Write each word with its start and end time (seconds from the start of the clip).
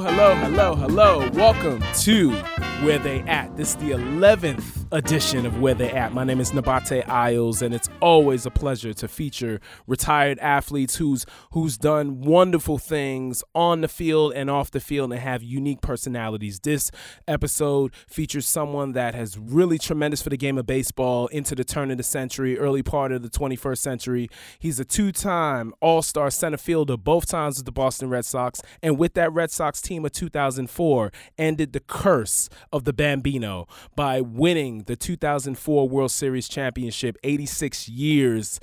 Hello, 0.00 0.32
hello, 0.36 0.76
hello. 0.76 1.28
Welcome 1.30 1.82
to 2.02 2.30
Where 2.84 3.00
They 3.00 3.22
At. 3.22 3.56
This 3.56 3.70
is 3.70 3.76
the 3.78 3.90
11th 3.90 4.77
edition 4.90 5.44
of 5.44 5.60
Where 5.60 5.74
They 5.74 5.90
At. 5.90 6.14
My 6.14 6.24
name 6.24 6.40
is 6.40 6.52
Nabate 6.52 7.06
Isles, 7.08 7.60
and 7.60 7.74
it's 7.74 7.90
always 8.00 8.46
a 8.46 8.50
pleasure 8.50 8.94
to 8.94 9.06
feature 9.06 9.60
retired 9.86 10.38
athletes 10.38 10.96
who's 10.96 11.26
who's 11.52 11.76
done 11.76 12.22
wonderful 12.22 12.78
things 12.78 13.44
on 13.54 13.82
the 13.82 13.88
field 13.88 14.32
and 14.32 14.48
off 14.48 14.70
the 14.70 14.80
field 14.80 15.12
and 15.12 15.20
have 15.20 15.42
unique 15.42 15.82
personalities. 15.82 16.60
This 16.60 16.90
episode 17.26 17.92
features 18.06 18.48
someone 18.48 18.92
that 18.92 19.14
has 19.14 19.36
really 19.36 19.76
tremendous 19.76 20.22
for 20.22 20.30
the 20.30 20.38
game 20.38 20.56
of 20.56 20.66
baseball 20.66 21.26
into 21.28 21.54
the 21.54 21.64
turn 21.64 21.90
of 21.90 21.98
the 21.98 22.02
century, 22.02 22.58
early 22.58 22.82
part 22.82 23.12
of 23.12 23.22
the 23.22 23.30
21st 23.30 23.78
century. 23.78 24.28
He's 24.58 24.80
a 24.80 24.84
two-time 24.86 25.74
All-Star 25.80 26.30
center 26.30 26.56
fielder, 26.56 26.96
both 26.96 27.26
times 27.26 27.58
with 27.58 27.66
the 27.66 27.72
Boston 27.72 28.08
Red 28.08 28.24
Sox, 28.24 28.62
and 28.82 28.98
with 28.98 29.12
that 29.14 29.32
Red 29.32 29.50
Sox 29.50 29.82
team 29.82 30.06
of 30.06 30.12
2004, 30.12 31.12
ended 31.36 31.74
the 31.74 31.80
curse 31.80 32.48
of 32.72 32.84
the 32.84 32.94
Bambino 32.94 33.66
by 33.94 34.22
winning 34.22 34.77
the 34.86 34.96
2004 34.96 35.88
World 35.88 36.10
Series 36.10 36.48
championship 36.48 37.16
86 37.22 37.88
years 37.88 38.60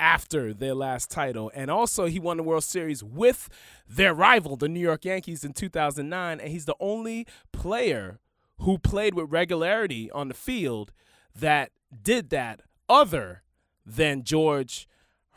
after 0.00 0.52
their 0.52 0.74
last 0.74 1.10
title. 1.10 1.50
And 1.54 1.70
also, 1.70 2.06
he 2.06 2.18
won 2.18 2.36
the 2.36 2.42
World 2.42 2.64
Series 2.64 3.02
with 3.02 3.48
their 3.88 4.14
rival, 4.14 4.56
the 4.56 4.68
New 4.68 4.80
York 4.80 5.04
Yankees, 5.04 5.44
in 5.44 5.52
2009. 5.52 6.40
And 6.40 6.50
he's 6.50 6.64
the 6.64 6.76
only 6.80 7.26
player 7.52 8.18
who 8.60 8.78
played 8.78 9.14
with 9.14 9.30
regularity 9.30 10.10
on 10.10 10.28
the 10.28 10.34
field 10.34 10.92
that 11.34 11.70
did 12.02 12.30
that 12.30 12.62
other 12.88 13.42
than 13.86 14.22
George 14.22 14.88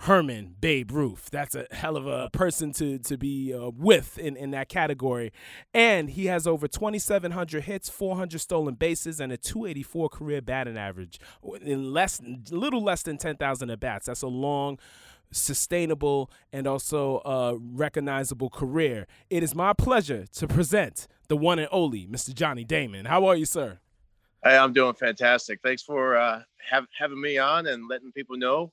Herman 0.02 0.56
Babe 0.60 0.92
Ruth. 0.92 1.30
That's 1.32 1.54
a 1.54 1.68
hell 1.72 1.96
of 1.96 2.08
a 2.08 2.30
person 2.32 2.74
to 2.74 2.98
to 3.00 3.18
be 3.18 3.54
uh, 3.54 3.70
with 3.70 4.18
in, 4.18 4.36
in 4.36 4.52
that 4.52 4.68
category. 4.68 5.32
And 5.74 6.10
he 6.10 6.26
has 6.26 6.48
over 6.48 6.68
2,700 6.68 7.64
hits, 7.64 7.90
400 7.90 8.42
stolen 8.42 8.74
bases, 8.76 9.20
and 9.20 9.32
a 9.32 9.38
284 9.38 10.10
career 10.10 10.42
batting 10.42 10.78
average 10.78 11.20
in 11.62 11.94
less, 11.94 12.20
little 12.50 12.84
less 12.84 13.04
than 13.04 13.18
10,000 13.18 13.70
at 13.70 13.80
bats. 13.80 14.08
That's 14.08 14.24
a 14.24 14.28
long 14.28 14.80
sustainable 15.32 16.32
and 16.52 16.66
also 16.66 17.18
uh, 17.20 17.58
recognizable 17.60 18.50
career. 18.50 19.08
It 19.30 19.44
is 19.44 19.54
my 19.54 19.74
pleasure 19.74 20.26
to 20.34 20.48
present 20.48 21.08
the 21.28 21.38
one 21.38 21.60
and 21.60 21.70
only 21.72 22.08
Mr. 22.08 22.34
Johnny 22.34 22.64
Damon. 22.64 23.06
How 23.06 23.26
are 23.26 23.36
you, 23.36 23.46
sir? 23.46 23.80
Hey, 24.44 24.58
I'm 24.58 24.74
doing 24.74 24.96
fantastic. 24.96 25.60
Thanks 25.62 25.84
for 25.84 26.18
uh, 26.18 26.42
have, 26.70 26.88
having 26.98 27.22
me 27.22 27.38
on 27.38 27.68
and 27.68 27.88
letting 27.88 28.12
people 28.12 28.38
know 28.38 28.72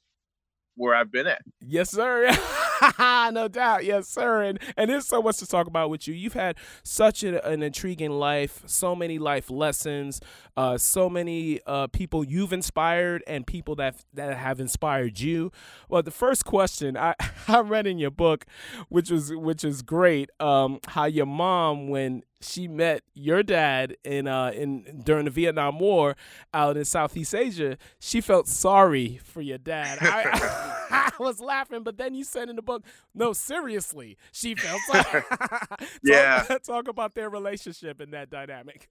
where 0.79 0.95
I've 0.95 1.13
been 1.13 1.27
at. 1.27 1.43
Yes, 1.61 1.91
sir. 1.91 2.31
no 3.33 3.49
doubt. 3.49 3.85
Yes, 3.85 4.09
sir. 4.09 4.43
And 4.43 4.59
and 4.77 4.91
there's 4.91 5.07
so 5.07 5.23
much 5.23 5.39
to 5.39 5.47
talk 5.47 5.67
about 5.67 5.91
with 5.91 6.07
you. 6.07 6.15
You've 6.15 6.35
had 6.35 6.57
such 6.83 7.23
a, 7.23 7.47
an 7.47 7.63
intriguing 7.63 8.11
life, 8.11 8.63
so 8.67 8.95
many 8.95 9.19
life 9.19 9.51
lessons, 9.51 10.21
uh, 10.57 10.79
so 10.79 11.09
many 11.09 11.61
uh, 11.67 11.87
people 11.89 12.25
you've 12.25 12.53
inspired 12.53 13.23
and 13.27 13.47
people 13.47 13.75
that 13.77 13.97
that 14.15 14.37
have 14.37 14.61
inspired 14.61 15.21
you. 15.21 15.51
Well, 15.89 16.03
the 16.03 16.11
first 16.11 16.45
question 16.45 16.97
I, 16.97 17.15
I 17.49 17.61
read 17.61 17.87
in 17.87 17.99
your 17.99 18.11
book, 18.11 18.45
which 18.89 19.11
was 19.11 19.33
which 19.35 19.65
is 19.65 19.83
great, 19.83 20.31
um, 20.41 20.81
how 20.89 21.05
your 21.07 21.27
mom 21.27 21.89
when 21.89 22.23
she 22.41 22.69
met 22.69 23.03
your 23.15 23.43
dad 23.43 23.97
in 24.05 24.29
uh 24.29 24.53
in 24.55 25.03
during 25.05 25.25
the 25.25 25.31
Vietnam 25.31 25.79
War 25.79 26.17
out 26.55 26.77
in 26.77 26.85
Southeast 26.85 27.35
Asia. 27.35 27.77
She 27.99 28.21
felt 28.21 28.47
sorry 28.47 29.21
for 29.25 29.41
your 29.41 29.59
dad. 29.59 29.99
I, 30.01 30.77
I, 30.91 31.11
was 31.19 31.41
laughing, 31.41 31.83
but 31.83 31.97
then 31.97 32.15
you 32.15 32.25
said 32.25 32.49
in 32.49 32.57
the 32.57 32.63
book, 32.63 32.85
no, 33.15 33.33
seriously, 33.33 34.17
she 34.33 34.55
felt 34.55 34.81
sorry. 34.87 35.23
talk, 35.31 35.81
yeah, 36.03 36.45
talk 36.65 36.89
about 36.89 37.15
their 37.15 37.31
relationship 37.31 38.01
and 38.01 38.13
that 38.13 38.31
dynamic. 38.31 38.89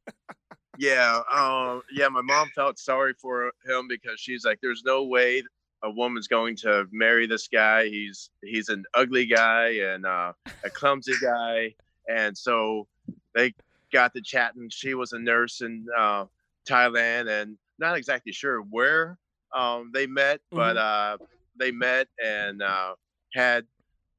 yeah, 0.77 1.21
um, 1.31 1.81
yeah. 1.91 2.07
My 2.09 2.21
mom 2.21 2.49
felt 2.55 2.79
sorry 2.79 3.13
for 3.13 3.51
him 3.65 3.87
because 3.87 4.19
she's 4.19 4.45
like, 4.45 4.59
"There's 4.61 4.83
no 4.85 5.03
way 5.03 5.43
a 5.83 5.91
woman's 5.91 6.27
going 6.27 6.55
to 6.57 6.85
marry 6.91 7.27
this 7.27 7.47
guy. 7.47 7.87
He's 7.87 8.29
he's 8.43 8.69
an 8.69 8.83
ugly 8.93 9.25
guy 9.25 9.69
and 9.81 10.05
uh, 10.05 10.33
a 10.63 10.69
clumsy 10.69 11.13
guy." 11.21 11.75
And 12.09 12.37
so 12.37 12.87
they 13.35 13.53
got 13.91 14.13
to 14.13 14.21
chatting. 14.21 14.69
She 14.69 14.93
was 14.93 15.13
a 15.13 15.19
nurse 15.19 15.61
in 15.61 15.85
uh, 15.97 16.25
Thailand, 16.67 17.29
and 17.29 17.57
not 17.79 17.97
exactly 17.97 18.31
sure 18.31 18.59
where 18.61 19.17
um, 19.53 19.91
they 19.93 20.07
met, 20.07 20.39
mm-hmm. 20.51 20.57
but 20.57 20.77
uh, 20.77 21.17
they 21.59 21.71
met 21.71 22.07
and 22.23 22.61
uh, 22.61 22.93
had 23.33 23.65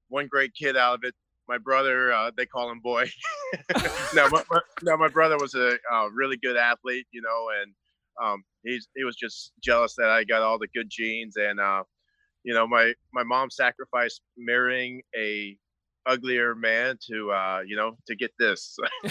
one 0.08 0.26
great 0.26 0.52
kid 0.54 0.76
out 0.76 0.94
of 0.94 1.04
it. 1.04 1.14
My 1.48 1.58
brother, 1.58 2.12
uh, 2.12 2.30
they 2.36 2.44
call 2.46 2.70
him 2.70 2.80
Boy. 2.80 3.10
no, 4.14 4.28
my, 4.28 4.42
my, 4.82 4.96
my 4.96 5.08
brother 5.08 5.38
was 5.38 5.54
a 5.54 5.78
uh, 5.92 6.08
really 6.12 6.36
good 6.36 6.56
athlete, 6.56 7.06
you 7.10 7.22
know, 7.22 7.48
and 7.62 7.72
um, 8.22 8.44
he's 8.64 8.88
he 8.94 9.04
was 9.04 9.16
just 9.16 9.52
jealous 9.62 9.94
that 9.96 10.10
I 10.10 10.24
got 10.24 10.42
all 10.42 10.58
the 10.58 10.68
good 10.68 10.88
genes, 10.90 11.36
and 11.36 11.58
uh, 11.58 11.84
you 12.44 12.52
know, 12.52 12.66
my 12.66 12.92
my 13.12 13.22
mom 13.22 13.50
sacrificed 13.50 14.20
marrying 14.36 15.02
a 15.16 15.56
uglier 16.08 16.54
man 16.54 16.96
to 17.08 17.30
uh 17.30 17.60
you 17.66 17.76
know 17.76 17.96
to 18.06 18.16
get 18.16 18.32
this. 18.38 18.76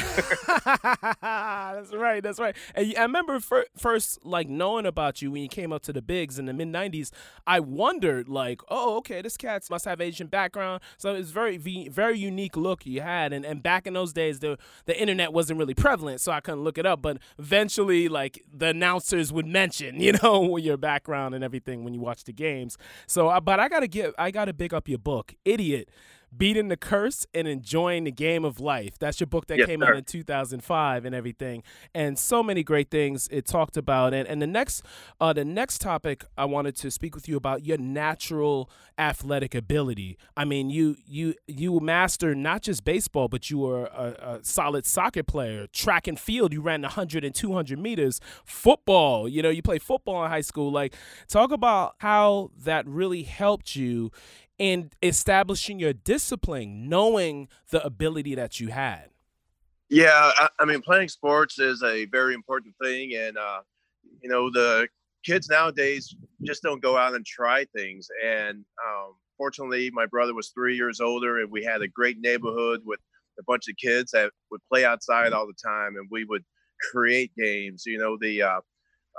That's 1.21 1.93
right 1.93 2.23
that's 2.23 2.39
right. 2.39 2.55
And 2.75 2.93
i 2.97 3.01
remember 3.03 3.39
fir- 3.39 3.65
first 3.77 4.25
like 4.25 4.49
knowing 4.49 4.85
about 4.85 5.21
you 5.21 5.31
when 5.31 5.41
you 5.41 5.49
came 5.49 5.71
up 5.71 5.83
to 5.83 5.93
the 5.93 6.01
bigs 6.01 6.39
in 6.39 6.45
the 6.45 6.53
mid 6.53 6.67
90s 6.67 7.11
i 7.45 7.59
wondered 7.59 8.27
like 8.27 8.61
oh 8.69 8.97
okay 8.97 9.21
this 9.21 9.37
cat 9.37 9.63
must 9.69 9.85
have 9.85 10.01
asian 10.01 10.27
background. 10.27 10.81
So 10.97 11.15
it's 11.15 11.31
very 11.31 11.57
very 11.57 12.17
unique 12.17 12.55
look 12.57 12.85
you 12.85 13.01
had 13.01 13.33
and, 13.33 13.45
and 13.45 13.61
back 13.61 13.87
in 13.87 13.93
those 13.93 14.13
days 14.13 14.39
the 14.39 14.57
the 14.85 14.99
internet 14.99 15.33
wasn't 15.33 15.59
really 15.59 15.73
prevalent 15.73 16.21
so 16.21 16.31
i 16.31 16.39
couldn't 16.39 16.63
look 16.63 16.77
it 16.77 16.85
up 16.85 17.01
but 17.01 17.17
eventually 17.37 18.07
like 18.07 18.43
the 18.51 18.67
announcers 18.67 19.31
would 19.31 19.45
mention 19.47 19.99
you 20.01 20.13
know 20.23 20.57
your 20.57 20.77
background 20.77 21.35
and 21.35 21.43
everything 21.43 21.83
when 21.83 21.93
you 21.93 21.99
watch 21.99 22.23
the 22.23 22.33
games. 22.33 22.77
So 23.07 23.29
uh, 23.29 23.39
but 23.39 23.59
i 23.59 23.67
gotta 23.67 23.87
give 23.87 24.13
i 24.17 24.31
gotta 24.31 24.53
big 24.53 24.73
up 24.73 24.87
your 24.87 24.99
book 24.99 25.35
idiot 25.45 25.89
beating 26.35 26.67
the 26.67 26.77
curse 26.77 27.25
and 27.33 27.47
enjoying 27.47 28.03
the 28.03 28.11
game 28.11 28.43
of 28.43 28.59
life. 28.59 28.97
That's 28.99 29.19
your 29.19 29.27
book 29.27 29.47
that 29.47 29.57
yes, 29.57 29.67
came 29.67 29.81
sir. 29.81 29.87
out 29.87 29.95
in 29.95 30.03
2005 30.03 31.05
and 31.05 31.15
everything, 31.15 31.63
and 31.93 32.17
so 32.17 32.43
many 32.43 32.63
great 32.63 32.89
things 32.89 33.27
it 33.31 33.45
talked 33.45 33.77
about. 33.77 34.13
And 34.13 34.27
and 34.27 34.41
the 34.41 34.47
next 34.47 34.83
uh, 35.19 35.33
the 35.33 35.45
next 35.45 35.79
topic 35.79 36.25
I 36.37 36.45
wanted 36.45 36.75
to 36.77 36.91
speak 36.91 37.15
with 37.15 37.27
you 37.27 37.37
about 37.37 37.65
your 37.65 37.77
natural 37.77 38.69
athletic 38.97 39.53
ability. 39.53 40.17
I 40.35 40.45
mean, 40.45 40.69
you 40.69 40.97
you 41.05 41.35
you 41.47 41.79
master 41.79 42.35
not 42.35 42.61
just 42.63 42.83
baseball, 42.83 43.27
but 43.27 43.49
you 43.49 43.59
were 43.59 43.85
a, 43.85 44.37
a 44.37 44.39
solid 44.43 44.85
soccer 44.85 45.23
player, 45.23 45.67
track 45.67 46.07
and 46.07 46.19
field. 46.19 46.53
You 46.53 46.61
ran 46.61 46.81
100 46.81 47.23
and 47.23 47.33
200 47.33 47.79
meters. 47.79 48.19
Football, 48.45 49.27
you 49.27 49.41
know, 49.41 49.49
you 49.49 49.61
play 49.61 49.79
football 49.79 50.23
in 50.23 50.29
high 50.29 50.41
school. 50.41 50.71
Like, 50.71 50.95
talk 51.27 51.51
about 51.51 51.95
how 51.99 52.51
that 52.57 52.87
really 52.87 53.23
helped 53.23 53.75
you 53.75 54.11
and 54.59 54.95
establishing 55.03 55.79
your 55.79 55.93
discipline, 55.93 56.89
knowing 56.89 57.47
the 57.69 57.83
ability 57.85 58.35
that 58.35 58.59
you 58.59 58.69
had. 58.69 59.09
Yeah, 59.89 60.31
I, 60.35 60.49
I, 60.59 60.65
mean, 60.65 60.81
playing 60.81 61.09
sports 61.09 61.59
is 61.59 61.81
a 61.83 62.05
very 62.05 62.33
important 62.33 62.75
thing, 62.81 63.13
and 63.15 63.37
uh, 63.37 63.61
you 64.21 64.29
know, 64.29 64.49
the 64.51 64.87
kids 65.23 65.49
nowadays 65.49 66.13
just 66.43 66.61
don't 66.61 66.81
go 66.81 66.97
out 66.97 67.15
and 67.15 67.25
try 67.25 67.65
things. 67.75 68.07
And 68.25 68.65
um, 68.85 69.13
fortunately, 69.37 69.89
my 69.93 70.05
brother 70.05 70.33
was 70.33 70.49
three 70.49 70.75
years 70.75 70.99
older, 70.99 71.39
and 71.39 71.51
we 71.51 71.63
had 71.63 71.81
a 71.81 71.87
great 71.87 72.19
neighborhood 72.19 72.81
with 72.85 72.99
a 73.39 73.43
bunch 73.43 73.69
of 73.69 73.77
kids 73.77 74.11
that 74.11 74.31
would 74.51 74.61
play 74.71 74.83
outside 74.83 75.31
all 75.31 75.47
the 75.47 75.53
time, 75.53 75.95
and 75.95 76.07
we 76.11 76.25
would 76.25 76.43
create 76.91 77.31
games. 77.37 77.83
You 77.85 77.97
know, 77.97 78.17
the 78.19 78.41
uh, 78.41 78.61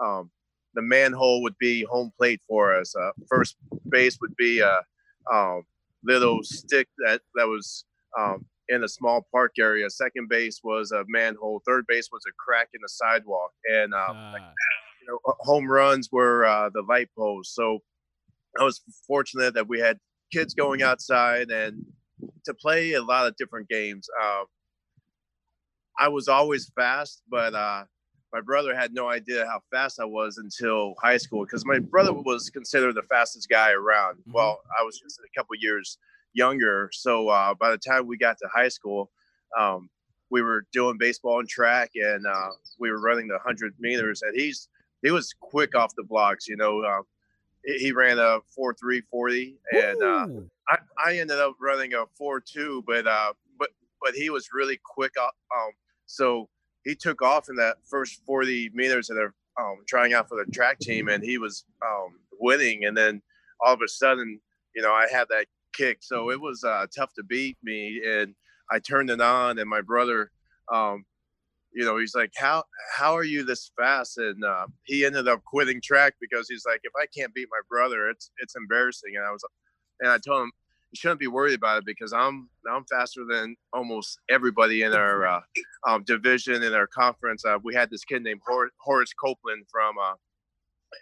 um, 0.02 0.30
the 0.74 0.82
manhole 0.82 1.42
would 1.42 1.56
be 1.58 1.84
home 1.84 2.12
plate 2.18 2.40
for 2.46 2.74
us. 2.78 2.94
Uh, 2.94 3.10
first 3.28 3.56
base 3.88 4.18
would 4.20 4.36
be 4.36 4.62
uh, 4.62 4.80
um, 5.32 5.62
little 6.04 6.42
stick 6.42 6.88
that 7.04 7.20
that 7.34 7.46
was 7.46 7.84
um, 8.18 8.44
in 8.68 8.84
a 8.84 8.88
small 8.88 9.26
park 9.32 9.52
area. 9.58 9.88
Second 9.90 10.28
base 10.28 10.60
was 10.62 10.92
a 10.92 11.04
manhole. 11.08 11.62
Third 11.66 11.86
base 11.86 12.08
was 12.12 12.22
a 12.28 12.32
crack 12.38 12.68
in 12.74 12.80
the 12.82 12.88
sidewalk, 12.88 13.52
and 13.70 13.94
um, 13.94 14.16
uh. 14.16 14.38
you 15.00 15.08
know, 15.08 15.18
home 15.40 15.70
runs 15.70 16.10
were 16.12 16.44
uh, 16.44 16.70
the 16.72 16.82
light 16.82 17.08
posts. 17.16 17.54
So 17.54 17.80
I 18.58 18.64
was 18.64 18.82
fortunate 19.06 19.54
that 19.54 19.68
we 19.68 19.80
had 19.80 19.98
kids 20.32 20.54
going 20.54 20.82
outside 20.82 21.50
and 21.50 21.84
to 22.44 22.54
play 22.54 22.92
a 22.92 23.02
lot 23.02 23.26
of 23.26 23.36
different 23.36 23.68
games. 23.68 24.08
Um, 24.22 24.44
I 25.98 26.08
was 26.08 26.28
always 26.28 26.70
fast, 26.76 27.22
but 27.28 27.54
uh, 27.54 27.84
my 28.32 28.40
brother 28.40 28.74
had 28.74 28.92
no 28.92 29.08
idea 29.08 29.46
how 29.46 29.60
fast 29.70 30.00
I 30.00 30.04
was 30.04 30.38
until 30.38 30.94
high 31.00 31.16
school 31.16 31.44
because 31.44 31.64
my 31.64 31.78
brother 31.78 32.12
was 32.12 32.50
considered 32.50 32.94
the 32.94 33.02
fastest 33.02 33.48
guy 33.48 33.72
around. 33.72 34.16
Mm-hmm. 34.16 34.32
Well, 34.32 34.60
I 34.78 34.84
was 34.84 34.98
just 34.98 35.18
a 35.20 35.38
couple 35.38 35.56
years 35.58 35.98
younger. 36.34 36.90
So 36.92 37.28
uh, 37.28 37.54
by 37.54 37.70
the 37.70 37.78
time 37.78 38.06
we 38.06 38.18
got 38.18 38.38
to 38.38 38.48
high 38.52 38.68
school, 38.68 39.10
um, 39.58 39.88
we 40.30 40.42
were 40.42 40.66
doing 40.72 40.98
baseball 40.98 41.40
and 41.40 41.48
track, 41.48 41.92
and 41.94 42.26
uh, 42.26 42.50
we 42.78 42.90
were 42.90 43.00
running 43.00 43.28
the 43.28 43.34
100 43.34 43.74
meters. 43.78 44.22
And 44.22 44.38
he's 44.38 44.68
he 45.02 45.10
was 45.10 45.34
quick 45.40 45.74
off 45.74 45.94
the 45.96 46.02
blocks. 46.02 46.46
You 46.46 46.56
know, 46.56 46.82
uh, 46.82 47.02
he 47.64 47.92
ran 47.92 48.18
a 48.18 48.40
4.3 48.58 49.02
40, 49.10 49.56
and 49.72 50.02
uh, 50.02 50.26
I, 50.68 50.78
I 51.02 51.18
ended 51.18 51.38
up 51.38 51.54
running 51.60 51.94
a 51.94 52.04
4.2, 52.20 52.82
but 52.86 53.06
uh, 53.06 53.32
but 53.58 53.70
but 54.02 54.14
he 54.14 54.28
was 54.28 54.50
really 54.52 54.78
quick. 54.84 55.12
Um, 55.18 55.70
so 56.04 56.48
he 56.88 56.94
took 56.94 57.20
off 57.20 57.50
in 57.50 57.56
that 57.56 57.76
first 57.84 58.24
40 58.24 58.70
meters 58.72 59.08
that 59.08 59.14
they're 59.14 59.34
um, 59.60 59.76
trying 59.86 60.14
out 60.14 60.26
for 60.26 60.42
the 60.42 60.50
track 60.50 60.78
team, 60.78 61.08
and 61.08 61.22
he 61.22 61.36
was 61.36 61.64
um, 61.84 62.18
winning. 62.40 62.86
And 62.86 62.96
then 62.96 63.20
all 63.60 63.74
of 63.74 63.82
a 63.82 63.88
sudden, 63.88 64.40
you 64.74 64.80
know, 64.80 64.92
I 64.92 65.06
had 65.12 65.28
that 65.28 65.44
kick, 65.74 65.98
so 66.00 66.30
it 66.30 66.40
was 66.40 66.64
uh, 66.64 66.86
tough 66.96 67.12
to 67.14 67.22
beat 67.22 67.58
me. 67.62 68.00
And 68.06 68.34
I 68.70 68.78
turned 68.78 69.10
it 69.10 69.20
on, 69.20 69.58
and 69.58 69.68
my 69.68 69.82
brother, 69.82 70.30
um, 70.72 71.04
you 71.74 71.84
know, 71.84 71.98
he's 71.98 72.14
like, 72.14 72.32
"How 72.34 72.64
how 72.96 73.14
are 73.14 73.24
you 73.24 73.44
this 73.44 73.70
fast?" 73.76 74.16
And 74.16 74.42
uh, 74.42 74.66
he 74.84 75.04
ended 75.04 75.28
up 75.28 75.44
quitting 75.44 75.82
track 75.82 76.14
because 76.22 76.48
he's 76.48 76.64
like, 76.64 76.80
"If 76.84 76.92
I 76.98 77.04
can't 77.14 77.34
beat 77.34 77.48
my 77.50 77.60
brother, 77.68 78.08
it's 78.08 78.30
it's 78.38 78.56
embarrassing." 78.56 79.14
And 79.14 79.26
I 79.26 79.30
was, 79.30 79.44
and 80.00 80.10
I 80.10 80.16
told 80.16 80.44
him, 80.44 80.52
"You 80.90 80.96
shouldn't 80.96 81.20
be 81.20 81.26
worried 81.26 81.54
about 81.54 81.78
it 81.78 81.84
because 81.86 82.12
I'm 82.12 82.48
I'm 82.70 82.84
faster 82.84 83.24
than 83.28 83.56
almost 83.72 84.18
everybody 84.30 84.82
in 84.82 84.92
our 84.92 85.26
uh, 85.26 85.40
um, 85.86 86.04
division 86.04 86.62
in 86.62 86.74
our 86.74 86.86
conference." 86.86 87.44
Uh, 87.44 87.58
we 87.62 87.74
had 87.74 87.90
this 87.90 88.04
kid 88.04 88.22
named 88.22 88.40
Hor- 88.46 88.70
Horace 88.78 89.12
Copeland 89.12 89.66
from 89.70 89.96
uh, 89.98 90.14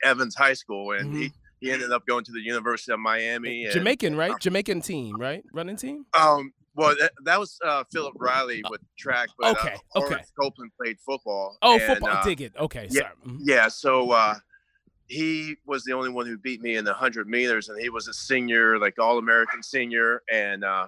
Evans 0.05 0.35
High 0.35 0.55
School, 0.55 0.93
and 0.93 1.11
mm-hmm. 1.11 1.21
he 1.23 1.33
he 1.61 1.71
ended 1.71 1.91
up 1.93 2.06
going 2.06 2.25
to 2.25 2.33
the 2.33 2.41
University 2.41 2.93
of 2.93 3.00
Miami. 3.00 3.65
And, 3.65 3.73
Jamaican, 3.73 4.17
right? 4.17 4.33
Jamaican 4.41 4.83
team, 4.83 5.17
right? 5.19 5.43
Running 5.53 5.77
team. 5.77 6.05
Um, 6.19 6.53
well, 6.75 6.94
that, 7.00 7.12
that 7.25 7.41
was 7.41 7.59
uh, 7.65 7.85
Philip 7.91 8.15
Riley 8.19 8.62
with 8.69 8.83
track, 8.99 9.31
but 9.38 9.59
okay, 9.59 9.77
uh, 9.94 10.00
okay. 10.00 10.23
Copeland 10.38 10.73
played 10.81 10.99
football. 11.05 11.56
Oh, 11.62 11.75
and, 11.75 11.83
football. 11.83 12.11
Uh, 12.11 12.23
Dig 12.23 12.43
it. 12.43 12.53
Okay, 12.59 12.88
yeah, 12.91 13.00
sorry. 13.00 13.15
Mm-hmm. 13.27 13.37
Yeah, 13.41 13.69
so 13.69 14.11
uh, 14.11 14.35
he 15.08 15.56
was 15.67 15.85
the 15.85 15.93
only 15.93 16.11
one 16.11 16.26
who 16.26 16.38
beat 16.38 16.61
me 16.61 16.76
in 16.76 16.85
the 16.85 16.94
hundred 16.94 17.29
meters, 17.29 17.69
and 17.69 17.81
he 17.81 17.88
was 17.91 18.08
a 18.08 18.14
senior, 18.14 18.79
like 18.79 18.99
all 18.99 19.19
American 19.19 19.62
senior, 19.62 20.23
and 20.32 20.64
uh, 20.64 20.87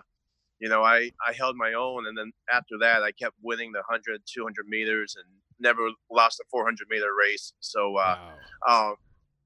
you 0.59 0.69
know, 0.69 0.83
I 0.83 1.11
I 1.27 1.33
held 1.33 1.57
my 1.57 1.75
own, 1.75 2.07
and 2.07 2.17
then 2.17 2.33
after 2.53 2.77
that, 2.81 3.03
I 3.03 3.13
kept 3.13 3.37
winning 3.43 3.73
the 3.73 3.83
100, 3.87 4.21
200 4.27 4.67
meters, 4.67 5.17
and 5.17 5.27
never 5.61 5.89
lost 6.11 6.41
a 6.41 6.45
400 6.51 6.89
meter 6.91 7.15
race. 7.19 7.53
So, 7.61 7.97
uh, 7.97 8.19
wow. 8.67 8.91
um, 8.91 8.95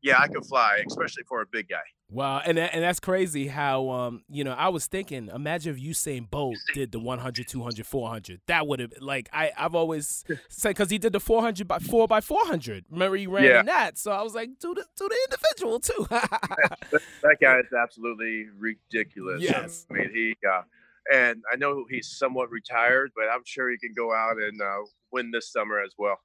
yeah, 0.03 0.19
I 0.19 0.29
could 0.29 0.45
fly, 0.45 0.83
especially 0.87 1.23
for 1.25 1.41
a 1.41 1.47
big 1.47 1.69
guy. 1.69 1.83
Wow, 2.13 2.43
and 2.45 2.59
and 2.59 2.83
that's 2.83 3.01
crazy 3.01 3.47
how 3.47 3.89
um 3.89 4.23
you 4.29 4.45
know 4.45 4.53
I 4.53 4.69
was 4.69 4.85
thinking 4.85 5.31
imagine 5.35 5.75
if 5.75 5.83
Usain 5.83 6.29
Bolt 6.29 6.59
did 6.75 6.93
the 6.93 6.99
100 6.99 7.49
200 7.49 7.87
400 7.87 8.41
that 8.49 8.67
would 8.67 8.81
have 8.81 8.93
like 9.01 9.31
I 9.33 9.51
I've 9.57 9.75
always 9.75 10.23
said 10.51 10.77
cuz 10.77 10.91
he 10.91 10.99
did 10.99 11.15
the 11.15 11.21
400 11.21 11.67
by 11.67 11.79
4 11.79 12.07
by 12.07 12.21
400 12.21 12.85
remember 12.91 13.17
he 13.17 13.27
ran 13.27 13.45
yeah. 13.45 13.61
in 13.61 13.67
that 13.67 13.97
so 13.97 14.13
I 14.13 14.21
was 14.21 14.35
like 14.35 14.51
do 14.61 14.75
the 14.75 14.85
do 14.95 15.09
the 15.09 15.19
individual 15.31 15.81
too. 15.81 16.07
That 17.23 17.39
guy 17.41 17.61
is 17.61 17.73
absolutely 17.73 18.47
ridiculous. 18.59 19.41
Yes. 19.41 19.87
I 19.91 19.95
mean 19.95 20.11
he 20.13 20.37
uh, 20.47 20.63
and 21.11 21.43
I 21.51 21.57
know 21.57 21.87
he's 21.89 22.09
somewhat 22.09 22.51
retired 22.51 23.13
but 23.17 23.25
I'm 23.33 23.43
sure 23.47 23.71
he 23.71 23.79
can 23.79 23.95
go 23.97 24.13
out 24.13 24.37
and 24.37 24.61
uh, 24.61 24.85
win 25.13 25.31
this 25.31 25.51
summer 25.51 25.81
as 25.81 25.95
well 25.97 26.19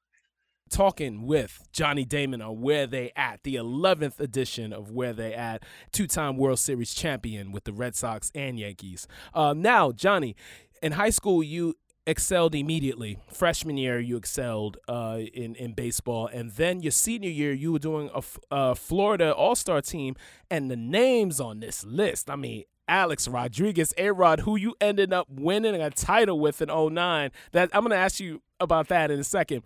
talking 0.69 1.25
with 1.25 1.67
Johnny 1.71 2.05
Damon 2.05 2.41
on 2.41 2.61
Where 2.61 2.87
They 2.87 3.11
At, 3.15 3.43
the 3.43 3.55
11th 3.55 4.19
edition 4.19 4.73
of 4.73 4.91
Where 4.91 5.13
They 5.13 5.33
At, 5.33 5.63
two 5.91 6.07
time 6.07 6.37
World 6.37 6.59
Series 6.59 6.93
champion 6.93 7.51
with 7.51 7.63
the 7.63 7.73
Red 7.73 7.95
Sox 7.95 8.31
and 8.35 8.59
Yankees. 8.59 9.07
Uh, 9.33 9.53
now, 9.53 9.91
Johnny, 9.91 10.35
in 10.81 10.93
high 10.93 11.09
school, 11.09 11.41
you 11.41 11.75
excelled 12.05 12.55
immediately. 12.55 13.19
Freshman 13.31 13.77
year, 13.77 13.99
you 13.99 14.17
excelled 14.17 14.77
uh, 14.87 15.19
in 15.33 15.55
in 15.55 15.73
baseball, 15.73 16.27
and 16.27 16.51
then 16.51 16.81
your 16.81 16.91
senior 16.91 17.29
year, 17.29 17.53
you 17.53 17.73
were 17.73 17.79
doing 17.79 18.09
a, 18.15 18.23
a 18.49 18.75
Florida 18.75 19.33
All 19.33 19.55
Star 19.55 19.81
team, 19.81 20.15
and 20.49 20.71
the 20.71 20.77
names 20.77 21.39
on 21.39 21.59
this 21.59 21.83
list. 21.83 22.29
I 22.29 22.35
mean, 22.35 22.63
Alex 22.87 23.27
Rodriguez, 23.27 23.93
A 23.97 24.11
Rod, 24.11 24.41
who 24.41 24.55
you 24.55 24.75
ended 24.79 25.11
up 25.11 25.27
winning 25.29 25.81
a 25.81 25.89
title 25.89 26.39
with 26.39 26.61
in 26.61 26.69
09. 26.69 27.31
That 27.51 27.69
I'm 27.73 27.81
going 27.81 27.91
to 27.91 27.97
ask 27.97 28.19
you 28.19 28.41
about 28.59 28.87
that 28.89 29.11
in 29.11 29.19
a 29.19 29.23
second. 29.23 29.63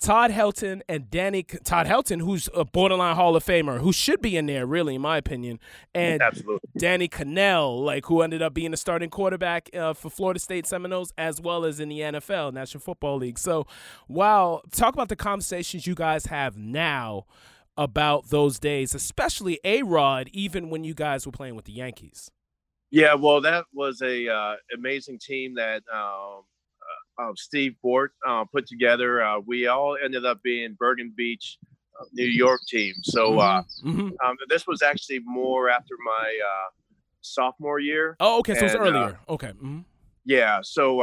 Todd 0.00 0.30
Helton 0.30 0.80
and 0.88 1.10
Danny 1.10 1.42
Todd 1.42 1.86
Helton, 1.86 2.20
who's 2.20 2.48
a 2.54 2.64
borderline 2.64 3.16
Hall 3.16 3.36
of 3.36 3.44
Famer, 3.44 3.80
who 3.80 3.92
should 3.92 4.20
be 4.20 4.36
in 4.36 4.46
there, 4.46 4.66
really, 4.66 4.94
in 4.94 5.00
my 5.00 5.16
opinion, 5.16 5.58
and 5.94 6.22
Absolutely. 6.22 6.68
Danny 6.76 7.08
Kanell, 7.08 7.84
like 7.84 8.06
who 8.06 8.22
ended 8.22 8.42
up 8.42 8.54
being 8.54 8.72
a 8.72 8.76
starting 8.76 9.10
quarterback 9.10 9.70
uh, 9.74 9.94
for 9.94 10.10
Florida 10.10 10.40
State 10.40 10.66
Seminoles 10.66 11.12
as 11.18 11.40
well 11.40 11.64
as 11.64 11.80
in 11.80 11.88
the 11.88 12.00
NFL, 12.00 12.52
National 12.52 12.80
Football 12.80 13.18
League. 13.18 13.38
So, 13.38 13.66
wow, 14.08 14.62
talk 14.72 14.94
about 14.94 15.08
the 15.08 15.16
conversations 15.16 15.86
you 15.86 15.94
guys 15.94 16.26
have 16.26 16.56
now 16.56 17.26
about 17.76 18.28
those 18.28 18.58
days, 18.58 18.94
especially 18.94 19.58
A 19.64 19.82
Rod, 19.82 20.28
even 20.32 20.68
when 20.68 20.84
you 20.84 20.94
guys 20.94 21.24
were 21.26 21.32
playing 21.32 21.54
with 21.54 21.64
the 21.64 21.72
Yankees. 21.72 22.30
Yeah, 22.90 23.14
well, 23.14 23.40
that 23.40 23.64
was 23.72 24.02
a 24.02 24.28
uh, 24.28 24.56
amazing 24.76 25.18
team 25.18 25.54
that 25.54 25.82
um, 25.92 26.42
uh, 27.18 27.32
Steve 27.36 27.74
Bort 27.82 28.12
uh, 28.26 28.44
put 28.44 28.66
together. 28.66 29.22
Uh, 29.22 29.40
we 29.40 29.66
all 29.66 29.96
ended 30.02 30.24
up 30.24 30.42
being 30.42 30.76
Bergen 30.78 31.12
Beach, 31.16 31.58
uh, 32.00 32.04
New 32.12 32.26
York 32.26 32.60
team. 32.68 32.94
So 33.02 33.38
uh, 33.38 33.62
mm-hmm. 33.84 33.90
mm-hmm. 33.90 34.26
um, 34.26 34.36
this 34.48 34.66
was 34.66 34.82
actually 34.82 35.20
more 35.20 35.68
after 35.68 35.94
my 36.04 36.38
uh, 36.44 36.70
sophomore 37.20 37.78
year. 37.78 38.16
Oh, 38.20 38.38
okay, 38.40 38.54
so 38.54 38.60
and, 38.60 38.74
it 38.74 38.78
was 38.78 38.88
earlier. 38.88 39.18
okay. 39.28 39.48
Mm-hmm. 39.48 39.80
Yeah, 40.24 40.60
so 40.62 41.02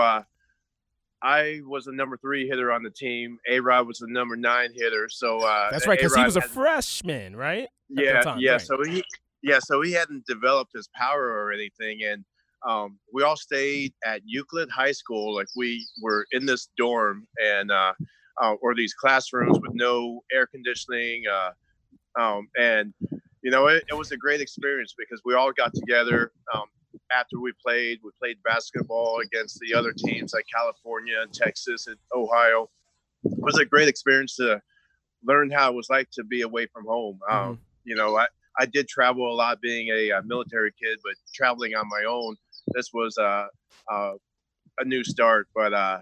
I 1.22 1.60
was 1.66 1.86
the 1.86 1.92
number 1.92 2.16
three 2.18 2.48
hitter 2.48 2.72
on 2.72 2.84
the 2.84 2.90
team. 2.90 3.38
A 3.50 3.60
Rod 3.60 3.86
was 3.86 4.00
the 4.00 4.08
number 4.08 4.38
nine 4.38 4.72
hitter. 4.74 5.10
So 5.10 5.40
that's 5.72 5.86
right, 5.86 6.00
because 6.00 6.16
he 6.16 6.24
was 6.24 6.38
a 6.38 6.42
freshman, 6.42 7.36
right? 7.36 7.68
yeah, 7.90 8.36
yeah. 8.38 8.52
Right. 8.52 8.62
So 8.62 8.82
he 8.84 9.04
yeah, 9.42 9.60
so 9.60 9.82
he 9.82 9.92
hadn't 9.92 10.26
developed 10.26 10.72
his 10.74 10.88
power 10.94 11.24
or 11.24 11.52
anything, 11.52 12.04
and 12.04 12.24
um, 12.68 13.00
we 13.14 13.24
all 13.24 13.38
stayed 13.38 13.94
at 14.06 14.22
Euclid 14.26 14.70
High 14.70 14.92
School. 14.92 15.36
Like 15.36 15.48
we 15.56 15.86
were 16.02 16.26
in 16.32 16.46
this 16.46 16.70
dorm 16.78 17.28
and 17.42 17.72
uh, 17.72 17.94
uh, 18.42 18.54
or 18.62 18.76
these 18.76 18.94
classrooms 18.94 19.60
with 19.60 19.72
no 19.74 20.22
air 20.32 20.48
conditioning, 20.48 21.24
uh, 21.32 21.52
um, 22.22 22.48
and 22.58 22.94
you 23.42 23.52
know 23.52 23.68
it, 23.68 23.84
it, 23.90 23.94
was 23.94 24.12
a 24.12 24.18
great 24.18 24.42
experience 24.42 24.94
because 24.98 25.22
we 25.26 25.36
all 25.36 25.52
got 25.52 25.74
together 25.74 26.32
um, 26.54 26.66
after 27.12 27.40
we 27.40 27.52
played. 27.66 28.00
We 28.04 28.12
played 28.20 28.38
basketball 28.44 29.20
against 29.24 29.60
the 29.60 29.74
other 29.74 29.94
teams 29.94 30.34
like 30.34 30.46
California 30.54 31.16
and 31.22 31.34
Texas 31.34 31.88
and 31.88 31.98
Ohio. 32.14 32.70
It 33.24 33.40
was 33.40 33.58
a 33.58 33.66
great 33.66 33.88
experience 33.88 34.36
to 34.38 34.62
learn 35.24 35.50
how 35.50 35.70
it 35.70 35.76
was 35.76 35.90
like 35.90 36.10
to 36.12 36.24
be 36.24 36.42
away 36.42 36.68
from 36.68 36.86
home. 36.86 37.20
Um, 37.30 37.38
mm-hmm. 37.38 37.54
You 37.84 37.96
know, 37.96 38.18
I, 38.18 38.28
I 38.60 38.66
did 38.66 38.88
travel 38.88 39.32
a 39.32 39.34
lot 39.34 39.62
being 39.62 39.90
a, 39.90 40.10
a, 40.12 40.24
military 40.24 40.72
kid, 40.82 41.00
but 41.04 41.14
traveling 41.34 41.76
on 41.76 41.88
my 41.90 42.04
own, 42.08 42.36
this 42.74 42.90
was 42.94 43.18
uh, 43.18 43.48
uh, 43.92 44.14
a 44.80 44.86
new 44.86 45.04
start. 45.04 45.48
But 45.54 45.74
uh, 45.74 46.00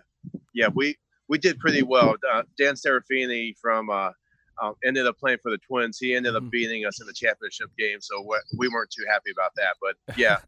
yeah, 0.54 0.70
we 0.74 0.96
we 1.28 1.38
did 1.38 1.60
pretty 1.60 1.84
well. 1.84 2.16
Uh, 2.32 2.44
Dan 2.58 2.76
Serafini 2.76 3.54
from 3.62 3.90
uh, 3.90 4.12
uh, 4.62 4.72
ended 4.86 5.08
up 5.08 5.18
playing 5.18 5.40
for 5.42 5.52
the 5.52 5.60
Twins. 5.60 5.98
He 6.00 6.16
ended 6.16 6.36
up 6.36 6.44
mm-hmm. 6.44 6.50
beating 6.50 6.86
us 6.86 7.02
in 7.02 7.08
the 7.08 7.14
championship 7.14 7.70
game, 7.78 8.00
so 8.02 8.26
we 8.58 8.68
weren't 8.70 8.92
too 8.92 9.06
happy 9.10 9.32
about 9.32 9.52
that. 9.56 9.76
But 9.82 10.18
yeah, 10.18 10.40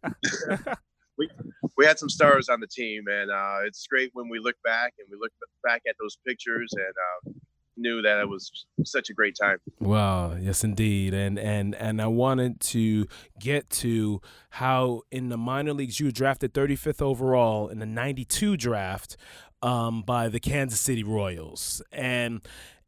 we 1.18 1.30
we 1.78 1.86
had 1.86 2.00
some 2.00 2.10
stars 2.10 2.50
on 2.50 2.60
the 2.60 2.68
team, 2.68 3.06
and 3.08 3.30
it's 3.66 3.86
great 3.88 4.12
when 4.13 4.30
we 4.30 4.39
look 4.39 4.56
back 4.63 4.94
and 5.00 5.08
we 5.12 5.18
look 5.20 5.32
back 5.63 5.82
at 5.88 5.96
those 6.00 6.18
pictures 6.25 6.74
and 6.74 7.36
knew 7.80 8.02
that 8.02 8.20
it 8.20 8.30
was 8.30 8.66
such 8.84 9.10
a 9.10 9.14
great 9.14 9.36
time. 9.40 9.58
Wow, 9.80 10.36
yes 10.36 10.64
indeed. 10.64 11.14
And 11.14 11.40
and 11.40 11.76
and 11.76 12.02
I 12.02 12.08
wanted 12.08 12.60
to 12.62 13.08
get 13.40 13.70
to 13.72 14.22
how 14.52 15.02
in 15.12 15.30
the 15.30 15.38
minor 15.38 15.74
leagues 15.74 16.00
you 16.00 16.08
were 16.08 16.12
drafted 16.12 16.54
35th 16.54 17.02
overall 17.02 17.68
in 17.70 17.80
the 17.80 17.86
92 17.86 18.58
draft 18.58 19.18
um, 19.62 20.02
by 20.02 20.28
the 20.28 20.40
Kansas 20.40 20.80
City 20.80 21.04
Royals. 21.04 21.82
And 21.92 22.42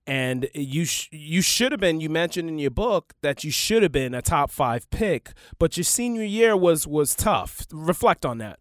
and 0.07 0.49
you 0.53 0.85
sh- 0.85 1.09
you 1.11 1.41
should 1.41 1.71
have 1.71 1.79
been 1.79 1.99
you 2.01 2.09
mentioned 2.09 2.49
in 2.49 2.59
your 2.59 2.71
book 2.71 3.13
that 3.21 3.43
you 3.43 3.51
should 3.51 3.83
have 3.83 3.91
been 3.91 4.13
a 4.13 4.21
top 4.21 4.49
5 4.49 4.89
pick, 4.89 5.31
but 5.59 5.77
your 5.77 5.83
senior 5.83 6.23
year 6.23 6.57
was 6.57 6.87
was 6.87 7.15
tough. 7.15 7.65
Reflect 7.71 8.25
on 8.25 8.37
that. 8.39 8.59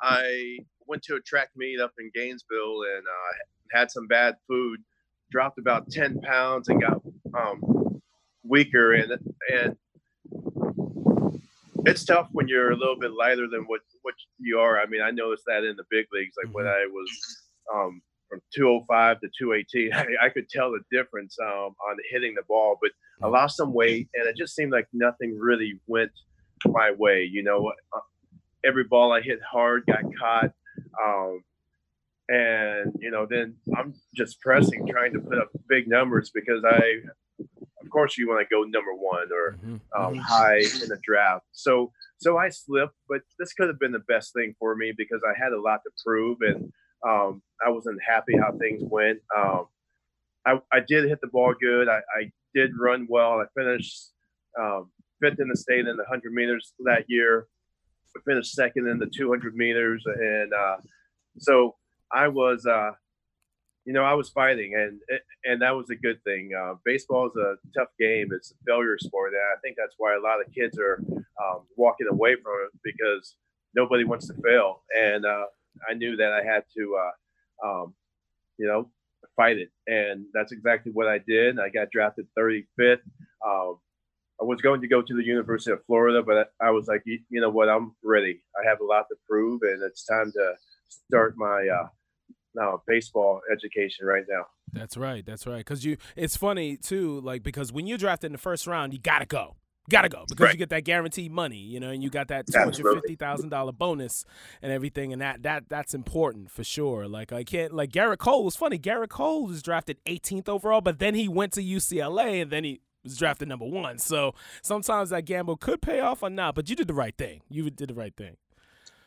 I 0.00 0.58
went 0.86 1.02
to 1.04 1.14
a 1.14 1.20
track 1.20 1.50
meet 1.56 1.80
up 1.80 1.92
in 1.98 2.10
Gainesville 2.14 2.82
and 2.96 3.04
uh, 3.06 3.78
had 3.78 3.90
some 3.90 4.06
bad 4.06 4.36
food 4.48 4.80
dropped 5.32 5.58
about 5.58 5.90
10 5.90 6.20
pounds 6.20 6.68
and 6.68 6.80
got 6.80 7.00
um, 7.36 8.00
weaker 8.44 8.92
and 8.92 9.12
and 9.52 9.76
it's 11.86 12.04
tough 12.04 12.28
when 12.32 12.46
you're 12.46 12.70
a 12.70 12.76
little 12.76 12.98
bit 12.98 13.12
lighter 13.12 13.48
than 13.48 13.62
what 13.62 13.80
what 14.02 14.14
you 14.38 14.58
are. 14.58 14.78
I 14.78 14.86
mean, 14.86 15.00
I 15.00 15.10
noticed 15.10 15.44
that 15.46 15.64
in 15.64 15.74
the 15.76 15.84
big 15.90 16.06
leagues, 16.12 16.34
like 16.36 16.46
mm-hmm. 16.46 16.54
when 16.54 16.66
I 16.66 16.86
was 16.88 17.42
um, 17.74 18.02
from 18.28 18.40
205 18.54 19.20
to 19.20 19.28
218, 19.38 19.92
I, 20.22 20.26
I 20.26 20.28
could 20.28 20.48
tell 20.48 20.70
the 20.70 20.80
difference 20.96 21.36
um, 21.42 21.74
on 21.88 21.96
hitting 22.10 22.34
the 22.34 22.42
ball. 22.48 22.78
But 22.80 22.92
I 23.20 23.24
mm-hmm. 23.24 23.34
lost 23.34 23.56
some 23.56 23.72
weight, 23.72 24.08
and 24.14 24.28
it 24.28 24.36
just 24.36 24.54
seemed 24.54 24.72
like 24.72 24.86
nothing 24.92 25.36
really 25.36 25.80
went 25.86 26.12
my 26.66 26.92
way. 26.96 27.24
You 27.24 27.42
know, 27.42 27.72
uh, 27.92 28.00
every 28.64 28.84
ball 28.84 29.12
I 29.12 29.20
hit 29.20 29.40
hard 29.42 29.84
got 29.86 30.02
caught. 30.20 30.52
Um, 31.04 31.42
and 32.28 32.92
you 33.00 33.10
know 33.10 33.26
then 33.28 33.54
i'm 33.76 33.94
just 34.14 34.40
pressing 34.40 34.86
trying 34.86 35.12
to 35.12 35.20
put 35.20 35.38
up 35.38 35.48
big 35.68 35.88
numbers 35.88 36.30
because 36.32 36.62
i 36.64 36.94
of 37.82 37.90
course 37.90 38.16
you 38.16 38.28
want 38.28 38.40
to 38.40 38.54
go 38.54 38.62
number 38.62 38.94
one 38.94 39.28
or 39.32 39.56
mm-hmm. 39.64 39.76
um, 40.00 40.14
high 40.16 40.58
in 40.58 40.88
the 40.88 40.98
draft 41.04 41.44
so 41.52 41.92
so 42.22 42.38
I 42.38 42.50
slipped, 42.50 42.94
but 43.08 43.22
this 43.38 43.52
could 43.52 43.66
have 43.66 43.80
been 43.80 43.90
the 43.90 43.98
best 43.98 44.32
thing 44.32 44.54
for 44.60 44.76
me 44.76 44.92
because 44.96 45.22
I 45.26 45.36
had 45.36 45.52
a 45.52 45.60
lot 45.60 45.80
to 45.82 45.90
prove 46.06 46.38
and 46.40 46.72
um, 47.04 47.42
I 47.64 47.68
wasn't 47.70 48.00
happy 48.06 48.36
how 48.38 48.56
things 48.56 48.80
went. 48.84 49.18
Um, 49.36 49.66
I, 50.46 50.60
I 50.72 50.80
did 50.86 51.08
hit 51.08 51.20
the 51.20 51.26
ball 51.26 51.52
good. 51.60 51.88
I, 51.88 51.98
I 52.16 52.30
did 52.54 52.70
run 52.78 53.08
well. 53.10 53.40
I 53.40 53.46
finished 53.60 54.12
um, 54.58 54.90
fifth 55.20 55.40
in 55.40 55.48
the 55.48 55.56
state 55.56 55.80
in 55.80 55.96
the 55.96 56.04
100 56.04 56.32
meters 56.32 56.74
that 56.84 57.06
year. 57.08 57.48
I 58.16 58.20
finished 58.24 58.52
second 58.54 58.86
in 58.86 59.00
the 59.00 59.06
200 59.06 59.56
meters. 59.56 60.04
And 60.06 60.52
uh, 60.54 60.76
so 61.38 61.74
I 62.12 62.28
was, 62.28 62.66
uh, 62.66 62.92
you 63.84 63.92
know, 63.92 64.04
I 64.04 64.14
was 64.14 64.28
fighting, 64.30 64.74
and 64.74 65.00
and 65.44 65.62
that 65.62 65.74
was 65.74 65.90
a 65.90 65.96
good 65.96 66.22
thing. 66.24 66.50
Uh, 66.56 66.74
baseball 66.84 67.26
is 67.26 67.36
a 67.36 67.56
tough 67.76 67.88
game; 67.98 68.28
it's 68.32 68.52
a 68.52 68.54
failure 68.66 68.98
sport, 68.98 69.32
and 69.32 69.42
I 69.42 69.60
think 69.62 69.76
that's 69.76 69.94
why 69.98 70.14
a 70.14 70.20
lot 70.20 70.40
of 70.40 70.52
kids 70.52 70.78
are 70.78 71.02
um, 71.42 71.62
walking 71.76 72.06
away 72.08 72.36
from 72.36 72.52
it 72.66 72.80
because 72.84 73.36
nobody 73.74 74.04
wants 74.04 74.28
to 74.28 74.34
fail. 74.42 74.82
And 74.96 75.24
uh, 75.24 75.46
I 75.88 75.94
knew 75.94 76.16
that 76.16 76.32
I 76.32 76.44
had 76.44 76.64
to, 76.76 76.96
uh, 76.96 77.66
um, 77.66 77.94
you 78.58 78.66
know, 78.66 78.90
fight 79.34 79.58
it, 79.58 79.70
and 79.86 80.26
that's 80.32 80.52
exactly 80.52 80.92
what 80.92 81.08
I 81.08 81.18
did. 81.18 81.58
I 81.58 81.68
got 81.68 81.90
drafted 81.90 82.26
35th. 82.38 83.00
Um, 83.44 83.78
I 84.40 84.44
was 84.44 84.60
going 84.60 84.80
to 84.80 84.88
go 84.88 85.02
to 85.02 85.14
the 85.14 85.24
University 85.24 85.70
of 85.70 85.84
Florida, 85.86 86.22
but 86.22 86.52
I 86.60 86.70
was 86.70 86.88
like, 86.88 87.02
you, 87.04 87.20
you, 87.30 87.40
know 87.40 87.50
what, 87.50 87.68
I'm 87.68 87.94
ready. 88.02 88.42
I 88.56 88.68
have 88.68 88.80
a 88.80 88.84
lot 88.84 89.06
to 89.08 89.16
prove, 89.28 89.62
and 89.62 89.82
it's 89.82 90.04
time 90.04 90.32
to 90.32 90.54
start 90.88 91.34
my 91.36 91.68
now 92.54 92.82
baseball 92.86 93.40
education 93.52 94.06
right 94.06 94.24
now. 94.28 94.44
That's 94.72 94.96
right. 94.96 95.24
That's 95.24 95.46
right. 95.46 95.58
Because 95.58 95.84
you, 95.84 95.96
it's 96.16 96.36
funny 96.36 96.76
too, 96.76 97.20
like 97.20 97.42
because 97.42 97.72
when 97.72 97.86
you're 97.86 97.98
drafted 97.98 98.28
in 98.28 98.32
the 98.32 98.38
first 98.38 98.66
round, 98.66 98.92
you 98.92 98.98
gotta 98.98 99.26
go. 99.26 99.56
Gotta 99.90 100.08
go 100.08 100.24
because 100.28 100.44
right. 100.44 100.52
you 100.52 100.58
get 100.58 100.70
that 100.70 100.84
guaranteed 100.84 101.32
money, 101.32 101.56
you 101.56 101.80
know, 101.80 101.90
and 101.90 102.04
you 102.04 102.08
got 102.08 102.28
that 102.28 102.46
two 102.46 102.56
hundred 102.56 102.94
fifty 102.94 103.16
thousand 103.16 103.48
dollar 103.48 103.72
bonus 103.72 104.24
and 104.62 104.70
everything, 104.70 105.12
and 105.12 105.20
that 105.20 105.42
that 105.42 105.64
that's 105.68 105.92
important 105.92 106.52
for 106.52 106.62
sure. 106.62 107.08
Like 107.08 107.32
I 107.32 107.42
can't 107.42 107.72
like 107.72 107.90
Gerrit 107.90 108.18
Cole 108.18 108.44
was 108.44 108.54
funny. 108.54 108.78
Gerrit 108.78 109.08
Cole 109.08 109.44
was 109.44 109.60
drafted 109.60 109.98
18th 110.06 110.48
overall, 110.48 110.80
but 110.80 111.00
then 111.00 111.16
he 111.16 111.26
went 111.26 111.52
to 111.54 111.62
UCLA 111.62 112.42
and 112.42 112.52
then 112.52 112.62
he 112.62 112.80
was 113.02 113.18
drafted 113.18 113.48
number 113.48 113.66
one. 113.66 113.98
So 113.98 114.34
sometimes 114.62 115.10
that 115.10 115.24
gamble 115.24 115.56
could 115.56 115.82
pay 115.82 115.98
off 115.98 116.22
or 116.22 116.30
not, 116.30 116.54
but 116.54 116.70
you 116.70 116.76
did 116.76 116.86
the 116.86 116.94
right 116.94 117.16
thing. 117.16 117.42
You 117.48 117.68
did 117.68 117.88
the 117.88 117.94
right 117.94 118.14
thing. 118.16 118.36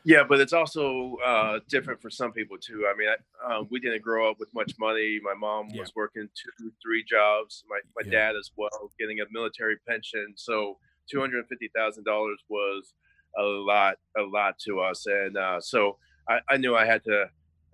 Yeah, 0.06 0.22
but 0.22 0.38
it's 0.38 0.52
also 0.52 1.16
uh, 1.26 1.58
different 1.68 2.00
for 2.00 2.10
some 2.10 2.30
people 2.30 2.56
too. 2.58 2.86
I 2.88 2.96
mean, 2.96 3.08
I, 3.08 3.56
um, 3.56 3.66
we 3.72 3.80
didn't 3.80 4.02
grow 4.02 4.30
up 4.30 4.36
with 4.38 4.48
much 4.54 4.72
money. 4.78 5.18
My 5.20 5.34
mom 5.34 5.66
yeah. 5.72 5.80
was 5.80 5.96
working 5.96 6.28
two, 6.32 6.70
three 6.80 7.02
jobs. 7.02 7.64
My 7.68 7.80
my 7.96 8.08
yeah. 8.08 8.28
dad 8.28 8.36
as 8.36 8.52
well, 8.56 8.92
getting 9.00 9.18
a 9.18 9.24
military 9.32 9.78
pension. 9.88 10.34
So 10.36 10.78
two 11.10 11.18
hundred 11.18 11.38
and 11.38 11.48
fifty 11.48 11.72
thousand 11.74 12.04
dollars 12.04 12.38
was 12.48 12.94
a 13.36 13.42
lot, 13.42 13.96
a 14.16 14.22
lot 14.22 14.60
to 14.60 14.78
us. 14.78 15.06
And 15.06 15.36
uh, 15.36 15.60
so 15.60 15.98
I, 16.28 16.38
I, 16.48 16.56
knew 16.56 16.76
I 16.76 16.86
had 16.86 17.02
to 17.02 17.24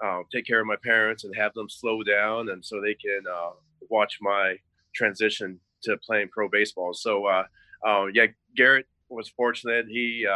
uh, 0.03 0.21
take 0.33 0.47
care 0.47 0.61
of 0.61 0.67
my 0.67 0.77
parents 0.83 1.25
and 1.25 1.37
have 1.37 1.53
them 1.53 1.69
slow 1.69 2.03
down, 2.03 2.49
and 2.49 2.65
so 2.65 2.81
they 2.81 2.95
can 2.95 3.25
uh, 3.31 3.51
watch 3.91 4.17
my 4.23 4.57
transition 4.95 5.61
to 5.83 5.99
playing 5.99 6.29
pro 6.33 6.49
baseball. 6.49 6.95
So 6.95 7.27
uh, 7.27 7.45
uh, 7.87 8.07
yeah, 8.15 8.29
Gerrit 8.59 8.85
was 9.11 9.29
fortunate. 9.29 9.85
He, 9.87 10.27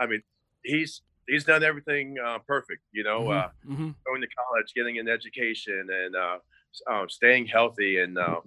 I 0.00 0.06
mean, 0.06 0.22
he's 0.62 1.02
he's 1.28 1.44
done 1.44 1.62
everything 1.62 2.16
uh, 2.24 2.38
perfect. 2.46 2.82
You 2.92 3.04
know, 3.04 3.20
mm-hmm. 3.20 3.30
Uh, 3.30 3.74
mm-hmm. 3.74 3.90
going 4.06 4.20
to 4.20 4.28
college, 4.28 4.72
getting 4.74 4.98
an 4.98 5.08
education, 5.08 5.86
and 5.90 6.16
uh, 6.16 6.38
um, 6.90 7.08
staying 7.08 7.46
healthy 7.46 8.00
and 8.00 8.18
uh, 8.18 8.40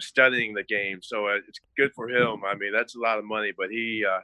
studying 0.00 0.54
the 0.54 0.62
game. 0.64 1.00
So 1.02 1.26
uh, 1.26 1.38
it's 1.48 1.60
good 1.76 1.92
for 1.94 2.08
him. 2.08 2.42
I 2.46 2.54
mean, 2.54 2.72
that's 2.72 2.94
a 2.96 3.00
lot 3.00 3.18
of 3.18 3.24
money, 3.24 3.52
but 3.56 3.70
he 3.70 4.04
uh, 4.08 4.20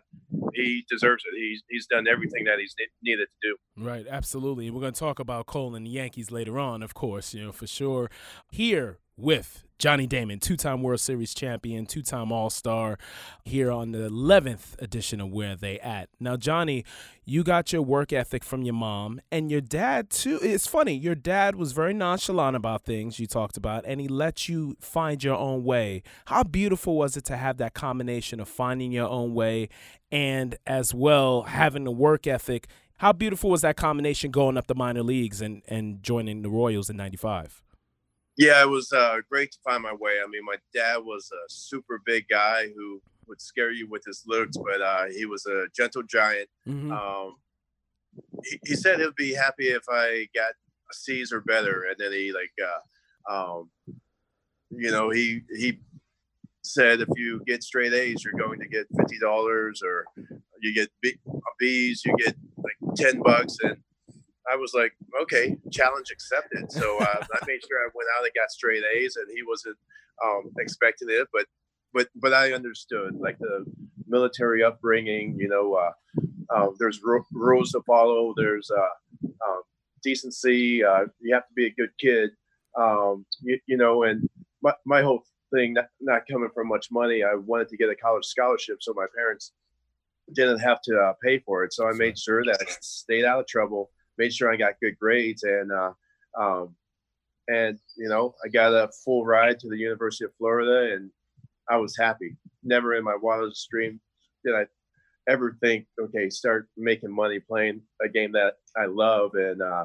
he 0.54 0.84
deserves 0.88 1.24
it. 1.30 1.38
He's 1.38 1.62
he's 1.68 1.86
done 1.86 2.06
everything 2.08 2.44
that 2.44 2.58
he's 2.58 2.74
needed 3.02 3.26
to 3.26 3.48
do. 3.48 3.56
Right, 3.84 4.06
absolutely. 4.08 4.70
We're 4.70 4.80
going 4.80 4.92
to 4.92 4.98
talk 5.00 5.18
about 5.18 5.46
Cole 5.46 5.74
and 5.74 5.86
the 5.86 5.90
Yankees 5.90 6.30
later 6.30 6.58
on, 6.58 6.82
of 6.82 6.94
course. 6.94 7.34
You 7.34 7.44
know, 7.44 7.52
for 7.52 7.66
sure. 7.66 8.10
Here 8.50 8.98
with 9.16 9.64
Johnny 9.82 10.06
Damon, 10.06 10.38
two 10.38 10.56
time 10.56 10.80
World 10.80 11.00
Series 11.00 11.34
champion, 11.34 11.86
two 11.86 12.02
time 12.02 12.30
All 12.30 12.50
Star, 12.50 12.98
here 13.44 13.70
on 13.70 13.90
the 13.90 14.08
11th 14.08 14.80
edition 14.80 15.20
of 15.20 15.32
Where 15.32 15.56
They 15.56 15.80
At. 15.80 16.08
Now, 16.20 16.36
Johnny, 16.36 16.84
you 17.24 17.42
got 17.42 17.72
your 17.72 17.82
work 17.82 18.12
ethic 18.12 18.44
from 18.44 18.62
your 18.62 18.74
mom 18.74 19.20
and 19.32 19.50
your 19.50 19.60
dad, 19.60 20.08
too. 20.08 20.38
It's 20.40 20.68
funny, 20.68 20.94
your 20.94 21.16
dad 21.16 21.56
was 21.56 21.72
very 21.72 21.94
nonchalant 21.94 22.54
about 22.54 22.84
things 22.84 23.18
you 23.18 23.26
talked 23.26 23.56
about, 23.56 23.84
and 23.84 24.00
he 24.00 24.06
let 24.06 24.48
you 24.48 24.76
find 24.80 25.22
your 25.24 25.36
own 25.36 25.64
way. 25.64 26.04
How 26.26 26.44
beautiful 26.44 26.96
was 26.96 27.16
it 27.16 27.24
to 27.24 27.36
have 27.36 27.56
that 27.56 27.74
combination 27.74 28.38
of 28.38 28.48
finding 28.48 28.92
your 28.92 29.08
own 29.08 29.34
way 29.34 29.68
and 30.12 30.54
as 30.64 30.94
well 30.94 31.42
having 31.42 31.82
the 31.82 31.90
work 31.90 32.28
ethic? 32.28 32.68
How 32.98 33.12
beautiful 33.12 33.50
was 33.50 33.62
that 33.62 33.76
combination 33.76 34.30
going 34.30 34.56
up 34.56 34.68
the 34.68 34.76
minor 34.76 35.02
leagues 35.02 35.40
and, 35.40 35.62
and 35.66 36.04
joining 36.04 36.42
the 36.42 36.50
Royals 36.50 36.88
in 36.88 36.96
95? 36.96 37.64
Yeah, 38.42 38.60
it 38.60 38.68
was 38.68 38.92
uh, 38.92 39.18
great 39.30 39.52
to 39.52 39.58
find 39.64 39.84
my 39.84 39.92
way. 39.92 40.14
I 40.20 40.26
mean, 40.28 40.44
my 40.44 40.56
dad 40.74 40.96
was 40.96 41.30
a 41.30 41.44
super 41.48 42.02
big 42.04 42.26
guy 42.28 42.66
who 42.76 43.00
would 43.28 43.40
scare 43.40 43.70
you 43.70 43.88
with 43.88 44.02
his 44.04 44.24
looks, 44.26 44.56
but 44.56 44.82
uh, 44.82 45.04
he 45.16 45.26
was 45.26 45.46
a 45.46 45.66
gentle 45.76 46.02
giant. 46.02 46.48
Mm-hmm. 46.66 46.90
Um, 46.90 47.36
he, 48.44 48.58
he, 48.66 48.74
said 48.74 48.98
he'd 48.98 49.14
be 49.14 49.32
happy 49.32 49.68
if 49.68 49.84
I 49.88 50.26
got 50.34 50.54
C's 50.90 51.32
or 51.32 51.40
better, 51.42 51.86
and 51.88 51.96
then 51.98 52.10
he 52.10 52.32
like, 52.32 52.50
uh, 53.30 53.32
um, 53.32 53.70
you 54.70 54.90
know, 54.90 55.10
he 55.10 55.42
he 55.56 55.78
said 56.64 57.00
if 57.00 57.08
you 57.14 57.42
get 57.46 57.62
straight 57.62 57.92
A's, 57.92 58.24
you're 58.24 58.32
going 58.32 58.58
to 58.58 58.66
get 58.66 58.88
fifty 58.98 59.20
dollars, 59.20 59.82
or 59.84 60.04
you 60.60 60.74
get 60.74 60.90
B, 61.00 61.14
B's, 61.60 62.02
you 62.04 62.16
get 62.18 62.34
like 62.56 62.96
ten 62.96 63.22
bucks, 63.22 63.56
and 63.62 63.76
I 64.50 64.56
was 64.56 64.74
like, 64.74 64.92
okay, 65.22 65.56
challenge 65.70 66.10
accepted. 66.10 66.70
So 66.70 66.98
uh, 66.98 67.04
I 67.04 67.46
made 67.46 67.60
sure 67.66 67.78
I 67.78 67.88
went 67.94 68.08
out 68.18 68.24
and 68.24 68.32
got 68.34 68.50
straight 68.50 68.82
A's, 68.96 69.16
and 69.16 69.26
he 69.34 69.42
wasn't 69.46 69.76
um, 70.24 70.50
expecting 70.58 71.08
it, 71.10 71.28
but 71.32 71.46
but 71.94 72.08
but 72.16 72.32
I 72.32 72.52
understood 72.52 73.14
like 73.20 73.38
the 73.38 73.64
military 74.06 74.64
upbringing. 74.64 75.36
You 75.38 75.48
know, 75.48 75.74
uh, 75.74 75.92
uh, 76.54 76.70
there's 76.78 77.00
rules 77.32 77.72
to 77.72 77.82
follow. 77.82 78.34
There's 78.36 78.70
uh, 78.70 79.28
um, 79.46 79.62
decency. 80.02 80.84
Uh, 80.84 81.06
you 81.20 81.34
have 81.34 81.46
to 81.46 81.54
be 81.54 81.66
a 81.66 81.74
good 81.74 81.90
kid. 81.98 82.30
Um, 82.78 83.26
you, 83.42 83.58
you, 83.66 83.76
know, 83.76 84.04
and 84.04 84.28
my, 84.62 84.72
my 84.86 85.02
whole 85.02 85.24
thing, 85.52 85.74
not, 85.74 85.88
not 86.00 86.22
coming 86.30 86.48
from 86.54 86.68
much 86.68 86.88
money, 86.90 87.22
I 87.22 87.34
wanted 87.34 87.68
to 87.68 87.76
get 87.76 87.90
a 87.90 87.94
college 87.94 88.24
scholarship, 88.24 88.78
so 88.80 88.94
my 88.94 89.04
parents 89.14 89.52
didn't 90.32 90.60
have 90.60 90.80
to 90.82 90.96
uh, 90.96 91.12
pay 91.22 91.38
for 91.40 91.64
it. 91.64 91.74
So 91.74 91.86
I 91.86 91.92
made 91.92 92.18
sure 92.18 92.42
that 92.44 92.58
I 92.60 92.64
stayed 92.80 93.24
out 93.24 93.40
of 93.40 93.46
trouble 93.46 93.90
made 94.18 94.32
sure 94.32 94.52
I 94.52 94.56
got 94.56 94.80
good 94.80 94.98
grades, 94.98 95.42
and 95.42 95.72
uh, 95.72 95.92
um, 96.38 96.74
and 97.48 97.78
you 97.96 98.08
know 98.08 98.34
I 98.44 98.48
got 98.48 98.72
a 98.72 98.90
full 99.04 99.24
ride 99.24 99.58
to 99.60 99.68
the 99.68 99.78
University 99.78 100.24
of 100.24 100.34
Florida, 100.36 100.94
and 100.94 101.10
I 101.68 101.76
was 101.76 101.96
happy. 101.96 102.36
Never 102.64 102.94
in 102.94 103.04
my 103.04 103.16
wildest 103.20 103.68
dream 103.70 104.00
did 104.44 104.54
I 104.54 104.66
ever 105.28 105.56
think, 105.60 105.86
okay, 106.00 106.28
start 106.30 106.68
making 106.76 107.14
money 107.14 107.38
playing 107.38 107.82
a 108.02 108.08
game 108.08 108.32
that 108.32 108.54
I 108.76 108.86
love, 108.86 109.34
and 109.34 109.62
uh, 109.62 109.84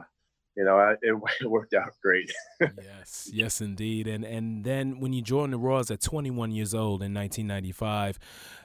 you 0.55 0.65
know, 0.65 0.77
I, 0.77 0.95
it, 1.01 1.15
worked 1.47 1.73
out 1.73 1.93
great. 2.01 2.31
yes, 2.59 3.29
yes, 3.31 3.61
indeed. 3.61 4.07
And 4.07 4.25
and 4.25 4.63
then 4.63 4.99
when 4.99 5.13
you 5.13 5.21
joined 5.21 5.53
the 5.53 5.57
Royals 5.57 5.91
at 5.91 6.01
21 6.01 6.51
years 6.51 6.73
old 6.73 7.03
in 7.03 7.13
1995, 7.13 8.19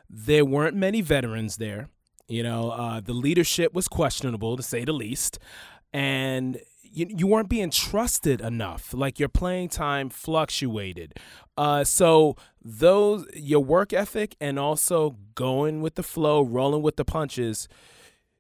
there 0.09 0.45
weren't 0.45 0.77
many 0.77 1.03
veterans 1.03 1.59
there. 1.59 1.89
You 2.33 2.43
know, 2.43 2.71
uh, 2.71 3.01
the 3.01 3.13
leadership 3.13 3.75
was 3.75 3.89
questionable 3.89 4.57
to 4.57 4.63
say 4.63 4.87
the 4.87 4.95
least, 4.95 5.39
and 5.93 6.59
you, 6.83 7.07
you 7.11 7.27
weren't 7.27 7.51
being 7.51 7.69
trusted 7.71 8.41
enough. 8.41 8.95
Like 8.95 9.21
your 9.21 9.29
playing 9.29 9.69
time 9.69 10.09
fluctuated. 10.09 11.19
Uh, 11.59 11.85
so 11.85 12.37
those 12.65 13.27
your 13.35 13.63
work 13.63 13.93
ethic 13.93 14.35
and 14.41 14.59
also 14.59 15.19
going 15.35 15.83
with 15.83 15.97
the 15.97 16.03
flow, 16.03 16.41
rolling 16.41 16.81
with 16.81 16.97
the 16.97 17.05
punches. 17.05 17.69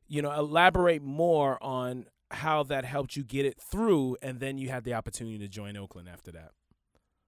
You 0.08 0.22
know, 0.22 0.32
elaborate 0.32 1.02
more 1.02 1.62
on 1.62 2.06
how 2.30 2.62
that 2.62 2.86
helped 2.86 3.14
you 3.14 3.22
get 3.22 3.44
it 3.44 3.60
through, 3.60 4.16
and 4.22 4.40
then 4.40 4.56
you 4.56 4.70
had 4.70 4.84
the 4.84 4.94
opportunity 4.94 5.38
to 5.38 5.48
join 5.48 5.76
Oakland 5.76 6.08
after 6.08 6.32
that. 6.32 6.52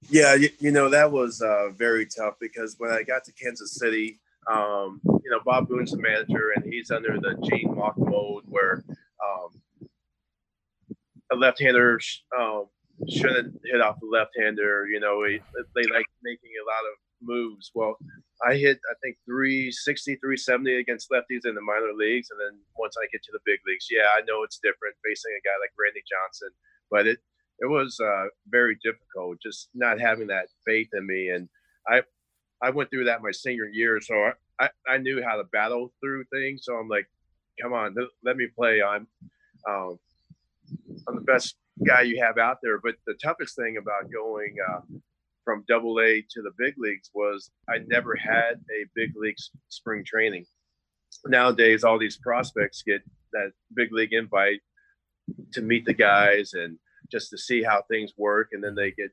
Yeah, 0.09 0.35
you, 0.35 0.49
you 0.61 0.71
know 0.71 0.89
that 0.89 1.13
was 1.13 1.43
uh, 1.43 1.69
very 1.77 2.07
tough 2.07 2.37
because 2.41 2.77
when 2.79 2.91
I 2.91 3.03
got 3.03 3.25
to 3.25 3.33
Kansas 3.33 3.73
City, 3.73 4.19
um, 4.53 5.01
you 5.05 5.31
know, 5.31 5.41
Bob 5.45 5.69
Boone's 5.69 5.93
the 5.93 5.99
manager, 5.99 6.53
and 6.55 6.65
he's 6.65 6.91
under 6.91 7.19
the 7.19 7.37
Gene 7.49 7.75
Mauch 7.75 7.97
mode 7.97 8.45
where 8.47 8.85
um, 9.25 9.89
a 11.33 11.37
left-hander 11.37 11.99
sh- 12.01 12.21
um, 12.39 12.67
shouldn't 13.09 13.61
hit 13.65 13.81
off 13.81 14.01
the 14.01 14.07
left-hander. 14.07 14.87
You 14.87 15.01
know, 15.01 15.25
he, 15.25 15.41
they 15.75 15.87
like 15.93 16.07
making 16.23 16.51
a 16.61 16.67
lot 16.67 16.85
of 16.91 16.99
moves. 17.23 17.71
Well, 17.75 17.97
I 18.47 18.55
hit 18.55 18.79
I 18.91 18.95
think 19.03 19.17
360, 19.27 20.17
370 20.17 20.77
against 20.77 21.11
lefties 21.11 21.47
in 21.47 21.55
the 21.55 21.61
minor 21.63 21.93
leagues, 21.97 22.29
and 22.31 22.39
then 22.41 22.61
once 22.77 22.97
I 22.99 23.07
get 23.13 23.23
to 23.25 23.33
the 23.33 23.41
big 23.47 23.61
leagues, 23.67 23.89
yeah, 23.91 24.13
I 24.17 24.21
know 24.27 24.43
it's 24.43 24.59
different 24.59 24.97
facing 25.05 25.33
a 25.33 25.45
guy 25.47 25.57
like 25.61 25.73
Randy 25.79 26.03
Johnson, 26.05 26.51
but 26.91 27.07
it 27.07 27.19
it 27.61 27.67
was 27.67 27.99
uh, 28.01 28.27
very 28.49 28.77
difficult 28.83 29.39
just 29.41 29.69
not 29.75 30.01
having 30.01 30.27
that 30.27 30.49
faith 30.67 30.89
in 30.93 31.07
me 31.07 31.29
and 31.29 31.49
I 31.87 32.03
I 32.65 32.71
went 32.71 32.91
through 32.91 33.05
that 33.05 33.23
my 33.23 33.31
senior 33.31 33.67
year, 33.67 34.01
so 34.01 34.15
I, 34.15 34.33
I, 34.59 34.69
I 34.95 34.97
knew 34.97 35.23
how 35.23 35.37
to 35.37 35.45
battle 35.45 35.93
through 36.01 36.25
things. 36.33 36.63
So 36.65 36.75
I'm 36.75 36.89
like, 36.89 37.07
come 37.61 37.75
on, 37.75 37.95
let 38.25 38.37
me 38.37 38.47
play. 38.57 38.83
I'm 38.83 39.07
um, 39.69 39.99
I'm 41.07 41.17
the 41.17 41.21
best 41.21 41.57
guy 41.87 42.03
you 42.03 42.23
have 42.23 42.39
out 42.39 42.59
there. 42.63 42.79
But 42.79 42.95
the 43.07 43.15
toughest 43.23 43.55
thing 43.55 43.77
about 43.77 44.11
going 44.11 44.57
uh, 44.67 44.81
from 45.45 45.65
Double 45.69 46.01
A 46.01 46.23
to 46.23 46.43
the 46.43 46.53
big 46.57 46.75
leagues 46.79 47.11
was 47.13 47.51
I 47.69 47.79
never 47.87 48.17
had 48.17 48.55
a 48.71 48.87
big 48.95 49.13
league 49.15 49.37
spring 49.69 50.03
training. 50.07 50.47
Nowadays, 51.27 51.85
all 51.85 51.99
these 51.99 52.17
prospects 52.17 52.83
get 52.83 53.03
that 53.33 53.53
big 53.75 53.93
league 53.93 54.15
invite 54.15 54.61
to 55.53 55.61
meet 55.61 55.85
the 55.85 55.95
guys 55.95 56.55
and 56.55 56.79
just 57.13 57.29
to 57.31 57.39
see 57.39 57.63
how 57.63 57.83
things 57.91 58.13
work, 58.17 58.49
and 58.53 58.65
then 58.65 58.75
they 58.75 58.91
get 58.91 59.11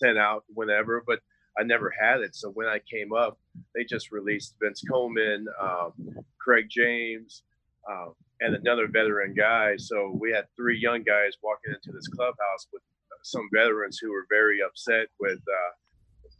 sent 0.00 0.18
out 0.18 0.44
whenever. 0.48 1.02
But 1.04 1.18
I 1.58 1.64
never 1.64 1.92
had 2.00 2.20
it. 2.20 2.34
So 2.34 2.50
when 2.50 2.66
I 2.66 2.80
came 2.90 3.12
up, 3.12 3.38
they 3.74 3.84
just 3.84 4.12
released 4.12 4.56
Vince 4.62 4.82
Coleman, 4.90 5.46
um, 5.60 5.92
Craig 6.40 6.66
James, 6.70 7.42
um, 7.90 8.14
and 8.40 8.54
another 8.54 8.88
veteran 8.88 9.34
guy. 9.34 9.76
So 9.76 10.16
we 10.18 10.32
had 10.32 10.46
three 10.56 10.78
young 10.78 11.02
guys 11.02 11.32
walking 11.42 11.74
into 11.74 11.92
this 11.92 12.08
clubhouse 12.08 12.66
with 12.72 12.82
some 13.22 13.48
veterans 13.52 13.98
who 14.00 14.10
were 14.12 14.26
very 14.30 14.60
upset 14.66 15.06
with 15.20 15.38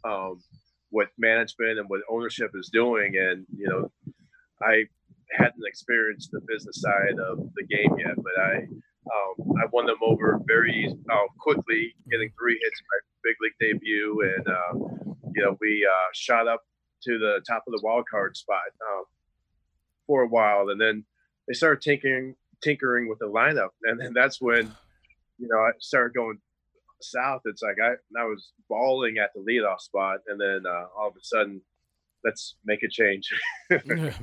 uh, 0.05 0.09
um, 0.09 0.41
what 0.89 1.09
management 1.17 1.79
and 1.79 1.89
what 1.89 2.01
ownership 2.09 2.51
is 2.55 2.69
doing. 2.71 3.15
And 3.17 3.45
you 3.55 3.67
know, 3.67 3.91
I 4.61 4.85
hadn't 5.31 5.65
experienced 5.65 6.31
the 6.31 6.41
business 6.47 6.81
side 6.81 7.19
of 7.19 7.39
the 7.55 7.63
game 7.63 7.97
yet, 7.97 8.15
but 8.17 8.33
I 8.41 8.67
um, 9.05 9.55
I 9.61 9.65
won 9.71 9.85
them 9.85 9.97
over 10.01 10.39
very 10.47 10.93
uh, 11.11 11.27
quickly, 11.39 11.93
getting 12.09 12.31
three 12.39 12.59
hits 12.63 12.79
in 12.79 12.85
my 12.91 12.99
big 13.23 13.35
league 13.41 13.59
debut, 13.59 14.33
and 14.35 14.47
uh, 14.47 15.02
you 15.35 15.43
know 15.43 15.57
we 15.61 15.87
uh, 15.89 16.09
shot 16.13 16.47
up 16.47 16.61
to 17.03 17.17
the 17.17 17.41
top 17.47 17.63
of 17.67 17.73
the 17.73 17.81
wild 17.83 18.05
card 18.09 18.35
spot 18.37 18.61
um, 18.81 19.03
for 20.07 20.23
a 20.23 20.27
while, 20.27 20.69
and 20.69 20.79
then 20.79 21.03
they 21.47 21.53
started 21.53 21.81
tinkering 21.81 22.35
tinkering 22.61 23.09
with 23.09 23.19
the 23.19 23.25
lineup, 23.25 23.69
and 23.83 23.99
then 23.99 24.13
that's 24.13 24.41
when 24.41 24.73
you 25.37 25.47
know 25.47 25.57
I 25.57 25.71
started 25.79 26.13
going 26.13 26.39
south. 27.01 27.41
It's 27.45 27.61
like 27.61 27.77
I 27.83 27.93
I 28.19 28.25
was 28.25 28.51
bawling 28.69 29.17
at 29.17 29.31
the 29.35 29.41
leadoff 29.41 29.79
spot, 29.79 30.19
and 30.27 30.39
then 30.39 30.63
uh, 30.65 30.85
all 30.97 31.09
of 31.09 31.15
a 31.15 31.23
sudden, 31.23 31.61
let's 32.23 32.55
make 32.65 32.83
a 32.83 32.87
change. 32.89 33.31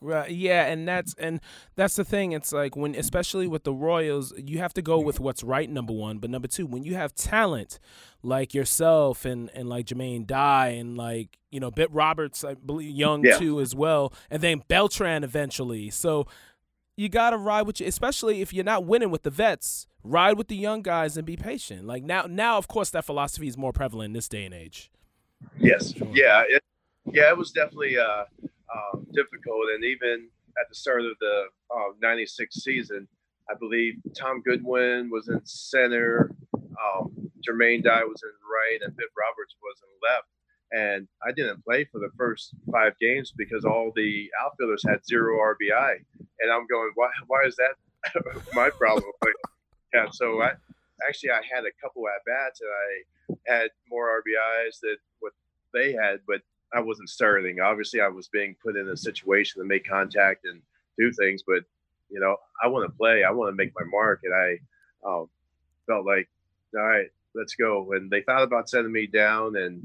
right, 0.00 0.30
yeah, 0.30 0.66
and 0.66 0.86
that's 0.86 1.14
and 1.14 1.40
that's 1.76 1.96
the 1.96 2.04
thing. 2.04 2.32
It's 2.32 2.52
like 2.52 2.76
when, 2.76 2.94
especially 2.94 3.46
with 3.46 3.64
the 3.64 3.72
Royals, 3.72 4.32
you 4.36 4.58
have 4.58 4.74
to 4.74 4.82
go 4.82 4.98
with 4.98 5.20
what's 5.20 5.42
right. 5.42 5.68
Number 5.68 5.92
one, 5.92 6.18
but 6.18 6.30
number 6.30 6.48
two, 6.48 6.66
when 6.66 6.82
you 6.84 6.94
have 6.94 7.14
talent 7.14 7.78
like 8.22 8.54
yourself 8.54 9.24
and 9.24 9.50
and 9.54 9.68
like 9.68 9.86
Jermaine 9.86 10.26
Dye 10.26 10.68
and 10.68 10.96
like 10.96 11.38
you 11.50 11.60
know 11.60 11.70
Bip 11.70 11.90
Roberts, 11.92 12.44
I 12.44 12.54
believe 12.54 12.90
Young 12.90 13.24
yeah. 13.24 13.38
too 13.38 13.60
as 13.60 13.74
well, 13.74 14.12
and 14.30 14.42
then 14.42 14.62
Beltran 14.68 15.24
eventually. 15.24 15.90
So 15.90 16.26
you 16.96 17.08
gotta 17.08 17.36
ride 17.36 17.62
with 17.62 17.80
you, 17.80 17.86
especially 17.86 18.42
if 18.42 18.52
you're 18.52 18.64
not 18.64 18.84
winning 18.84 19.10
with 19.10 19.22
the 19.22 19.30
vets. 19.30 19.86
Ride 20.04 20.36
with 20.36 20.48
the 20.48 20.56
young 20.56 20.82
guys 20.82 21.16
and 21.16 21.24
be 21.24 21.36
patient. 21.36 21.86
Like 21.86 22.02
now, 22.02 22.26
now 22.28 22.58
of 22.58 22.66
course 22.66 22.90
that 22.90 23.04
philosophy 23.04 23.46
is 23.46 23.56
more 23.56 23.72
prevalent 23.72 24.06
in 24.06 24.12
this 24.14 24.28
day 24.28 24.44
and 24.44 24.52
age. 24.52 24.90
Yes, 25.58 25.94
sure. 25.94 26.08
yeah, 26.12 26.42
it, 26.48 26.62
yeah, 27.10 27.30
it 27.30 27.36
was 27.36 27.50
definitely 27.50 27.98
uh, 27.98 28.24
uh, 28.44 28.98
difficult, 29.12 29.70
and 29.74 29.84
even 29.84 30.28
at 30.60 30.68
the 30.68 30.74
start 30.74 31.02
of 31.02 31.16
the 31.20 31.44
'96 32.00 32.56
uh, 32.56 32.60
season, 32.60 33.08
I 33.50 33.54
believe 33.54 33.94
Tom 34.16 34.42
Goodwin 34.42 35.10
was 35.10 35.28
in 35.28 35.40
center. 35.44 36.34
Um, 36.54 37.30
Jermaine 37.46 37.82
Dye 37.82 38.04
was 38.04 38.22
in 38.22 38.30
right 38.48 38.80
and 38.82 38.96
Bip 38.96 39.10
Roberts 39.18 39.56
was 39.62 39.76
in 39.82 39.92
left. 40.02 40.28
And 40.72 41.06
I 41.26 41.32
didn't 41.32 41.64
play 41.64 41.84
for 41.84 41.98
the 41.98 42.08
first 42.16 42.54
five 42.70 42.98
games 42.98 43.32
because 43.36 43.64
all 43.64 43.92
the 43.94 44.30
outfielders 44.42 44.82
had 44.86 45.04
zero 45.04 45.36
RBI. 45.38 45.96
And 46.40 46.50
I'm 46.50 46.66
going, 46.66 46.92
why, 46.94 47.10
why 47.26 47.44
is 47.46 47.56
that 47.56 47.74
my 48.54 48.70
problem? 48.70 49.10
Like, 49.22 49.34
yeah, 49.92 50.06
so 50.10 50.40
I 50.40 50.52
actually 51.06 51.30
I 51.30 51.42
had 51.54 51.64
a 51.64 51.76
couple 51.82 52.04
at 52.08 52.24
bats 52.24 52.60
and 52.60 52.70
I 52.70 53.52
had 53.54 53.70
more 53.90 54.22
RBIs 54.22 54.80
than 54.80 54.96
what 55.20 55.32
they 55.74 55.92
had, 55.92 56.20
but 56.26 56.40
I 56.74 56.80
wasn't 56.80 57.08
starting. 57.08 57.60
Obviously, 57.60 58.00
I 58.00 58.08
was 58.08 58.28
being 58.28 58.56
put 58.62 58.76
in 58.76 58.88
a 58.88 58.96
situation 58.96 59.60
to 59.60 59.68
make 59.68 59.86
contact 59.86 60.44
and 60.44 60.62
do 60.98 61.12
things, 61.12 61.42
but 61.46 61.64
you 62.10 62.20
know, 62.20 62.36
I 62.62 62.68
want 62.68 62.90
to 62.90 62.96
play. 62.96 63.24
I 63.24 63.30
want 63.30 63.50
to 63.50 63.56
make 63.56 63.72
my 63.74 63.86
mark, 63.86 64.20
and 64.24 64.34
I 64.34 64.58
um, 65.08 65.28
felt 65.86 66.06
like, 66.06 66.28
all 66.76 66.82
right, 66.82 67.08
let's 67.34 67.54
go. 67.54 67.92
And 67.92 68.10
they 68.10 68.22
thought 68.22 68.42
about 68.42 68.68
sending 68.68 68.92
me 68.92 69.06
down 69.06 69.56
and 69.56 69.84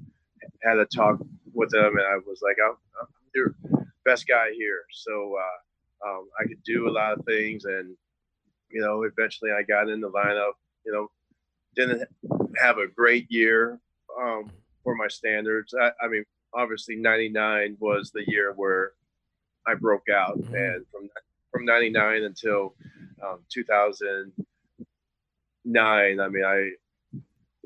had 0.61 0.77
a 0.77 0.85
talk 0.85 1.19
with 1.53 1.71
them. 1.71 1.97
And 1.97 2.05
I 2.05 2.17
was 2.17 2.41
like, 2.41 2.57
I'm, 2.63 2.75
I'm 3.01 3.07
your 3.33 3.55
best 4.05 4.27
guy 4.27 4.51
here. 4.53 4.83
So 4.91 5.37
uh, 5.37 6.09
um, 6.09 6.29
I 6.39 6.43
could 6.47 6.61
do 6.63 6.87
a 6.87 6.91
lot 6.91 7.17
of 7.17 7.25
things. 7.25 7.65
And, 7.65 7.95
you 8.69 8.81
know, 8.81 9.03
eventually 9.03 9.51
I 9.51 9.63
got 9.63 9.89
in 9.89 10.01
the 10.01 10.09
lineup, 10.09 10.53
you 10.85 10.91
know, 10.91 11.09
didn't 11.75 12.07
have 12.57 12.77
a 12.77 12.87
great 12.87 13.29
year 13.29 13.79
um, 14.19 14.51
for 14.83 14.95
my 14.95 15.07
standards. 15.07 15.73
I, 15.79 15.91
I, 16.01 16.07
mean, 16.07 16.23
obviously 16.57 16.95
99 16.95 17.77
was 17.79 18.11
the 18.11 18.23
year 18.27 18.53
where 18.55 18.93
I 19.65 19.75
broke 19.75 20.09
out. 20.13 20.37
Mm-hmm. 20.39 20.55
And 20.55 20.85
from, 20.91 21.09
from 21.51 21.65
99 21.65 22.23
until 22.23 22.75
um, 23.25 23.39
2009, 23.49 26.19
I 26.19 26.27
mean, 26.27 26.43
I, 26.43 26.71